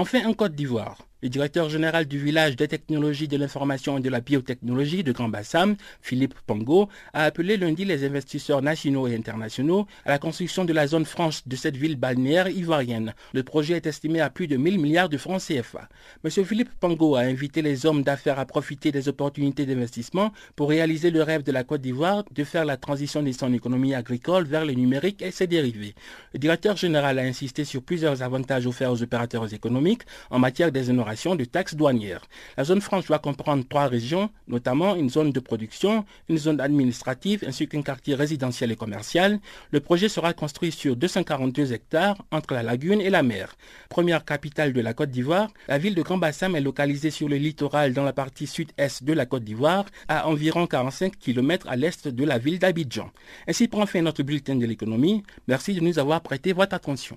Enfin, 0.00 0.24
en 0.24 0.32
Côte 0.32 0.54
d'Ivoire, 0.54 0.96
le 1.22 1.28
directeur 1.28 1.68
général 1.68 2.06
du 2.06 2.18
village 2.18 2.56
des 2.56 2.68
technologies 2.68 3.28
de 3.28 3.36
l'information 3.36 3.98
et 3.98 4.00
de 4.00 4.08
la 4.08 4.20
biotechnologie 4.20 5.04
de 5.04 5.12
Grand 5.12 5.28
Bassam, 5.28 5.76
Philippe 6.00 6.34
Pongo, 6.46 6.88
a 7.12 7.24
appelé 7.24 7.56
lundi 7.56 7.84
les 7.84 8.04
investisseurs 8.04 8.62
nationaux 8.62 9.06
et 9.06 9.14
internationaux 9.14 9.86
à 10.04 10.10
la 10.10 10.18
construction 10.18 10.64
de 10.64 10.72
la 10.72 10.86
zone 10.86 11.04
franche 11.04 11.46
de 11.46 11.56
cette 11.56 11.76
ville 11.76 11.96
balnéaire 11.96 12.48
ivoirienne. 12.48 13.14
Le 13.32 13.42
projet 13.42 13.74
est 13.74 13.86
estimé 13.86 14.20
à 14.20 14.30
plus 14.30 14.46
de 14.46 14.56
1000 14.56 14.78
milliards 14.78 15.08
de 15.08 15.18
francs 15.18 15.42
CFA. 15.42 15.88
M. 16.24 16.44
Philippe 16.44 16.70
Pongo 16.80 17.16
a 17.16 17.20
invité 17.20 17.62
les 17.62 17.86
hommes 17.86 18.02
d'affaires 18.02 18.38
à 18.38 18.46
profiter 18.46 18.92
des 18.92 19.08
opportunités 19.08 19.66
d'investissement 19.66 20.32
pour 20.56 20.68
réaliser 20.70 21.10
le 21.10 21.22
rêve 21.22 21.42
de 21.42 21.52
la 21.52 21.64
Côte 21.64 21.82
d'Ivoire 21.82 22.24
de 22.30 22.44
faire 22.44 22.64
la 22.64 22.76
transition 22.76 23.22
de 23.22 23.32
son 23.32 23.52
économie 23.52 23.94
agricole 23.94 24.44
vers 24.44 24.64
le 24.64 24.72
numérique 24.72 25.22
et 25.22 25.30
ses 25.30 25.46
dérivés. 25.46 25.94
Le 26.32 26.38
directeur 26.38 26.76
général 26.76 27.18
a 27.18 27.22
insisté 27.22 27.64
sur 27.64 27.82
plusieurs 27.82 28.22
avantages 28.22 28.66
offerts 28.66 28.92
aux 28.92 29.02
opérateurs 29.02 29.52
économiques 29.52 30.02
en 30.30 30.38
matière 30.38 30.72
de 31.10 31.44
taxes 31.44 31.74
douanières. 31.74 32.22
La 32.56 32.64
zone 32.64 32.80
franche 32.80 33.06
doit 33.06 33.18
comprendre 33.18 33.64
trois 33.68 33.88
régions, 33.88 34.30
notamment 34.46 34.94
une 34.94 35.10
zone 35.10 35.32
de 35.32 35.40
production, 35.40 36.04
une 36.28 36.38
zone 36.38 36.60
administrative 36.60 37.44
ainsi 37.46 37.66
qu'un 37.66 37.82
quartier 37.82 38.14
résidentiel 38.14 38.70
et 38.70 38.76
commercial. 38.76 39.40
Le 39.72 39.80
projet 39.80 40.08
sera 40.08 40.32
construit 40.32 40.70
sur 40.70 40.94
242 40.94 41.72
hectares 41.72 42.16
entre 42.30 42.54
la 42.54 42.62
lagune 42.62 43.00
et 43.00 43.10
la 43.10 43.22
mer. 43.22 43.56
Première 43.88 44.24
capitale 44.24 44.72
de 44.72 44.80
la 44.80 44.94
Côte 44.94 45.10
d'Ivoire, 45.10 45.48
la 45.68 45.78
ville 45.78 45.96
de 45.96 46.02
Grand 46.02 46.18
Bassam 46.18 46.54
est 46.54 46.60
localisée 46.60 47.10
sur 47.10 47.28
le 47.28 47.36
littoral 47.36 47.92
dans 47.92 48.04
la 48.04 48.12
partie 48.12 48.46
sud-est 48.46 49.02
de 49.02 49.12
la 49.12 49.26
Côte 49.26 49.44
d'Ivoire, 49.44 49.86
à 50.06 50.28
environ 50.28 50.66
45 50.66 51.18
km 51.18 51.66
à 51.68 51.76
l'est 51.76 52.06
de 52.06 52.24
la 52.24 52.38
ville 52.38 52.60
d'Abidjan. 52.60 53.10
Ainsi 53.48 53.66
prend 53.66 53.86
fin 53.86 54.02
notre 54.02 54.22
bulletin 54.22 54.54
de 54.54 54.66
l'économie. 54.66 55.24
Merci 55.48 55.74
de 55.74 55.80
nous 55.80 55.98
avoir 55.98 56.20
prêté 56.20 56.52
votre 56.52 56.74
attention. 56.74 57.16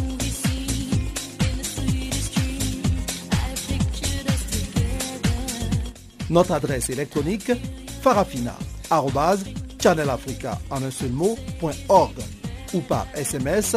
Notre 6.31 6.53
adresse 6.53 6.89
électronique 6.89 7.51
farafina 8.01 8.55
channelafrica 9.83 10.57
en 10.69 10.81
un 10.81 10.89
seul 10.89 11.11
ou 12.73 12.79
par 12.79 13.05
SMS 13.13 13.75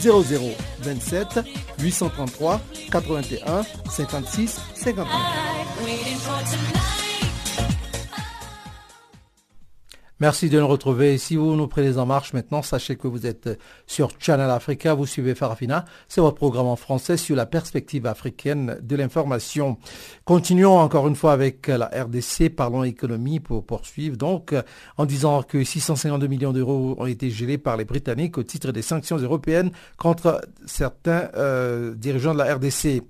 0027 0.00 1.40
833 1.80 2.60
81 2.92 3.64
56 3.90 4.60
59. 4.76 7.05
Merci 10.18 10.48
de 10.48 10.58
nous 10.58 10.66
retrouver. 10.66 11.18
Si 11.18 11.36
vous 11.36 11.56
nous 11.56 11.68
prenez 11.68 11.98
en 11.98 12.06
marche 12.06 12.32
maintenant, 12.32 12.62
sachez 12.62 12.96
que 12.96 13.06
vous 13.06 13.26
êtes 13.26 13.50
sur 13.86 14.08
Channel 14.18 14.48
Africa, 14.48 14.94
vous 14.94 15.04
suivez 15.04 15.34
Farafina. 15.34 15.84
C'est 16.08 16.22
votre 16.22 16.36
programme 16.36 16.68
en 16.68 16.76
français 16.76 17.18
sur 17.18 17.36
la 17.36 17.44
perspective 17.44 18.06
africaine 18.06 18.78
de 18.80 18.96
l'information. 18.96 19.76
Continuons 20.24 20.78
encore 20.78 21.06
une 21.06 21.16
fois 21.16 21.34
avec 21.34 21.66
la 21.66 21.88
RDC, 21.88 22.48
parlons 22.48 22.82
économie 22.82 23.40
pour 23.40 23.66
poursuivre. 23.66 24.16
Donc, 24.16 24.54
en 24.96 25.04
disant 25.04 25.42
que 25.42 25.62
652 25.62 26.26
millions 26.28 26.54
d'euros 26.54 26.94
ont 26.96 27.04
été 27.04 27.28
gelés 27.28 27.58
par 27.58 27.76
les 27.76 27.84
Britanniques 27.84 28.38
au 28.38 28.42
titre 28.42 28.72
des 28.72 28.80
sanctions 28.80 29.18
européennes 29.18 29.70
contre 29.98 30.40
certains 30.64 31.28
euh, 31.36 31.94
dirigeants 31.94 32.32
de 32.32 32.38
la 32.38 32.54
RDC. 32.54 33.02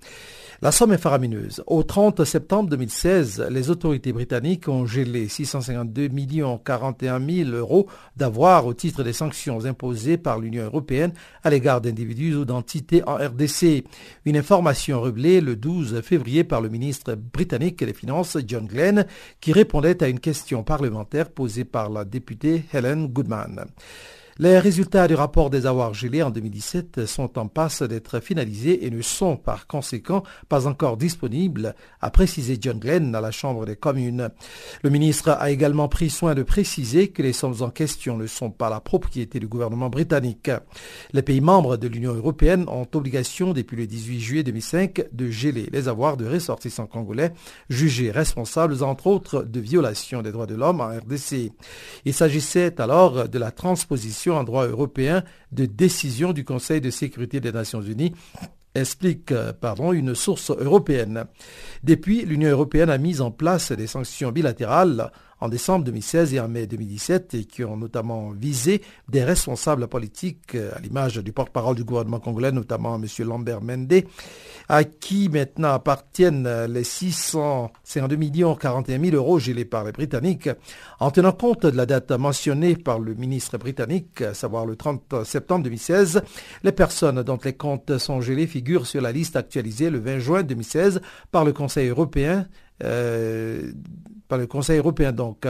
La 0.63 0.73
somme 0.73 0.95
est 0.95 0.99
faramineuse. 0.99 1.63
Au 1.67 1.83
30 1.83 2.25
septembre 2.25 2.71
2016, 2.71 3.49
les 3.51 3.69
autorités 3.69 4.15
britanniques 4.15 4.69
ont 4.69 4.87
gelé 4.87 5.29
652 5.29 6.09
millions 6.09 6.57
41 6.57 7.21
000 7.21 7.51
euros 7.51 7.89
d'avoir 8.17 8.65
au 8.65 8.73
titre 8.73 9.03
des 9.03 9.13
sanctions 9.13 9.67
imposées 9.67 10.17
par 10.17 10.39
l'Union 10.39 10.65
européenne 10.65 11.13
à 11.45 11.51
l'égard 11.51 11.83
d'individus 11.83 12.37
ou 12.37 12.45
d'entités 12.47 13.03
en 13.07 13.17
RDC. 13.17 13.85
Une 14.25 14.39
information 14.39 15.03
révélée 15.03 15.43
le 15.43 15.57
12 15.57 16.01
février 16.01 16.43
par 16.43 16.63
le 16.63 16.71
ministre 16.71 17.15
britannique 17.15 17.85
des 17.85 17.93
Finances 17.93 18.39
John 18.47 18.67
Glenn 18.67 19.07
qui 19.43 19.53
répondait 19.53 20.03
à 20.03 20.09
une 20.09 20.21
question 20.21 20.65
parlementaire 20.65 21.29
posée 21.29 21.67
par 21.67 21.91
la 21.91 22.07
députée 22.07 22.65
Helen 22.73 23.09
Goodman. 23.09 23.67
Les 24.39 24.59
résultats 24.59 25.09
du 25.09 25.14
rapport 25.14 25.49
des 25.49 25.64
avoirs 25.64 25.95
gelés 25.95 26.22
en 26.22 26.28
2017 26.28 27.07
sont 27.07 27.39
en 27.39 27.49
passe 27.49 27.80
d'être 27.80 28.20
finalisés 28.20 28.84
et 28.84 28.91
ne 28.91 29.01
sont 29.01 29.39
par 29.39 29.66
conséquent 29.66 30.24
pas 30.51 30.66
encore 30.66 30.99
disponibles, 30.99 31.74
a 32.03 32.11
précisé 32.11 32.59
John 32.61 32.78
Glenn 32.78 33.14
à 33.14 33.22
la 33.22 33.30
Chambre 33.30 33.64
des 33.64 33.76
communes. 33.76 34.28
Le 34.82 34.91
ministre 34.91 35.30
a 35.30 35.51
également 35.51 35.89
pris 35.89 36.11
soin 36.11 36.34
de 36.34 36.43
préciser 36.43 37.09
que 37.09 37.22
les 37.22 37.32
sommes 37.32 37.62
en 37.62 37.70
question 37.70 38.18
ne 38.18 38.26
sont 38.26 38.51
pas 38.51 38.68
la 38.68 38.80
propriété 38.80 39.41
du 39.41 39.49
gouvernement 39.49 39.89
britannique. 39.89 40.51
Les 41.14 41.22
pays 41.22 41.41
membres 41.41 41.78
de 41.78 41.89
l'Union 41.89 42.12
européenne 42.12 42.66
ont 42.68 42.87
obligation 42.93 43.55
depuis 43.55 43.78
le 43.78 43.87
18 43.87 44.20
juillet 44.20 44.43
2005 44.43 45.07
de 45.12 45.30
geler 45.30 45.70
les 45.72 45.89
avoirs 45.89 46.18
de 46.18 46.28
ressortissants 46.28 46.87
congolais 46.87 47.32
jugés 47.70 48.11
responsables 48.11 48.84
entre 48.84 49.07
autres 49.07 49.45
de 49.45 49.61
violations 49.61 50.20
des 50.20 50.30
droits 50.30 50.45
de 50.45 50.57
l'homme 50.57 50.82
en 50.82 50.89
RDC. 50.89 51.53
Il 52.05 52.12
s'agissait 52.12 52.78
alors 52.82 53.30
de 53.30 53.39
la 53.39 53.51
transposition 53.51 54.26
en 54.35 54.45
droit 54.45 54.66
européen 54.66 55.22
de 55.53 55.66
décision 55.66 56.33
du 56.33 56.45
Conseil 56.45 56.81
de 56.81 56.91
sécurité 56.91 57.41
des 57.41 57.53
Nations 57.53 57.83
Unies 57.83 58.12
explique 58.74 59.33
euh, 59.33 59.53
une 59.93 60.14
source 60.14 60.51
européenne. 60.51 61.24
Depuis, 61.83 62.24
l'Union 62.24 62.51
européenne 62.51 62.91
a 62.91 62.99
mis 62.99 63.20
en 63.20 63.31
place 63.31 63.72
des 63.72 63.87
sanctions 63.87 64.33
bilatérales 64.33 65.11
en 65.41 65.49
décembre 65.49 65.84
2016 65.84 66.34
et 66.34 66.41
en 66.41 66.49
mai 66.49 66.66
2017 66.66 67.34
et 67.34 67.45
qui 67.45 67.64
ont 67.64 67.76
notamment 67.76 68.30
visé 68.30 68.82
des 69.09 69.22
responsables 69.22 69.87
politiques, 69.89 70.55
euh, 70.55 70.70
à 70.74 70.80
l'image 70.80 71.16
du 71.16 71.32
porte-parole 71.32 71.76
du 71.76 71.84
gouvernement 71.84 72.20
congolais, 72.20 72.53
notamment 72.53 72.97
M. 72.97 73.07
Lambert 73.26 73.62
Mende, 73.62 74.03
à 74.68 74.84
qui 74.84 75.28
maintenant 75.28 75.72
appartiennent 75.72 76.64
les 76.66 76.84
652 76.84 78.16
millions 78.16 78.55
41 78.55 79.01
000 79.01 79.16
euros 79.16 79.39
gelés 79.39 79.64
par 79.64 79.84
les 79.84 79.93
Britanniques, 79.93 80.49
en 81.01 81.11
tenant 81.11 81.32
compte 81.32 81.66
de 81.66 81.76
la 81.76 81.87
date 81.87 82.11
mentionnée 82.12 82.76
par 82.76 82.99
le 82.99 83.14
ministre 83.14 83.59
britannique, 83.59 84.22
à 84.22 84.34
savoir 84.34 84.66
le 84.66 84.76
30 84.76 85.24
septembre 85.24 85.64
2016, 85.64 86.22
les 86.62 86.72
personnes 86.72 87.22
dont 87.22 87.39
les 87.45 87.55
comptes 87.55 87.99
sont 87.99 88.20
gelés 88.20 88.47
figurent 88.47 88.87
sur 88.87 89.01
la 89.01 89.12
liste 89.12 89.37
actualisée 89.37 89.91
le 89.91 89.99
20 89.99 90.18
juin 90.18 90.43
2016 90.43 91.01
par 91.30 91.45
le 91.45 91.53
Conseil 91.53 91.89
européen 91.89 92.47
euh, 92.85 93.72
par 94.29 94.39
le 94.39 94.47
Conseil 94.47 94.79
européen. 94.79 95.12
Donc, 95.12 95.47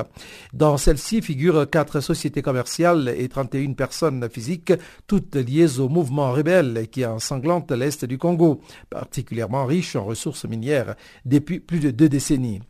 dans 0.53 0.77
celle-ci 0.77 1.23
figurent 1.23 1.69
quatre 1.71 2.01
sociétés 2.01 2.43
commerciales 2.43 3.15
et 3.17 3.29
31 3.29 3.73
personnes 3.73 4.29
physiques, 4.29 4.73
toutes 5.07 5.35
liées 5.35 5.79
au 5.79 5.89
mouvement 5.89 6.33
rebelle 6.33 6.89
qui 6.91 7.05
ensanglante 7.07 7.73
l'Est 7.73 8.05
du 8.05 8.19
Congo, 8.19 8.61
particulièrement 8.91 9.65
riche 9.65 9.97
en 9.97 10.05
ressources 10.05 10.45
minières 10.45 10.95
depuis 11.25 11.61
plus 11.61 11.81
de 11.81 11.91
deux 11.91 12.09
décennies. 12.09 12.61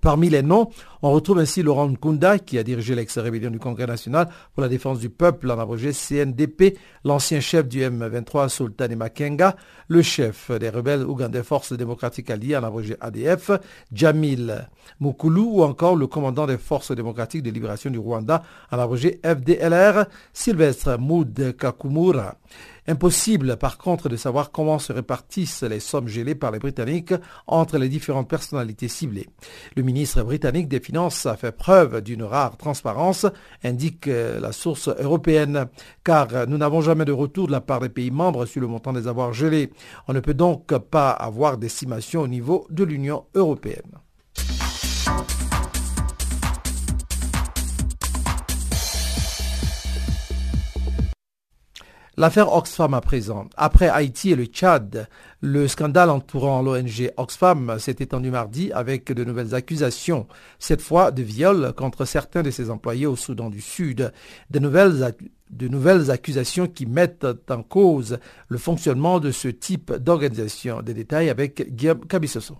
Parmi 0.00 0.30
les 0.30 0.42
noms, 0.42 0.70
on 1.02 1.12
retrouve 1.12 1.38
ainsi 1.38 1.62
Laurent 1.62 1.88
Nkunda, 1.88 2.38
qui 2.38 2.58
a 2.58 2.62
dirigé 2.62 2.94
l'ex-rébellion 2.94 3.50
du 3.50 3.58
Congrès 3.58 3.86
national 3.86 4.28
pour 4.54 4.62
la 4.62 4.68
défense 4.68 4.98
du 4.98 5.10
peuple 5.10 5.50
en 5.50 5.58
abrégé 5.58 5.92
CNDP, 5.92 6.78
l'ancien 7.04 7.40
chef 7.40 7.68
du 7.68 7.80
M23 7.80 8.48
Sultan 8.48 8.88
Makenga, 8.96 9.56
le 9.88 10.02
chef 10.02 10.50
des 10.50 10.70
rebelles 10.70 11.04
ougandais 11.04 11.42
Forces 11.42 11.72
démocratiques 11.72 12.30
alliées 12.30 12.56
en 12.56 12.64
abrégé 12.64 12.96
ADF, 13.00 13.50
Jamil 13.92 14.68
Mukulu 15.00 15.40
ou 15.40 15.62
encore 15.62 15.96
le 15.96 16.06
commandant 16.06 16.46
des 16.46 16.58
Forces 16.58 16.92
démocratiques 16.92 17.42
de 17.42 17.50
libération 17.50 17.90
du 17.90 17.98
Rwanda 17.98 18.42
en 18.72 18.78
abrégé 18.78 19.20
FDLR, 19.24 20.06
Sylvestre 20.32 20.98
Moud 20.98 21.56
Kakumura. 21.56 22.36
Impossible 22.88 23.58
par 23.58 23.76
contre 23.76 24.08
de 24.08 24.16
savoir 24.16 24.50
comment 24.50 24.78
se 24.78 24.94
répartissent 24.94 25.62
les 25.62 25.78
sommes 25.78 26.08
gelées 26.08 26.34
par 26.34 26.50
les 26.50 26.58
Britanniques 26.58 27.12
entre 27.46 27.76
les 27.76 27.90
différentes 27.90 28.30
personnalités 28.30 28.88
ciblées. 28.88 29.28
Le 29.76 29.82
ministre 29.82 30.22
britannique 30.22 30.68
des 30.68 30.80
Finances 30.80 31.26
a 31.26 31.36
fait 31.36 31.52
preuve 31.52 32.00
d'une 32.00 32.22
rare 32.22 32.56
transparence, 32.56 33.26
indique 33.62 34.06
la 34.06 34.52
source 34.52 34.88
européenne, 34.88 35.66
car 36.02 36.46
nous 36.48 36.56
n'avons 36.56 36.80
jamais 36.80 37.04
de 37.04 37.12
retour 37.12 37.46
de 37.46 37.52
la 37.52 37.60
part 37.60 37.80
des 37.80 37.90
pays 37.90 38.10
membres 38.10 38.46
sur 38.46 38.62
le 38.62 38.66
montant 38.66 38.94
des 38.94 39.06
avoirs 39.06 39.34
gelés. 39.34 39.70
On 40.08 40.14
ne 40.14 40.20
peut 40.20 40.32
donc 40.32 40.76
pas 40.78 41.10
avoir 41.10 41.58
d'estimation 41.58 42.22
au 42.22 42.28
niveau 42.28 42.66
de 42.70 42.84
l'Union 42.84 43.26
européenne. 43.34 43.98
L'affaire 52.18 52.52
Oxfam 52.52 52.94
à 52.94 53.00
présent. 53.00 53.48
Après 53.56 53.88
Haïti 53.88 54.32
et 54.32 54.34
le 54.34 54.46
Tchad, 54.46 55.08
le 55.40 55.68
scandale 55.68 56.10
entourant 56.10 56.62
l'ONG 56.62 57.12
Oxfam 57.16 57.78
s'est 57.78 57.94
étendu 58.00 58.32
mardi 58.32 58.72
avec 58.72 59.12
de 59.12 59.22
nouvelles 59.22 59.54
accusations, 59.54 60.26
cette 60.58 60.80
fois 60.80 61.12
de 61.12 61.22
viol 61.22 61.72
contre 61.76 62.04
certains 62.06 62.42
de 62.42 62.50
ses 62.50 62.70
employés 62.70 63.06
au 63.06 63.14
Soudan 63.14 63.50
du 63.50 63.60
Sud. 63.60 64.12
De 64.50 64.58
nouvelles, 64.58 65.14
nouvelles 65.60 66.10
accusations 66.10 66.66
qui 66.66 66.86
mettent 66.86 67.24
en 67.50 67.62
cause 67.62 68.18
le 68.48 68.58
fonctionnement 68.58 69.20
de 69.20 69.30
ce 69.30 69.46
type 69.46 69.92
d'organisation. 69.92 70.82
Des 70.82 70.94
détails 70.94 71.30
avec 71.30 71.72
Guillaume 71.72 72.04
Cabissoso. 72.04 72.58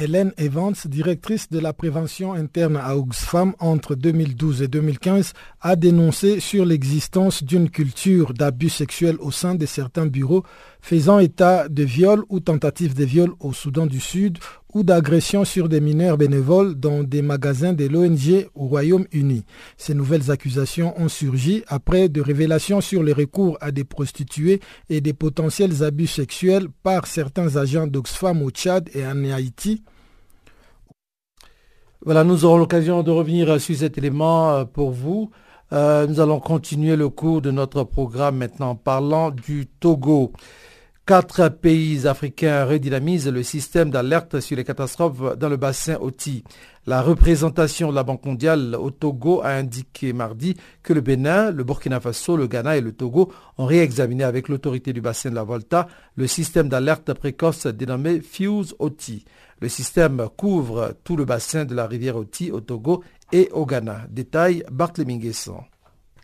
Hélène 0.00 0.32
Evans, 0.38 0.72
directrice 0.86 1.50
de 1.50 1.58
la 1.58 1.74
prévention 1.74 2.32
interne 2.32 2.78
à 2.78 2.96
Oxfam 2.96 3.52
entre 3.58 3.94
2012 3.94 4.62
et 4.62 4.68
2015, 4.68 5.34
a 5.60 5.76
dénoncé 5.76 6.40
sur 6.40 6.64
l'existence 6.64 7.44
d'une 7.44 7.68
culture 7.68 8.32
d'abus 8.32 8.70
sexuels 8.70 9.18
au 9.20 9.30
sein 9.30 9.54
de 9.54 9.66
certains 9.66 10.06
bureaux 10.06 10.42
faisant 10.80 11.18
état 11.18 11.68
de 11.68 11.82
viols 11.82 12.24
ou 12.30 12.40
tentatives 12.40 12.94
de 12.94 13.04
viols 13.04 13.34
au 13.40 13.52
Soudan 13.52 13.84
du 13.84 14.00
Sud 14.00 14.38
ou 14.72 14.84
d'agressions 14.84 15.44
sur 15.44 15.68
des 15.68 15.80
mineurs 15.80 16.16
bénévoles 16.16 16.76
dans 16.76 17.02
des 17.02 17.22
magasins 17.22 17.72
de 17.72 17.86
l'ONG 17.86 18.48
au 18.54 18.66
Royaume-Uni. 18.68 19.44
Ces 19.76 19.94
nouvelles 19.94 20.30
accusations 20.30 20.98
ont 20.98 21.08
surgi 21.08 21.62
après 21.66 22.08
de 22.08 22.20
révélations 22.20 22.80
sur 22.80 23.02
les 23.02 23.12
recours 23.12 23.58
à 23.60 23.72
des 23.72 23.84
prostituées 23.84 24.60
et 24.88 25.00
des 25.00 25.12
potentiels 25.12 25.82
abus 25.82 26.06
sexuels 26.06 26.68
par 26.82 27.06
certains 27.06 27.56
agents 27.56 27.86
d'Oxfam 27.86 28.42
au 28.42 28.50
Tchad 28.50 28.88
et 28.94 29.04
en 29.04 29.24
Haïti. 29.24 29.82
Voilà, 32.02 32.24
nous 32.24 32.46
aurons 32.46 32.56
l'occasion 32.56 33.02
de 33.02 33.10
revenir 33.10 33.60
sur 33.60 33.76
cet 33.76 33.98
élément 33.98 34.52
euh, 34.52 34.64
pour 34.64 34.90
vous. 34.90 35.30
Euh, 35.74 36.06
nous 36.06 36.18
allons 36.18 36.40
continuer 36.40 36.96
le 36.96 37.10
cours 37.10 37.42
de 37.42 37.50
notre 37.50 37.84
programme 37.84 38.38
maintenant 38.38 38.70
en 38.70 38.74
parlant 38.74 39.30
du 39.30 39.66
Togo. 39.66 40.32
Quatre 41.06 41.48
pays 41.48 42.06
africains 42.06 42.64
redynamisent 42.64 43.26
le 43.26 43.42
système 43.42 43.90
d'alerte 43.90 44.38
sur 44.38 44.56
les 44.56 44.62
catastrophes 44.62 45.36
dans 45.36 45.48
le 45.48 45.56
bassin 45.56 45.96
OTI. 46.00 46.44
La 46.86 47.02
représentation 47.02 47.90
de 47.90 47.96
la 47.96 48.04
Banque 48.04 48.24
mondiale 48.24 48.76
au 48.78 48.90
Togo 48.90 49.40
a 49.42 49.50
indiqué 49.50 50.12
mardi 50.12 50.56
que 50.84 50.92
le 50.92 51.00
Bénin, 51.00 51.50
le 51.50 51.64
Burkina 51.64 51.98
Faso, 51.98 52.36
le 52.36 52.46
Ghana 52.46 52.76
et 52.76 52.80
le 52.80 52.92
Togo 52.92 53.32
ont 53.58 53.66
réexaminé 53.66 54.22
avec 54.22 54.48
l'autorité 54.48 54.92
du 54.92 55.00
bassin 55.00 55.30
de 55.30 55.34
la 55.34 55.42
Volta 55.42 55.88
le 56.14 56.26
système 56.28 56.68
d'alerte 56.68 57.12
précoce 57.14 57.66
dénommé 57.66 58.20
Fuse 58.20 58.76
OTI. 58.78 59.24
Le 59.60 59.68
système 59.68 60.28
couvre 60.36 60.94
tout 61.02 61.16
le 61.16 61.24
bassin 61.24 61.64
de 61.64 61.74
la 61.74 61.86
rivière 61.86 62.16
Oti 62.16 62.50
au 62.52 62.60
Togo 62.60 63.02
et 63.32 63.50
au 63.52 63.66
Ghana. 63.66 64.06
Détail 64.08 64.64
Barthélémy. 64.70 65.32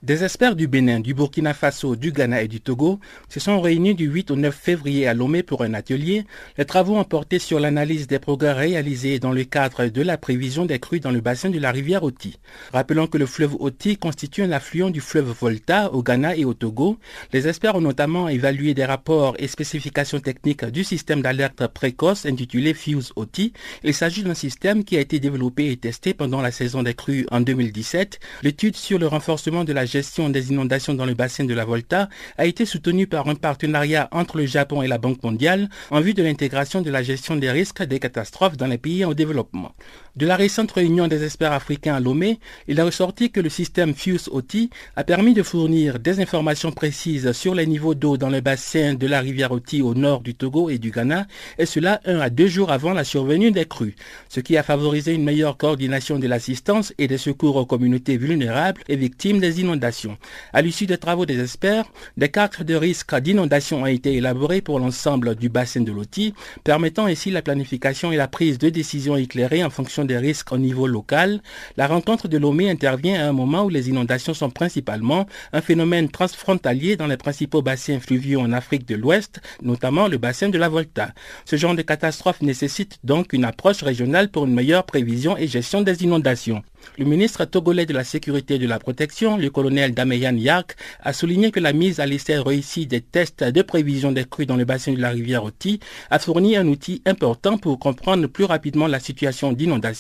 Des 0.06 0.22
experts 0.22 0.54
du 0.54 0.68
Bénin, 0.68 1.00
du 1.00 1.14
Burkina 1.14 1.52
Faso, 1.52 1.96
du 1.96 2.12
Ghana 2.12 2.42
et 2.42 2.46
du 2.46 2.60
Togo 2.60 3.00
se 3.28 3.40
sont 3.40 3.60
réunis 3.60 3.96
du 3.96 4.06
8 4.06 4.30
au 4.30 4.36
9 4.36 4.54
février 4.54 5.08
à 5.08 5.14
Lomé 5.14 5.42
pour 5.42 5.64
un 5.64 5.74
atelier. 5.74 6.26
Les 6.56 6.64
travaux 6.64 6.94
ont 6.94 7.02
porté 7.02 7.40
sur 7.40 7.58
l'analyse 7.58 8.06
des 8.06 8.20
progrès 8.20 8.52
réalisés 8.52 9.18
dans 9.18 9.32
le 9.32 9.42
cadre 9.42 9.86
de 9.86 10.02
la 10.02 10.16
prévision 10.16 10.64
des 10.64 10.78
crues 10.78 11.00
dans 11.00 11.10
le 11.10 11.20
bassin 11.20 11.50
de 11.50 11.58
la 11.58 11.72
rivière 11.72 12.04
Oti. 12.04 12.38
Rappelons 12.72 13.08
que 13.08 13.18
le 13.18 13.26
fleuve 13.26 13.56
Oti 13.58 13.96
constitue 13.96 14.44
un 14.44 14.52
affluent 14.52 14.90
du 14.90 15.00
fleuve 15.00 15.34
Volta 15.40 15.92
au 15.92 16.04
Ghana 16.04 16.36
et 16.36 16.44
au 16.44 16.54
Togo. 16.54 16.98
Les 17.32 17.48
experts 17.48 17.74
ont 17.74 17.80
notamment 17.80 18.28
évalué 18.28 18.74
des 18.74 18.84
rapports 18.84 19.34
et 19.40 19.48
spécifications 19.48 20.20
techniques 20.20 20.66
du 20.66 20.84
système 20.84 21.20
d'alerte 21.20 21.66
précoce 21.66 22.26
intitulé 22.26 22.74
Fuse 22.74 23.12
Oti. 23.16 23.52
Il 23.82 23.92
s'agit 23.92 24.22
d'un 24.22 24.34
système 24.34 24.84
qui 24.84 24.96
a 24.96 25.00
été 25.00 25.18
développé 25.18 25.72
et 25.72 25.76
testé 25.76 26.14
pendant 26.14 26.42
la 26.42 26.52
saison 26.52 26.84
des 26.84 26.94
crues 26.94 27.26
en 27.32 27.40
2017. 27.40 28.20
L'étude 28.44 28.76
sur 28.76 29.00
le 29.00 29.08
renforcement 29.08 29.64
de 29.64 29.72
la 29.72 29.84
gestion 29.96 30.28
des 30.28 30.50
inondations 30.52 30.92
dans 30.92 31.06
le 31.06 31.14
bassin 31.14 31.44
de 31.44 31.54
la 31.54 31.64
Volta 31.64 32.10
a 32.36 32.44
été 32.44 32.66
soutenue 32.66 33.06
par 33.06 33.28
un 33.28 33.34
partenariat 33.34 34.08
entre 34.12 34.36
le 34.36 34.44
Japon 34.44 34.82
et 34.82 34.88
la 34.88 34.98
Banque 34.98 35.22
mondiale 35.22 35.70
en 35.90 36.00
vue 36.02 36.12
de 36.12 36.22
l'intégration 36.22 36.82
de 36.82 36.90
la 36.90 37.02
gestion 37.02 37.34
des 37.36 37.50
risques 37.50 37.82
des 37.82 37.98
catastrophes 37.98 38.58
dans 38.58 38.66
les 38.66 38.76
pays 38.76 39.06
en 39.06 39.14
développement. 39.14 39.72
De 40.16 40.24
la 40.24 40.36
récente 40.36 40.72
réunion 40.72 41.08
des 41.08 41.24
experts 41.24 41.52
africains 41.52 41.94
à 41.94 42.00
Lomé, 42.00 42.40
il 42.68 42.80
a 42.80 42.86
ressorti 42.86 43.30
que 43.30 43.38
le 43.38 43.50
système 43.50 43.94
FUSE-OTI 43.94 44.70
a 44.96 45.04
permis 45.04 45.34
de 45.34 45.42
fournir 45.42 45.98
des 45.98 46.20
informations 46.20 46.72
précises 46.72 47.32
sur 47.32 47.54
les 47.54 47.66
niveaux 47.66 47.94
d'eau 47.94 48.16
dans 48.16 48.30
le 48.30 48.40
bassin 48.40 48.94
de 48.94 49.06
la 49.06 49.20
rivière 49.20 49.52
Oti 49.52 49.82
au 49.82 49.94
nord 49.94 50.22
du 50.22 50.34
Togo 50.34 50.70
et 50.70 50.78
du 50.78 50.90
Ghana, 50.90 51.26
et 51.58 51.66
cela 51.66 52.00
un 52.06 52.18
à 52.20 52.30
deux 52.30 52.46
jours 52.46 52.72
avant 52.72 52.94
la 52.94 53.04
survenue 53.04 53.50
des 53.50 53.66
crues, 53.66 53.94
ce 54.30 54.40
qui 54.40 54.56
a 54.56 54.62
favorisé 54.62 55.12
une 55.12 55.22
meilleure 55.22 55.58
coordination 55.58 56.18
de 56.18 56.26
l'assistance 56.26 56.94
et 56.96 57.08
des 57.08 57.18
secours 57.18 57.56
aux 57.56 57.66
communautés 57.66 58.16
vulnérables 58.16 58.80
et 58.88 58.96
victimes 58.96 59.38
des 59.38 59.60
inondations. 59.60 60.16
À 60.54 60.62
l'issue 60.62 60.86
des 60.86 60.96
travaux 60.96 61.26
des 61.26 61.42
experts, 61.42 61.84
des 62.16 62.30
cartes 62.30 62.62
de 62.62 62.74
risque 62.74 63.14
d'inondation 63.16 63.82
ont 63.82 63.86
été 63.86 64.14
élaborées 64.14 64.62
pour 64.62 64.78
l'ensemble 64.78 65.34
du 65.34 65.50
bassin 65.50 65.82
de 65.82 65.92
l'OTI, 65.92 66.32
permettant 66.64 67.04
ainsi 67.04 67.30
la 67.30 67.42
planification 67.42 68.12
et 68.12 68.16
la 68.16 68.28
prise 68.28 68.56
de 68.56 68.70
décisions 68.70 69.18
éclairées 69.18 69.62
en 69.62 69.68
fonction 69.68 70.05
des 70.06 70.16
risques 70.16 70.52
au 70.52 70.58
niveau 70.58 70.86
local. 70.86 71.40
La 71.76 71.86
rencontre 71.86 72.28
de 72.28 72.38
Lomé 72.38 72.70
intervient 72.70 73.20
à 73.20 73.28
un 73.28 73.32
moment 73.32 73.64
où 73.64 73.68
les 73.68 73.88
inondations 73.88 74.34
sont 74.34 74.50
principalement 74.50 75.26
un 75.52 75.60
phénomène 75.60 76.08
transfrontalier 76.08 76.96
dans 76.96 77.06
les 77.06 77.16
principaux 77.16 77.62
bassins 77.62 78.00
fluviaux 78.00 78.40
en 78.40 78.52
Afrique 78.52 78.86
de 78.86 78.94
l'Ouest, 78.94 79.40
notamment 79.62 80.08
le 80.08 80.18
bassin 80.18 80.48
de 80.48 80.58
la 80.58 80.68
Volta. 80.68 81.12
Ce 81.44 81.56
genre 81.56 81.74
de 81.74 81.82
catastrophe 81.82 82.40
nécessite 82.40 82.98
donc 83.04 83.32
une 83.32 83.44
approche 83.44 83.82
régionale 83.82 84.30
pour 84.30 84.46
une 84.46 84.54
meilleure 84.54 84.84
prévision 84.84 85.36
et 85.36 85.46
gestion 85.46 85.82
des 85.82 86.02
inondations. 86.02 86.62
Le 86.98 87.04
ministre 87.04 87.44
togolais 87.44 87.84
de 87.84 87.92
la 87.92 88.04
Sécurité 88.04 88.54
et 88.54 88.58
de 88.58 88.66
la 88.66 88.78
Protection, 88.78 89.36
le 89.36 89.50
colonel 89.50 89.92
Dameyan 89.92 90.36
Yak, 90.36 90.76
a 91.02 91.12
souligné 91.12 91.50
que 91.50 91.60
la 91.60 91.72
mise 91.72 92.00
à 92.00 92.06
l'essai 92.06 92.38
réussie 92.38 92.86
des 92.86 93.00
tests 93.00 93.44
de 93.44 93.62
prévision 93.62 94.12
des 94.12 94.24
crues 94.24 94.46
dans 94.46 94.56
le 94.56 94.64
bassin 94.64 94.92
de 94.92 95.00
la 95.00 95.10
rivière 95.10 95.44
Oti 95.44 95.80
a 96.10 96.18
fourni 96.18 96.56
un 96.56 96.66
outil 96.66 97.02
important 97.04 97.58
pour 97.58 97.78
comprendre 97.78 98.26
plus 98.28 98.44
rapidement 98.44 98.86
la 98.86 99.00
situation 99.00 99.52
d'inondation 99.52 99.95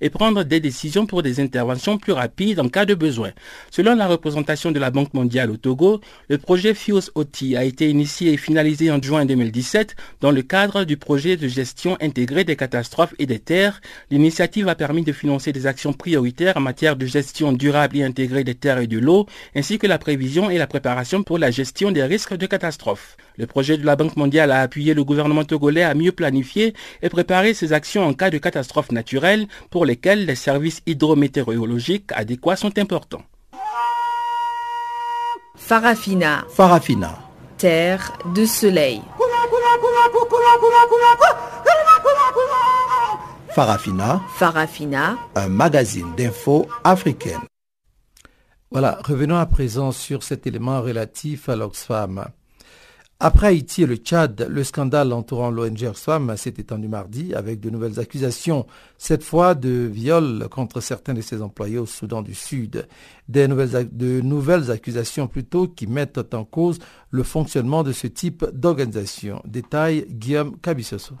et 0.00 0.10
prendre 0.10 0.42
des 0.44 0.60
décisions 0.60 1.06
pour 1.06 1.22
des 1.22 1.40
interventions 1.40 1.98
plus 1.98 2.12
rapides 2.12 2.60
en 2.60 2.68
cas 2.68 2.84
de 2.84 2.94
besoin. 2.94 3.30
Selon 3.70 3.94
la 3.94 4.06
représentation 4.06 4.72
de 4.72 4.78
la 4.78 4.90
Banque 4.90 5.14
mondiale 5.14 5.50
au 5.50 5.56
Togo, 5.56 6.00
le 6.28 6.38
projet 6.38 6.74
FIOS 6.74 7.10
Oti 7.14 7.56
a 7.56 7.64
été 7.64 7.88
initié 7.88 8.32
et 8.32 8.36
finalisé 8.36 8.90
en 8.90 9.00
juin 9.00 9.24
2017 9.24 9.94
dans 10.20 10.30
le 10.30 10.42
cadre 10.42 10.84
du 10.84 10.96
projet 10.96 11.36
de 11.36 11.48
gestion 11.48 11.96
intégrée 12.00 12.44
des 12.44 12.56
catastrophes 12.56 13.14
et 13.18 13.26
des 13.26 13.38
terres. 13.38 13.80
L'initiative 14.10 14.68
a 14.68 14.74
permis 14.74 15.02
de 15.02 15.12
financer 15.12 15.52
des 15.52 15.66
actions 15.66 15.92
prioritaires 15.92 16.56
en 16.56 16.60
matière 16.60 16.96
de 16.96 17.06
gestion 17.06 17.52
durable 17.52 17.98
et 17.98 18.04
intégrée 18.04 18.44
des 18.44 18.54
terres 18.54 18.78
et 18.78 18.86
de 18.86 18.98
l'eau, 18.98 19.26
ainsi 19.54 19.78
que 19.78 19.86
la 19.86 19.98
prévision 19.98 20.50
et 20.50 20.58
la 20.58 20.66
préparation 20.66 21.22
pour 21.22 21.38
la 21.38 21.50
gestion 21.50 21.92
des 21.92 22.02
risques 22.02 22.36
de 22.36 22.46
catastrophes. 22.46 23.16
Le 23.38 23.46
projet 23.46 23.76
de 23.76 23.84
la 23.84 23.96
Banque 23.96 24.16
mondiale 24.16 24.50
a 24.50 24.60
appuyé 24.60 24.94
le 24.94 25.04
gouvernement 25.04 25.44
togolais 25.44 25.82
à 25.82 25.94
mieux 25.94 26.12
planifier 26.12 26.74
et 27.02 27.08
préparer 27.08 27.54
ses 27.54 27.72
actions 27.72 28.06
en 28.06 28.14
cas 28.14 28.30
de 28.30 28.38
catastrophes 28.38 28.92
naturelles 28.92 29.46
pour 29.70 29.84
lesquelles 29.84 30.24
les 30.24 30.34
services 30.34 30.82
hydrométéorologiques 30.86 32.10
adéquats 32.12 32.56
sont 32.56 32.78
importants. 32.78 33.22
Farafina. 35.56 36.44
Farafina. 36.50 37.18
Terre 37.58 38.12
de 38.34 38.44
soleil. 38.44 39.02
Farafina. 43.50 44.20
Farafina. 44.34 45.16
Un 45.34 45.48
magazine 45.48 46.14
d'infos 46.16 46.66
africaine. 46.84 47.40
Voilà, 48.70 48.98
revenons 49.02 49.36
à 49.36 49.46
présent 49.46 49.92
sur 49.92 50.22
cet 50.22 50.46
élément 50.46 50.82
relatif 50.82 51.48
à 51.48 51.56
l'Oxfam. 51.56 52.26
Après 53.18 53.46
Haïti 53.46 53.82
et 53.82 53.86
le 53.86 53.96
Tchad, 53.96 54.46
le 54.46 54.62
scandale 54.62 55.10
entourant 55.14 55.50
l'ONG 55.50 55.84
Oxfam 55.84 56.36
s'est 56.36 56.52
étendu 56.58 56.86
mardi 56.86 57.32
avec 57.34 57.60
de 57.60 57.70
nouvelles 57.70 57.98
accusations, 57.98 58.66
cette 58.98 59.24
fois 59.24 59.54
de 59.54 59.70
viol 59.90 60.46
contre 60.50 60.82
certains 60.82 61.14
de 61.14 61.22
ses 61.22 61.40
employés 61.40 61.78
au 61.78 61.86
Soudan 61.86 62.20
du 62.20 62.34
Sud. 62.34 62.86
De 63.30 64.20
nouvelles 64.20 64.70
accusations 64.70 65.28
plutôt 65.28 65.66
qui 65.66 65.86
mettent 65.86 66.34
en 66.34 66.44
cause 66.44 66.78
le 67.10 67.22
fonctionnement 67.22 67.82
de 67.82 67.92
ce 67.92 68.06
type 68.06 68.44
d'organisation. 68.52 69.40
Détail 69.46 70.04
Guillaume 70.10 70.58
Cabissoso. 70.58 71.14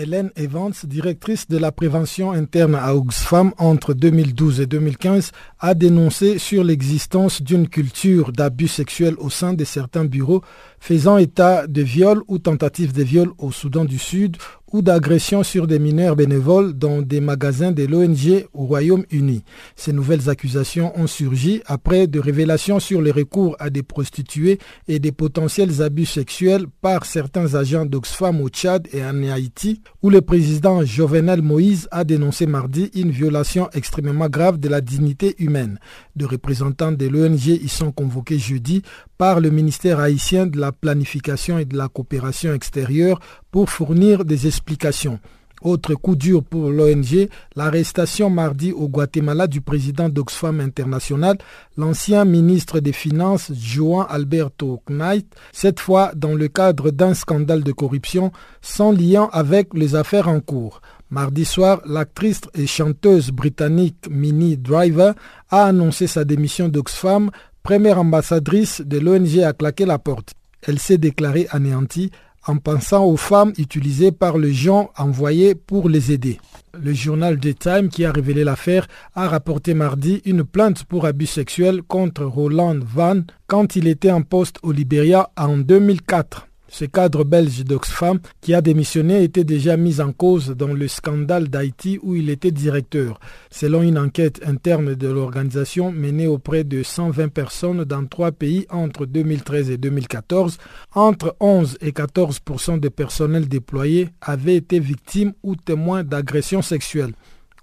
Hélène 0.00 0.30
Evans, 0.34 0.72
directrice 0.84 1.46
de 1.46 1.58
la 1.58 1.72
prévention 1.72 2.32
interne 2.32 2.74
à 2.74 2.94
Oxfam 2.94 3.52
entre 3.58 3.92
2012 3.92 4.62
et 4.62 4.66
2015, 4.66 5.30
a 5.58 5.74
dénoncé 5.74 6.38
sur 6.38 6.64
l'existence 6.64 7.42
d'une 7.42 7.68
culture 7.68 8.32
d'abus 8.32 8.68
sexuels 8.68 9.16
au 9.18 9.28
sein 9.28 9.52
de 9.52 9.62
certains 9.64 10.06
bureaux 10.06 10.42
faisant 10.78 11.18
état 11.18 11.66
de 11.66 11.82
viols 11.82 12.22
ou 12.28 12.38
tentatives 12.38 12.94
de 12.94 13.02
viols 13.02 13.32
au 13.36 13.52
Soudan 13.52 13.84
du 13.84 13.98
Sud 13.98 14.38
ou 14.72 14.82
d'agressions 14.82 15.42
sur 15.42 15.66
des 15.66 15.78
mineurs 15.78 16.16
bénévoles 16.16 16.72
dans 16.72 17.02
des 17.02 17.20
magasins 17.20 17.72
de 17.72 17.84
l'ONG 17.84 18.46
au 18.52 18.64
Royaume-Uni. 18.66 19.44
Ces 19.76 19.92
nouvelles 19.92 20.28
accusations 20.28 20.92
ont 20.98 21.06
surgi 21.06 21.62
après 21.66 22.06
de 22.06 22.20
révélations 22.20 22.80
sur 22.80 23.00
le 23.02 23.10
recours 23.10 23.56
à 23.58 23.70
des 23.70 23.82
prostituées 23.82 24.58
et 24.88 24.98
des 24.98 25.12
potentiels 25.12 25.82
abus 25.82 26.06
sexuels 26.06 26.66
par 26.80 27.04
certains 27.04 27.54
agents 27.54 27.86
d'Oxfam 27.86 28.40
au 28.40 28.48
Tchad 28.48 28.88
et 28.92 29.04
en 29.04 29.22
Haïti, 29.24 29.82
où 30.02 30.10
le 30.10 30.20
président 30.20 30.84
Jovenel 30.84 31.42
Moïse 31.42 31.88
a 31.90 32.04
dénoncé 32.04 32.46
mardi 32.46 32.90
une 32.94 33.10
violation 33.10 33.68
extrêmement 33.72 34.28
grave 34.28 34.58
de 34.58 34.68
la 34.68 34.80
dignité 34.80 35.34
humaine. 35.38 35.78
De 36.16 36.26
représentants 36.26 36.92
de 36.92 37.06
l'ONG 37.06 37.46
y 37.46 37.68
sont 37.68 37.92
convoqués 37.92 38.38
jeudi 38.38 38.82
par 39.18 39.40
le 39.40 39.50
ministère 39.50 40.00
haïtien 40.00 40.46
de 40.46 40.58
la 40.58 40.72
planification 40.72 41.58
et 41.58 41.64
de 41.64 41.76
la 41.76 41.88
coopération 41.88 42.52
extérieure 42.52 43.20
pour 43.50 43.70
fournir 43.70 44.24
des 44.24 44.46
explications. 44.46 45.20
Autre 45.62 45.94
coup 45.94 46.16
dur 46.16 46.42
pour 46.42 46.70
l'ONG, 46.70 47.28
l'arrestation 47.54 48.30
mardi 48.30 48.72
au 48.72 48.88
Guatemala 48.88 49.46
du 49.46 49.60
président 49.60 50.08
d'Oxfam 50.08 50.58
International, 50.58 51.36
l'ancien 51.76 52.24
ministre 52.24 52.80
des 52.80 52.92
Finances 52.92 53.52
Juan 53.52 54.06
Alberto 54.08 54.80
Knight, 54.88 55.26
cette 55.52 55.78
fois 55.78 56.12
dans 56.16 56.34
le 56.34 56.48
cadre 56.48 56.90
d'un 56.90 57.12
scandale 57.12 57.62
de 57.62 57.72
corruption 57.72 58.32
sans 58.62 58.90
lien 58.90 59.28
avec 59.32 59.74
les 59.74 59.94
affaires 59.96 60.28
en 60.28 60.40
cours. 60.40 60.80
Mardi 61.10 61.44
soir, 61.44 61.82
l'actrice 61.86 62.42
et 62.54 62.68
chanteuse 62.68 63.32
britannique 63.32 64.06
Minnie 64.08 64.56
Driver 64.56 65.14
a 65.48 65.64
annoncé 65.64 66.06
sa 66.06 66.24
démission 66.24 66.68
d'Oxfam, 66.68 67.30
première 67.64 67.98
ambassadrice 67.98 68.80
de 68.80 68.98
l'ONG 68.98 69.40
à 69.40 69.52
claquer 69.52 69.86
la 69.86 69.98
porte. 69.98 70.34
Elle 70.62 70.78
s'est 70.78 70.98
déclarée 70.98 71.48
anéantie 71.50 72.12
en 72.46 72.58
pensant 72.58 73.04
aux 73.04 73.16
femmes 73.16 73.52
utilisées 73.58 74.12
par 74.12 74.38
les 74.38 74.54
gens 74.54 74.90
envoyés 74.96 75.56
pour 75.56 75.88
les 75.88 76.12
aider. 76.12 76.38
Le 76.80 76.92
journal 76.92 77.40
The 77.40 77.58
Time, 77.58 77.88
qui 77.88 78.04
a 78.04 78.12
révélé 78.12 78.44
l'affaire, 78.44 78.86
a 79.14 79.28
rapporté 79.28 79.74
mardi 79.74 80.22
une 80.24 80.44
plainte 80.44 80.84
pour 80.84 81.06
abus 81.06 81.26
sexuels 81.26 81.82
contre 81.82 82.24
Roland 82.24 82.78
Van 82.80 83.22
quand 83.48 83.74
il 83.74 83.88
était 83.88 84.12
en 84.12 84.22
poste 84.22 84.58
au 84.62 84.70
Liberia 84.70 85.30
en 85.36 85.58
2004. 85.58 86.46
Ce 86.72 86.84
cadre 86.84 87.24
belge 87.24 87.64
d'Oxfam 87.64 88.20
qui 88.40 88.54
a 88.54 88.60
démissionné 88.60 89.24
était 89.24 89.42
déjà 89.42 89.76
mis 89.76 90.00
en 90.00 90.12
cause 90.12 90.50
dans 90.50 90.72
le 90.72 90.86
scandale 90.86 91.48
d'Haïti 91.48 91.98
où 92.00 92.14
il 92.14 92.30
était 92.30 92.52
directeur. 92.52 93.18
Selon 93.50 93.82
une 93.82 93.98
enquête 93.98 94.40
interne 94.46 94.94
de 94.94 95.08
l'organisation 95.08 95.90
menée 95.90 96.28
auprès 96.28 96.62
de 96.62 96.84
120 96.84 97.28
personnes 97.28 97.84
dans 97.84 98.06
trois 98.06 98.30
pays 98.30 98.66
entre 98.70 99.04
2013 99.04 99.68
et 99.70 99.78
2014, 99.78 100.58
entre 100.94 101.34
11 101.40 101.76
et 101.80 101.90
14% 101.90 102.78
des 102.78 102.90
personnels 102.90 103.48
déployés 103.48 104.10
avaient 104.20 104.56
été 104.56 104.78
victimes 104.78 105.32
ou 105.42 105.56
témoins 105.56 106.04
d'agressions 106.04 106.62
sexuelles. 106.62 107.14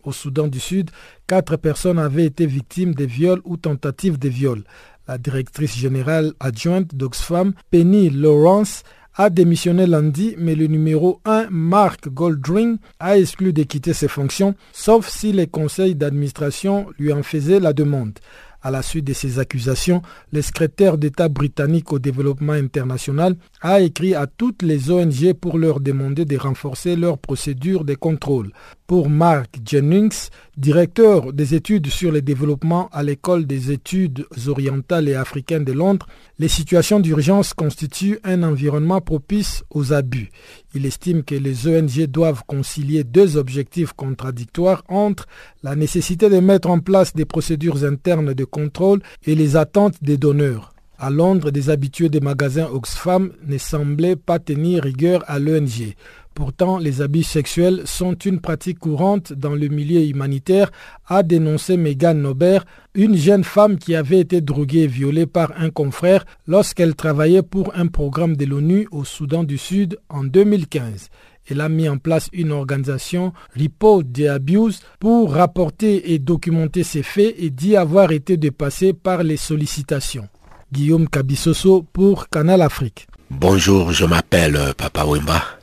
Au 0.03 0.11
Soudan 0.11 0.47
du 0.47 0.59
Sud, 0.59 0.91
quatre 1.27 1.55
personnes 1.55 1.99
avaient 1.99 2.25
été 2.25 2.45
victimes 2.45 2.93
de 2.93 3.05
viols 3.05 3.41
ou 3.45 3.55
tentatives 3.55 4.19
de 4.19 4.29
viols. 4.29 4.63
La 5.07 5.17
directrice 5.17 5.77
générale 5.77 6.33
adjointe 6.39 6.93
d'Oxfam, 6.93 7.53
Penny 7.71 8.09
Lawrence, 8.09 8.83
a 9.15 9.29
démissionné 9.29 9.87
lundi, 9.87 10.35
mais 10.37 10.53
le 10.53 10.67
numéro 10.67 11.21
1, 11.25 11.47
Mark 11.49 12.09
Goldring, 12.09 12.77
a 12.99 13.17
exclu 13.17 13.53
de 13.53 13.63
quitter 13.63 13.93
ses 13.93 14.09
fonctions, 14.09 14.53
sauf 14.73 15.07
si 15.07 15.31
les 15.31 15.47
conseils 15.47 15.95
d'administration 15.95 16.87
lui 16.99 17.13
en 17.13 17.23
faisaient 17.23 17.59
la 17.59 17.73
demande. 17.73 18.19
À 18.61 18.69
la 18.69 18.81
suite 18.81 19.05
de 19.05 19.13
ces 19.13 19.39
accusations, 19.39 20.01
le 20.33 20.41
secrétaire 20.41 20.97
d'État 20.97 21.29
britannique 21.29 21.93
au 21.93 21.99
développement 21.99 22.53
international 22.53 23.35
a 23.61 23.79
écrit 23.81 24.13
à 24.13 24.27
toutes 24.27 24.61
les 24.61 24.91
ONG 24.91 25.33
pour 25.33 25.57
leur 25.57 25.79
demander 25.79 26.25
de 26.25 26.37
renforcer 26.37 26.95
leurs 26.95 27.17
procédures 27.17 27.85
de 27.85 27.95
contrôle. 27.95 28.51
Pour 28.87 29.09
Mark 29.09 29.59
Jennings, 29.65 30.29
directeur 30.55 31.33
des 31.33 31.55
études 31.55 31.87
sur 31.87 32.09
le 32.09 32.21
développement 32.21 32.87
à 32.93 33.03
l'école 33.03 33.45
des 33.45 33.73
études 33.73 34.25
orientales 34.47 35.09
et 35.09 35.15
africaines 35.15 35.65
de 35.65 35.73
Londres, 35.73 36.07
les 36.39 36.47
situations 36.47 37.01
d'urgence 37.01 37.53
constituent 37.53 38.19
un 38.23 38.43
environnement 38.43 39.01
propice 39.01 39.65
aux 39.71 39.91
abus. 39.91 40.29
Il 40.73 40.85
estime 40.85 41.23
que 41.23 41.35
les 41.35 41.67
ONG 41.67 42.05
doivent 42.05 42.43
concilier 42.47 43.03
deux 43.03 43.35
objectifs 43.35 43.91
contradictoires 43.91 44.85
entre 44.87 45.27
la 45.63 45.75
nécessité 45.75 46.29
de 46.29 46.39
mettre 46.39 46.69
en 46.69 46.79
place 46.79 47.13
des 47.13 47.25
procédures 47.25 47.83
internes 47.83 48.33
de 48.33 48.45
contrôle 48.45 49.01
et 49.25 49.35
les 49.35 49.57
attentes 49.57 50.01
des 50.01 50.15
donneurs. 50.15 50.73
À 50.99 51.11
Londres, 51.11 51.51
des 51.51 51.69
habitués 51.69 52.09
des 52.09 52.21
magasins 52.21 52.69
Oxfam 52.71 53.31
ne 53.45 53.57
semblaient 53.59 54.15
pas 54.15 54.39
tenir 54.39 54.81
rigueur 54.81 55.23
à 55.27 55.37
l'ONG. 55.37 55.93
Pourtant, 56.37 56.77
les 56.77 57.01
abus 57.01 57.23
sexuels 57.23 57.81
sont 57.85 58.13
une 58.13 58.39
pratique 58.39 58.77
courante 58.77 59.33
dans 59.33 59.55
le 59.55 59.69
milieu 59.69 60.01
humanitaire, 60.01 60.69
a 61.07 61.23
dénoncé 61.23 61.77
Megan 61.77 62.21
Nobert, 62.21 62.63
une 62.93 63.17
jeune 63.17 63.43
femme 63.43 63.79
qui 63.79 63.95
avait 63.95 64.19
été 64.19 64.39
droguée 64.39 64.83
et 64.83 64.87
violée 64.87 65.25
par 65.25 65.51
un 65.59 65.71
confrère 65.71 66.25
lorsqu'elle 66.45 66.93
travaillait 66.93 67.41
pour 67.41 67.75
un 67.75 67.87
programme 67.87 68.37
de 68.37 68.45
l'ONU 68.45 68.87
au 68.91 69.03
Soudan 69.03 69.43
du 69.43 69.57
Sud 69.57 69.97
en 70.09 70.23
2015. 70.23 71.09
Elle 71.49 71.59
a 71.59 71.69
mis 71.69 71.89
en 71.89 71.97
place 71.97 72.29
une 72.33 72.51
organisation 72.51 73.33
Report 73.59 74.03
the 74.03 74.27
Abuse 74.27 74.81
pour 74.99 75.33
rapporter 75.33 76.13
et 76.13 76.19
documenter 76.19 76.83
ces 76.83 77.01
faits 77.01 77.33
et 77.39 77.49
dit 77.49 77.75
avoir 77.75 78.11
été 78.11 78.37
dépassée 78.37 78.93
par 78.93 79.23
les 79.23 79.37
sollicitations. 79.37 80.29
Guillaume 80.71 81.09
Kabissoso 81.09 81.83
pour 81.91 82.29
Canal 82.29 82.61
Afrique. 82.61 83.07
Bonjour, 83.31 83.91
je 83.91 84.05
m'appelle 84.05 84.59
Papa 84.77 85.03
Wimba. 85.03 85.56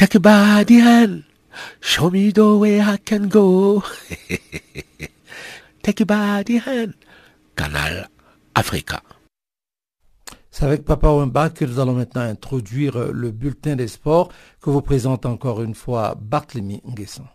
Take 0.00 0.14
a 0.14 0.18
body 0.18 0.80
hand. 0.80 1.24
Show 1.82 2.08
me 2.08 2.32
the 2.32 2.56
way 2.56 2.80
I 2.80 2.96
can 2.96 3.28
go. 3.28 3.84
Take 5.82 6.00
a 6.00 6.06
body 6.06 6.56
hand. 6.56 6.94
Canal 7.54 8.08
Africa. 8.54 9.02
C'est 10.50 10.64
avec 10.64 10.86
Papa 10.86 11.10
Wimba 11.10 11.50
que 11.50 11.66
nous 11.66 11.78
allons 11.78 11.92
maintenant 11.92 12.22
introduire 12.22 13.12
le 13.12 13.30
bulletin 13.30 13.76
des 13.76 13.88
sports 13.88 14.32
que 14.62 14.70
vous 14.70 14.80
présente 14.80 15.26
encore 15.26 15.60
une 15.60 15.74
fois 15.74 16.16
Barthélemy 16.18 16.80
Nguesson. 16.86 17.26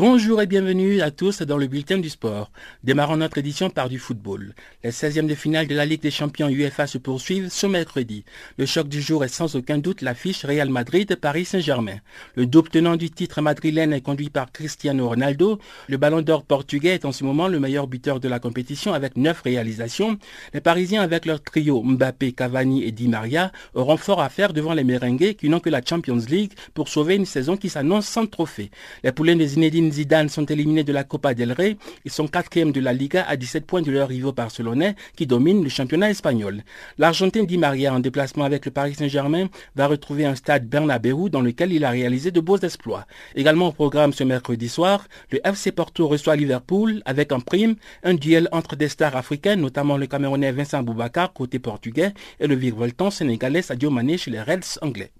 Bonjour 0.00 0.40
et 0.40 0.46
bienvenue 0.46 1.02
à 1.02 1.10
tous 1.10 1.42
dans 1.42 1.58
le 1.58 1.66
bulletin 1.66 1.98
du 1.98 2.08
sport. 2.08 2.50
Démarrons 2.82 3.18
notre 3.18 3.36
édition 3.36 3.68
par 3.68 3.90
du 3.90 3.98
football. 3.98 4.54
Les 4.82 4.92
16e 4.92 5.26
de 5.26 5.34
finale 5.34 5.66
de 5.66 5.74
la 5.74 5.84
Ligue 5.84 6.00
des 6.00 6.10
champions 6.10 6.48
UEFA 6.48 6.86
se 6.86 6.96
poursuivent 6.96 7.50
ce 7.50 7.66
mercredi. 7.66 8.24
Le 8.56 8.64
choc 8.64 8.88
du 8.88 9.02
jour 9.02 9.24
est 9.24 9.28
sans 9.28 9.56
aucun 9.56 9.76
doute 9.76 10.00
l'affiche 10.00 10.46
Real 10.46 10.70
Madrid-Paris 10.70 11.44
Saint-Germain. 11.44 11.98
Le 12.34 12.46
double 12.46 12.70
tenant 12.70 12.96
du 12.96 13.10
titre 13.10 13.42
madrilène 13.42 13.92
est 13.92 14.00
conduit 14.00 14.30
par 14.30 14.52
Cristiano 14.52 15.06
Ronaldo. 15.06 15.58
Le 15.86 15.98
ballon 15.98 16.22
d'or 16.22 16.44
portugais 16.44 16.94
est 16.94 17.04
en 17.04 17.12
ce 17.12 17.22
moment 17.22 17.48
le 17.48 17.60
meilleur 17.60 17.86
buteur 17.86 18.20
de 18.20 18.28
la 18.28 18.38
compétition 18.38 18.94
avec 18.94 19.18
9 19.18 19.42
réalisations. 19.42 20.16
Les 20.54 20.62
Parisiens 20.62 21.02
avec 21.02 21.26
leur 21.26 21.42
trio 21.42 21.82
Mbappé, 21.82 22.32
Cavani 22.32 22.84
et 22.84 22.92
Di 22.92 23.06
Maria 23.06 23.52
auront 23.74 23.98
fort 23.98 24.22
à 24.22 24.30
faire 24.30 24.54
devant 24.54 24.72
les 24.72 24.84
merengues 24.84 25.34
qui 25.34 25.50
n'ont 25.50 25.60
que 25.60 25.68
la 25.68 25.82
Champions 25.86 26.24
League 26.26 26.54
pour 26.72 26.88
sauver 26.88 27.16
une 27.16 27.26
saison 27.26 27.58
qui 27.58 27.68
s'annonce 27.68 28.06
sans 28.06 28.26
trophée. 28.26 28.70
Les 29.04 29.12
poulains 29.12 29.36
des 29.36 29.58
Zidane 29.92 30.28
sont 30.28 30.46
éliminés 30.46 30.84
de 30.84 30.92
la 30.92 31.04
Copa 31.04 31.34
del 31.34 31.52
Rey. 31.52 31.76
Ils 32.04 32.10
sont 32.10 32.28
quatrièmes 32.28 32.72
de 32.72 32.80
la 32.80 32.92
Liga 32.92 33.24
à 33.28 33.36
17 33.36 33.66
points 33.66 33.82
de 33.82 33.90
leur 33.90 34.08
rivaux 34.08 34.32
barcelonais 34.32 34.94
qui 35.16 35.26
dominent 35.26 35.62
le 35.62 35.68
championnat 35.68 36.10
espagnol. 36.10 36.62
L'Argentin 36.98 37.44
Di 37.44 37.58
Maria, 37.58 37.94
en 37.94 38.00
déplacement 38.00 38.44
avec 38.44 38.64
le 38.64 38.70
Paris 38.70 38.94
Saint-Germain, 38.94 39.48
va 39.76 39.86
retrouver 39.86 40.24
un 40.24 40.34
stade 40.34 40.66
Bernabeu 40.66 41.28
dans 41.28 41.40
lequel 41.40 41.72
il 41.72 41.84
a 41.84 41.90
réalisé 41.90 42.30
de 42.30 42.40
beaux 42.40 42.58
exploits. 42.58 43.06
Également 43.34 43.68
au 43.68 43.72
programme 43.72 44.12
ce 44.12 44.24
mercredi 44.24 44.68
soir, 44.68 45.06
le 45.30 45.40
FC 45.46 45.72
Porto 45.72 46.08
reçoit 46.08 46.36
Liverpool 46.36 47.02
avec 47.04 47.32
en 47.32 47.40
prime 47.40 47.76
un 48.02 48.14
duel 48.14 48.48
entre 48.52 48.76
des 48.76 48.88
stars 48.88 49.16
africaines, 49.16 49.60
notamment 49.60 49.96
le 49.96 50.06
Camerounais 50.06 50.52
Vincent 50.52 50.82
Boubacar 50.82 51.32
côté 51.32 51.58
portugais 51.58 52.12
et 52.38 52.46
le 52.46 52.54
virevoltant 52.54 53.10
sénégalais 53.10 53.62
Sadio 53.62 53.90
Mané 53.90 54.18
chez 54.18 54.30
les 54.30 54.40
Reds 54.40 54.78
anglais. 54.82 55.10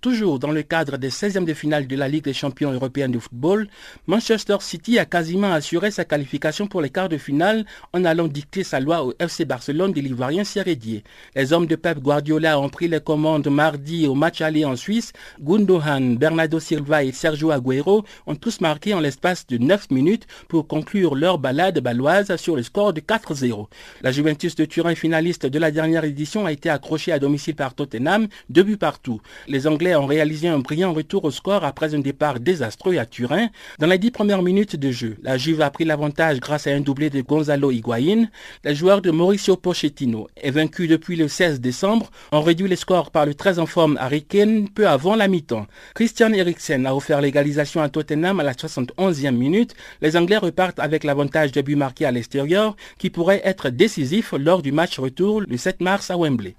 Toujours 0.00 0.38
dans 0.38 0.52
le 0.52 0.62
cadre 0.62 0.96
des 0.96 1.10
16e 1.10 1.44
de 1.44 1.52
finale 1.54 1.88
de 1.88 1.96
la 1.96 2.06
Ligue 2.06 2.22
des 2.22 2.32
champions 2.32 2.70
européens 2.70 3.08
de 3.08 3.18
football, 3.18 3.66
Manchester 4.06 4.58
City 4.60 4.96
a 4.96 5.04
quasiment 5.04 5.52
assuré 5.52 5.90
sa 5.90 6.04
qualification 6.04 6.68
pour 6.68 6.80
les 6.80 6.90
quarts 6.90 7.08
de 7.08 7.18
finale 7.18 7.64
en 7.92 8.04
allant 8.04 8.28
dicter 8.28 8.62
sa 8.62 8.78
loi 8.78 9.04
au 9.04 9.12
FC 9.18 9.44
Barcelone 9.44 9.92
de 9.92 10.00
l'Ivoirien 10.00 10.44
Sierredier. 10.44 11.02
Les 11.34 11.52
hommes 11.52 11.66
de 11.66 11.74
Pep 11.74 11.98
Guardiola 11.98 12.60
ont 12.60 12.68
pris 12.68 12.86
les 12.86 13.00
commandes 13.00 13.48
mardi 13.48 14.06
au 14.06 14.14
match 14.14 14.40
aller 14.40 14.64
en 14.64 14.76
Suisse. 14.76 15.12
Gundogan, 15.40 16.16
Bernardo 16.16 16.60
Silva 16.60 17.02
et 17.02 17.10
Sergio 17.10 17.50
Aguero 17.50 18.04
ont 18.28 18.36
tous 18.36 18.60
marqué 18.60 18.94
en 18.94 19.00
l'espace 19.00 19.48
de 19.48 19.58
9 19.58 19.90
minutes 19.90 20.28
pour 20.46 20.68
conclure 20.68 21.16
leur 21.16 21.38
balade 21.38 21.80
baloise 21.80 22.36
sur 22.36 22.54
le 22.54 22.62
score 22.62 22.92
de 22.92 23.00
4-0. 23.00 23.66
La 24.02 24.12
Juventus 24.12 24.54
de 24.54 24.64
Turin, 24.64 24.94
finaliste 24.94 25.46
de 25.46 25.58
la 25.58 25.72
dernière 25.72 26.04
édition, 26.04 26.46
a 26.46 26.52
été 26.52 26.70
accrochée 26.70 27.10
à 27.10 27.18
domicile 27.18 27.56
par 27.56 27.74
Tottenham, 27.74 28.28
deux 28.48 28.62
buts 28.62 28.76
partout. 28.76 29.20
Les 29.48 29.66
Anglais 29.66 29.87
ont 29.96 30.06
réalisé 30.06 30.48
un 30.48 30.58
brillant 30.58 30.92
retour 30.92 31.24
au 31.24 31.30
score 31.30 31.64
après 31.64 31.94
un 31.94 31.98
départ 32.00 32.40
désastreux 32.40 32.98
à 32.98 33.06
Turin. 33.06 33.48
Dans 33.78 33.86
les 33.86 33.98
dix 33.98 34.10
premières 34.10 34.42
minutes 34.42 34.76
de 34.76 34.90
jeu, 34.90 35.16
la 35.22 35.38
Juve 35.38 35.60
a 35.60 35.70
pris 35.70 35.84
l'avantage 35.84 36.40
grâce 36.40 36.66
à 36.66 36.70
un 36.70 36.80
doublé 36.80 37.10
de 37.10 37.20
Gonzalo 37.20 37.70
Higuain. 37.70 38.26
Le 38.64 38.74
joueur 38.74 39.02
de 39.02 39.10
Mauricio 39.10 39.56
Pochettino 39.56 40.28
est 40.36 40.50
vaincu 40.50 40.88
depuis 40.88 41.16
le 41.16 41.28
16 41.28 41.60
décembre. 41.60 42.10
On 42.32 42.42
réduit 42.42 42.68
les 42.68 42.76
scores 42.76 43.10
par 43.10 43.26
le 43.26 43.34
très 43.34 43.58
en 43.58 43.66
forme 43.66 43.96
Harry 44.00 44.22
Kane 44.22 44.68
peu 44.68 44.88
avant 44.88 45.16
la 45.16 45.28
mi-temps. 45.28 45.66
Christian 45.94 46.32
Eriksen 46.32 46.86
a 46.86 46.94
offert 46.94 47.20
l'égalisation 47.20 47.82
à 47.82 47.88
Tottenham 47.88 48.40
à 48.40 48.42
la 48.42 48.52
71e 48.52 49.30
minute. 49.30 49.74
Les 50.02 50.16
Anglais 50.16 50.38
repartent 50.38 50.80
avec 50.80 51.04
l'avantage 51.04 51.52
de 51.52 51.62
but 51.62 51.76
marqué 51.76 52.04
à 52.04 52.10
l'extérieur 52.10 52.76
qui 52.98 53.10
pourrait 53.10 53.42
être 53.44 53.70
décisif 53.70 54.34
lors 54.38 54.62
du 54.62 54.72
match 54.72 54.98
retour 54.98 55.40
le 55.40 55.56
7 55.56 55.80
mars 55.80 56.10
à 56.10 56.16
Wembley. 56.16 56.54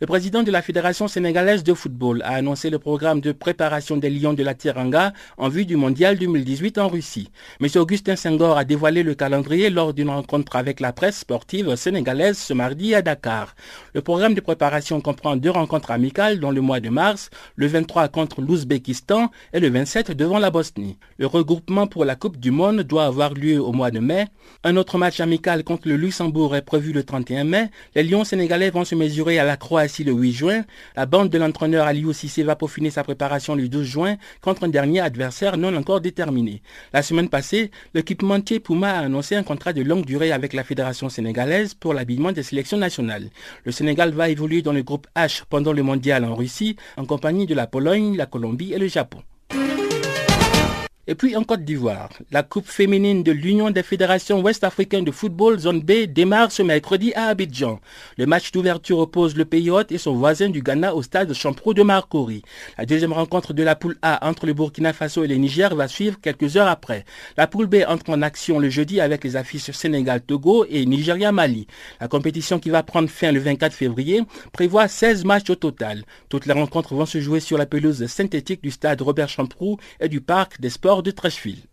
Le 0.00 0.06
président 0.06 0.42
de 0.42 0.50
la 0.50 0.62
Fédération 0.62 1.08
sénégalaise 1.08 1.62
de 1.62 1.74
football 1.74 2.22
a 2.22 2.30
annoncé 2.30 2.70
le 2.70 2.78
programme 2.78 3.20
de 3.20 3.32
préparation 3.32 3.98
des 3.98 4.08
Lions 4.08 4.32
de 4.32 4.42
la 4.42 4.54
Tiranga 4.54 5.12
en 5.36 5.50
vue 5.50 5.66
du 5.66 5.76
Mondial 5.76 6.16
2018 6.16 6.78
en 6.78 6.88
Russie. 6.88 7.28
M. 7.60 7.68
Augustin 7.76 8.16
Senghor 8.16 8.56
a 8.56 8.64
dévoilé 8.64 9.02
le 9.02 9.14
calendrier 9.14 9.68
lors 9.68 9.92
d'une 9.92 10.08
rencontre 10.08 10.56
avec 10.56 10.80
la 10.80 10.94
presse 10.94 11.18
sportive 11.18 11.76
sénégalaise 11.76 12.38
ce 12.38 12.54
mardi 12.54 12.94
à 12.94 13.02
Dakar. 13.02 13.54
Le 13.92 14.00
programme 14.00 14.32
de 14.32 14.40
préparation 14.40 15.02
comprend 15.02 15.36
deux 15.36 15.50
rencontres 15.50 15.90
amicales 15.90 16.40
dans 16.40 16.50
le 16.50 16.62
mois 16.62 16.80
de 16.80 16.88
mars, 16.88 17.28
le 17.56 17.66
23 17.66 18.08
contre 18.08 18.40
l'Ouzbékistan 18.40 19.30
et 19.52 19.60
le 19.60 19.68
27 19.68 20.12
devant 20.12 20.38
la 20.38 20.50
Bosnie. 20.50 20.96
Le 21.18 21.26
regroupement 21.26 21.86
pour 21.86 22.06
la 22.06 22.16
Coupe 22.16 22.38
du 22.38 22.50
Monde 22.52 22.80
doit 22.84 23.04
avoir 23.04 23.34
lieu 23.34 23.60
au 23.60 23.72
mois 23.72 23.90
de 23.90 23.98
mai. 23.98 24.28
Un 24.64 24.78
autre 24.78 24.96
match 24.96 25.20
amical 25.20 25.62
contre 25.62 25.88
le 25.88 25.96
Luxembourg 25.96 26.56
est 26.56 26.62
prévu 26.62 26.94
le 26.94 27.04
31 27.04 27.44
mai. 27.44 27.70
Les 27.94 28.02
Lions 28.02 28.24
sénégalais 28.24 28.70
vont 28.70 28.86
se 28.86 28.94
mesurer 28.94 29.38
à 29.38 29.44
la 29.44 29.58
Croatie 29.58 29.89
Le 29.98 30.12
8 30.12 30.32
juin. 30.32 30.64
La 30.94 31.04
bande 31.04 31.30
de 31.30 31.36
l'entraîneur 31.36 31.84
Aliou 31.84 32.12
Cissé 32.12 32.44
va 32.44 32.54
peaufiner 32.54 32.90
sa 32.90 33.02
préparation 33.02 33.56
le 33.56 33.68
12 33.68 33.84
juin 33.84 34.16
contre 34.40 34.62
un 34.64 34.68
dernier 34.68 35.00
adversaire 35.00 35.56
non 35.56 35.74
encore 35.76 36.00
déterminé. 36.00 36.62
La 36.92 37.02
semaine 37.02 37.28
passée, 37.28 37.72
l'équipementier 37.92 38.60
Puma 38.60 38.92
a 38.92 39.00
annoncé 39.00 39.34
un 39.34 39.42
contrat 39.42 39.72
de 39.72 39.82
longue 39.82 40.06
durée 40.06 40.30
avec 40.30 40.52
la 40.52 40.62
Fédération 40.62 41.08
sénégalaise 41.08 41.74
pour 41.74 41.92
l'habillement 41.92 42.30
des 42.30 42.44
sélections 42.44 42.78
nationales. 42.78 43.30
Le 43.64 43.72
Sénégal 43.72 44.12
va 44.12 44.28
évoluer 44.30 44.62
dans 44.62 44.72
le 44.72 44.82
groupe 44.82 45.08
H 45.16 45.42
pendant 45.50 45.72
le 45.72 45.82
mondial 45.82 46.24
en 46.24 46.36
Russie 46.36 46.76
en 46.96 47.04
compagnie 47.04 47.46
de 47.46 47.54
la 47.54 47.66
Pologne, 47.66 48.16
la 48.16 48.26
Colombie 48.26 48.72
et 48.72 48.78
le 48.78 48.86
Japon. 48.86 49.22
Et 51.06 51.14
puis 51.14 51.34
en 51.34 51.44
Côte 51.44 51.64
d'Ivoire, 51.64 52.10
la 52.30 52.42
Coupe 52.42 52.68
féminine 52.68 53.22
de 53.22 53.32
l'Union 53.32 53.70
des 53.70 53.82
fédérations 53.82 54.42
ouest-africaines 54.42 55.04
de 55.04 55.10
football 55.10 55.58
zone 55.58 55.80
B 55.80 56.04
démarre 56.06 56.52
ce 56.52 56.62
mercredi 56.62 57.14
à 57.14 57.28
Abidjan. 57.28 57.80
Le 58.18 58.26
match 58.26 58.52
d'ouverture 58.52 58.98
oppose 58.98 59.34
le 59.34 59.46
pays 59.46 59.70
hôte 59.70 59.92
et 59.92 59.98
son 59.98 60.12
voisin 60.14 60.50
du 60.50 60.60
Ghana 60.60 60.94
au 60.94 61.02
stade 61.02 61.32
Champrou 61.32 61.72
de 61.72 61.82
Marcory. 61.82 62.42
La 62.76 62.84
deuxième 62.84 63.14
rencontre 63.14 63.54
de 63.54 63.62
la 63.62 63.76
poule 63.76 63.96
A 64.02 64.28
entre 64.28 64.44
le 64.44 64.52
Burkina 64.52 64.92
Faso 64.92 65.24
et 65.24 65.26
le 65.26 65.36
Niger 65.36 65.74
va 65.74 65.88
suivre 65.88 66.18
quelques 66.20 66.58
heures 66.58 66.68
après. 66.68 67.06
La 67.38 67.46
poule 67.46 67.66
B 67.66 67.76
entre 67.88 68.10
en 68.10 68.20
action 68.20 68.58
le 68.58 68.68
jeudi 68.68 69.00
avec 69.00 69.24
les 69.24 69.36
affiches 69.36 69.70
Sénégal-Togo 69.70 70.66
et 70.68 70.84
Nigeria-Mali. 70.84 71.66
La 72.02 72.08
compétition 72.08 72.58
qui 72.58 72.68
va 72.68 72.82
prendre 72.82 73.08
fin 73.08 73.32
le 73.32 73.40
24 73.40 73.72
février 73.72 74.20
prévoit 74.52 74.86
16 74.86 75.24
matchs 75.24 75.48
au 75.48 75.54
total. 75.56 76.04
Toutes 76.28 76.44
les 76.44 76.52
rencontres 76.52 76.94
vont 76.94 77.06
se 77.06 77.20
jouer 77.22 77.40
sur 77.40 77.56
la 77.56 77.64
pelouse 77.64 78.06
synthétique 78.06 78.62
du 78.62 78.70
stade 78.70 79.00
Robert 79.00 79.30
Champrou 79.30 79.78
et 79.98 80.08
du 80.10 80.20
parc 80.20 80.60
des 80.60 80.68
sports 80.68 80.99
de 81.02 81.10
Trashville. 81.10 81.69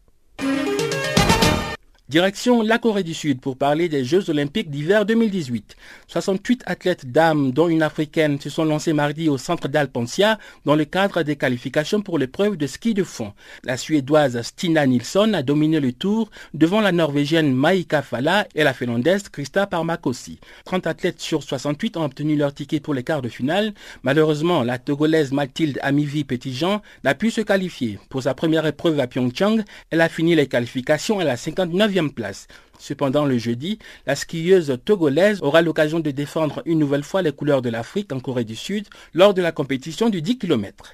Direction 2.10 2.62
la 2.62 2.78
Corée 2.78 3.04
du 3.04 3.14
Sud 3.14 3.42
pour 3.42 3.58
parler 3.58 3.90
des 3.90 4.06
Jeux 4.06 4.30
olympiques 4.30 4.72
d'hiver 4.72 5.06
2018. 5.06 5.76
68 6.08 6.64
athlètes 6.66 7.12
dames, 7.12 7.52
dont 7.52 7.68
une 7.68 7.84
africaine, 7.84 8.40
se 8.40 8.50
sont 8.50 8.64
lancés 8.64 8.94
mardi 8.94 9.28
au 9.28 9.38
centre 9.38 9.68
d'Alpensia 9.68 10.40
dans 10.64 10.76
le 10.76 10.86
cadre 10.86 11.24
des 11.24 11.36
qualifications 11.36 12.02
pour 12.02 12.18
l'épreuve 12.18 12.56
de 12.56 12.66
ski 12.66 12.94
de 12.94 13.04
fond. 13.04 13.34
La 13.66 13.76
Suédoise 13.76 14.42
Stina 14.42 14.88
Nilsson 14.88 15.34
a 15.34 15.44
dominé 15.44 15.82
le 15.82 15.92
tour 15.92 16.30
devant 16.54 16.80
la 16.80 16.94
Norvégienne 16.94 17.54
Maïka 17.54 18.02
Fala 18.02 18.48
et 18.56 18.64
la 18.64 18.74
Finlandaise 18.74 19.28
Krista 19.28 19.68
Parmakosi. 19.68 20.40
30 20.64 20.88
athlètes 20.88 21.20
sur 21.20 21.44
68 21.44 21.98
ont 21.98 22.06
obtenu 22.06 22.38
leur 22.38 22.54
ticket 22.54 22.80
pour 22.80 22.94
les 22.94 23.04
quarts 23.04 23.22
de 23.22 23.28
finale. 23.28 23.74
Malheureusement, 24.04 24.64
la 24.64 24.80
Togolaise 24.80 25.34
Mathilde 25.34 25.78
Amivi 25.82 26.24
Petitjean 26.24 26.82
n'a 27.04 27.16
pu 27.16 27.32
se 27.32 27.42
qualifier. 27.42 28.00
Pour 28.08 28.24
sa 28.24 28.34
première 28.34 28.66
épreuve 28.66 28.98
à 29.02 29.08
Pyeongchang, 29.08 29.66
elle 29.90 30.00
a 30.00 30.08
fini 30.08 30.36
les 30.36 30.48
qualifications 30.48 31.20
à 31.20 31.26
la 31.26 31.36
59e 31.36 31.97
place. 32.06 32.48
Cependant, 32.80 33.26
le 33.26 33.38
jeudi, 33.38 33.80
la 34.06 34.16
skieuse 34.16 34.78
togolaise 34.86 35.42
aura 35.42 35.62
l'occasion 35.62 36.00
de 36.00 36.12
défendre 36.12 36.62
une 36.66 36.80
nouvelle 36.80 37.04
fois 37.04 37.22
les 37.22 37.32
couleurs 37.32 37.62
de 37.62 37.70
l'Afrique 37.70 38.14
en 38.14 38.20
Corée 38.20 38.44
du 38.44 38.56
Sud 38.56 38.88
lors 39.14 39.34
de 39.34 39.42
la 39.42 39.52
compétition 39.52 40.10
du 40.10 40.22
10 40.22 40.38
km. 40.38 40.94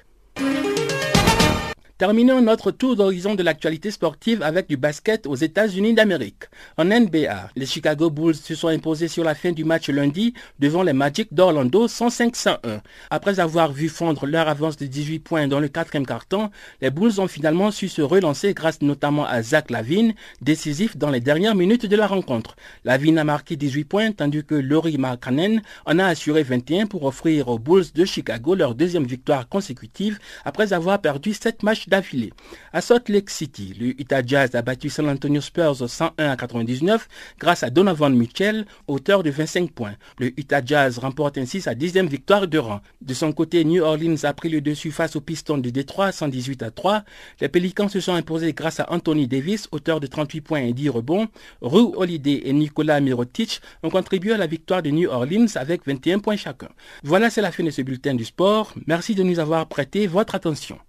Terminons 1.99 2.41
notre 2.41 2.71
tour 2.71 2.95
d'horizon 2.95 3.35
de 3.35 3.43
l'actualité 3.43 3.91
sportive 3.91 4.41
avec 4.41 4.67
du 4.67 4.77
basket 4.77 5.27
aux 5.27 5.35
États-Unis 5.35 5.93
d'Amérique. 5.93 6.45
En 6.75 6.85
NBA, 6.85 7.51
les 7.55 7.67
Chicago 7.67 8.09
Bulls 8.09 8.33
se 8.33 8.55
sont 8.55 8.69
imposés 8.69 9.07
sur 9.07 9.23
la 9.23 9.35
fin 9.35 9.51
du 9.51 9.63
match 9.63 9.89
lundi 9.89 10.33
devant 10.57 10.81
les 10.81 10.93
Magic 10.93 11.31
d'Orlando 11.31 11.85
105-101. 11.85 12.81
Après 13.11 13.39
avoir 13.39 13.71
vu 13.71 13.89
fondre 13.89 14.25
leur 14.25 14.47
avance 14.47 14.75
de 14.75 14.87
18 14.87 15.19
points 15.19 15.47
dans 15.47 15.59
le 15.59 15.67
quatrième 15.67 16.07
carton, 16.07 16.49
les 16.81 16.89
Bulls 16.89 17.21
ont 17.21 17.27
finalement 17.27 17.69
su 17.69 17.87
se 17.87 18.01
relancer 18.01 18.55
grâce 18.55 18.81
notamment 18.81 19.27
à 19.27 19.43
Zach 19.43 19.69
Lavine, 19.69 20.15
décisif 20.41 20.97
dans 20.97 21.11
les 21.11 21.19
dernières 21.19 21.53
minutes 21.53 21.85
de 21.85 21.95
la 21.95 22.07
rencontre. 22.07 22.55
Lavine 22.85 23.19
a 23.19 23.23
marqué 23.23 23.55
18 23.55 23.83
points 23.83 24.11
tandis 24.13 24.43
que 24.43 24.55
Laurie 24.55 24.97
Markkanen 24.97 25.61
en 25.85 25.99
a 25.99 26.05
assuré 26.05 26.41
21 26.41 26.87
pour 26.87 27.03
offrir 27.03 27.49
aux 27.49 27.59
Bulls 27.59 27.93
de 27.93 28.03
Chicago 28.03 28.55
leur 28.55 28.73
deuxième 28.73 29.05
victoire 29.05 29.47
consécutive 29.47 30.17
après 30.43 30.73
avoir 30.73 30.99
perdu 30.99 31.35
7 31.35 31.61
matchs 31.61 31.83
d'affilée. 31.93 32.33
À 32.71 32.81
Salt 32.81 33.07
Lake 33.09 33.29
City, 33.29 33.75
le 33.79 33.89
Utah 34.01 34.25
Jazz 34.25 34.55
a 34.55 34.63
battu 34.63 34.89
San 34.89 35.07
Antonio 35.07 35.41
Spurs 35.41 35.87
101 35.87 36.31
à 36.31 36.35
99 36.35 37.07
grâce 37.39 37.61
à 37.61 37.69
Donovan 37.69 38.15
Mitchell, 38.15 38.65
auteur 38.87 39.21
de 39.21 39.29
25 39.29 39.71
points. 39.71 39.93
Le 40.17 40.31
Utah 40.39 40.65
Jazz 40.65 40.97
remporte 40.97 41.37
ainsi 41.37 41.61
sa 41.61 41.75
dixième 41.75 42.07
victoire 42.07 42.47
de 42.47 42.57
rang. 42.57 42.81
De 43.01 43.13
son 43.13 43.31
côté, 43.31 43.63
New 43.63 43.83
Orleans 43.83 44.23
a 44.23 44.33
pris 44.33 44.49
le 44.49 44.59
dessus 44.59 44.89
face 44.89 45.15
aux 45.15 45.21
Pistons 45.21 45.59
de 45.59 45.69
Détroit 45.69 46.11
118 46.11 46.63
à 46.63 46.71
3. 46.71 47.03
Les 47.41 47.47
Pelicans 47.47 47.89
se 47.89 47.99
sont 47.99 48.15
imposés 48.15 48.53
grâce 48.53 48.79
à 48.79 48.91
Anthony 48.91 49.27
Davis, 49.27 49.67
auteur 49.71 49.99
de 49.99 50.07
38 50.07 50.41
points 50.41 50.61
et 50.61 50.73
10 50.73 50.89
rebonds. 50.89 51.27
Rue 51.61 51.93
Holiday 51.95 52.41
et 52.45 52.53
Nicolas 52.53 53.01
Mirotic 53.01 53.61
ont 53.83 53.91
contribué 53.91 54.33
à 54.33 54.37
la 54.37 54.47
victoire 54.47 54.81
de 54.81 54.89
New 54.89 55.09
Orleans 55.11 55.45
avec 55.53 55.85
21 55.85 56.17
points 56.17 56.37
chacun. 56.37 56.69
Voilà, 57.03 57.29
c'est 57.29 57.41
la 57.41 57.51
fin 57.51 57.63
de 57.63 57.69
ce 57.69 57.83
bulletin 57.83 58.15
du 58.15 58.25
sport. 58.25 58.73
Merci 58.87 59.13
de 59.13 59.21
nous 59.21 59.37
avoir 59.37 59.67
prêté 59.67 60.07
votre 60.07 60.33
attention. 60.33 60.79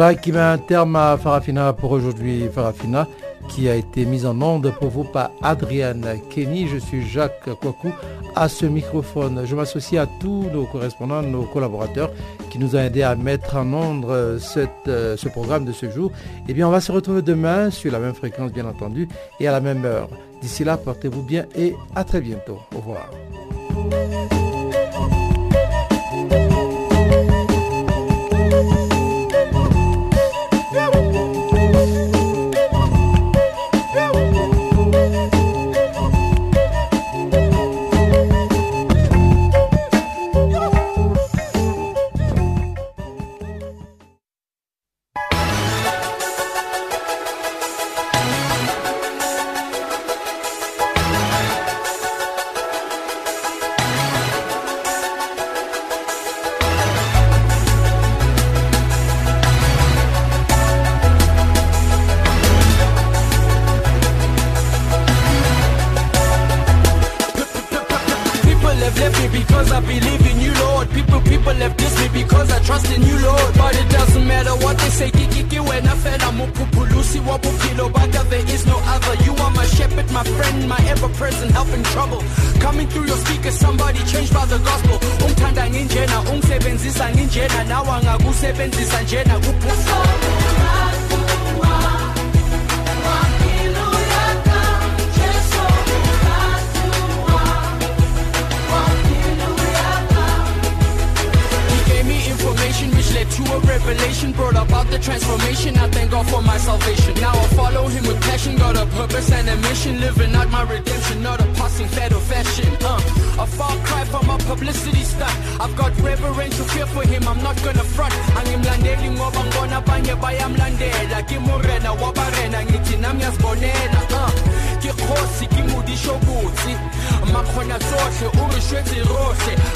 Voilà 0.00 0.14
qui 0.14 0.32
met 0.32 0.38
un 0.38 0.56
terme 0.56 0.96
à 0.96 1.18
Farafina 1.18 1.74
pour 1.74 1.90
aujourd'hui. 1.90 2.48
Farafina 2.50 3.06
qui 3.50 3.68
a 3.68 3.74
été 3.74 4.06
mise 4.06 4.24
en 4.24 4.40
onde 4.40 4.72
pour 4.80 4.88
vous 4.88 5.04
par 5.04 5.30
Adrienne 5.42 6.18
Kenny. 6.30 6.68
Je 6.68 6.78
suis 6.78 7.06
Jacques 7.06 7.50
Kouakou 7.60 7.92
à 8.34 8.48
ce 8.48 8.64
microphone. 8.64 9.42
Je 9.44 9.54
m'associe 9.54 10.00
à 10.00 10.08
tous 10.18 10.46
nos 10.54 10.64
correspondants, 10.64 11.20
nos 11.20 11.42
collaborateurs 11.42 12.10
qui 12.48 12.58
nous 12.58 12.76
ont 12.76 12.78
aidés 12.78 13.02
à 13.02 13.14
mettre 13.14 13.56
en 13.56 13.70
onde 13.74 14.06
euh, 14.06 14.38
ce 14.38 15.28
programme 15.28 15.66
de 15.66 15.72
ce 15.72 15.90
jour. 15.90 16.10
Eh 16.48 16.54
bien, 16.54 16.66
on 16.66 16.70
va 16.70 16.80
se 16.80 16.92
retrouver 16.92 17.20
demain 17.20 17.70
sur 17.70 17.92
la 17.92 17.98
même 17.98 18.14
fréquence, 18.14 18.52
bien 18.52 18.64
entendu, 18.64 19.06
et 19.38 19.48
à 19.48 19.52
la 19.52 19.60
même 19.60 19.84
heure. 19.84 20.08
D'ici 20.40 20.64
là, 20.64 20.78
portez-vous 20.78 21.22
bien 21.22 21.44
et 21.54 21.74
à 21.94 22.04
très 22.04 22.22
bientôt. 22.22 22.58
Au 22.74 22.78
revoir. 22.78 23.10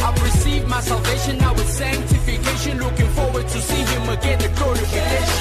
I've 0.05 0.23
received 0.23 0.69
my 0.69 0.81
salvation 0.81 1.39
now 1.39 1.53
with 1.55 1.69
sanctification. 1.69 2.79
Looking 2.79 3.09
forward 3.09 3.49
to 3.49 3.61
see 3.61 3.83
him 3.93 4.09
again. 4.09 4.39
The 4.39 4.49
glorification 4.49 5.34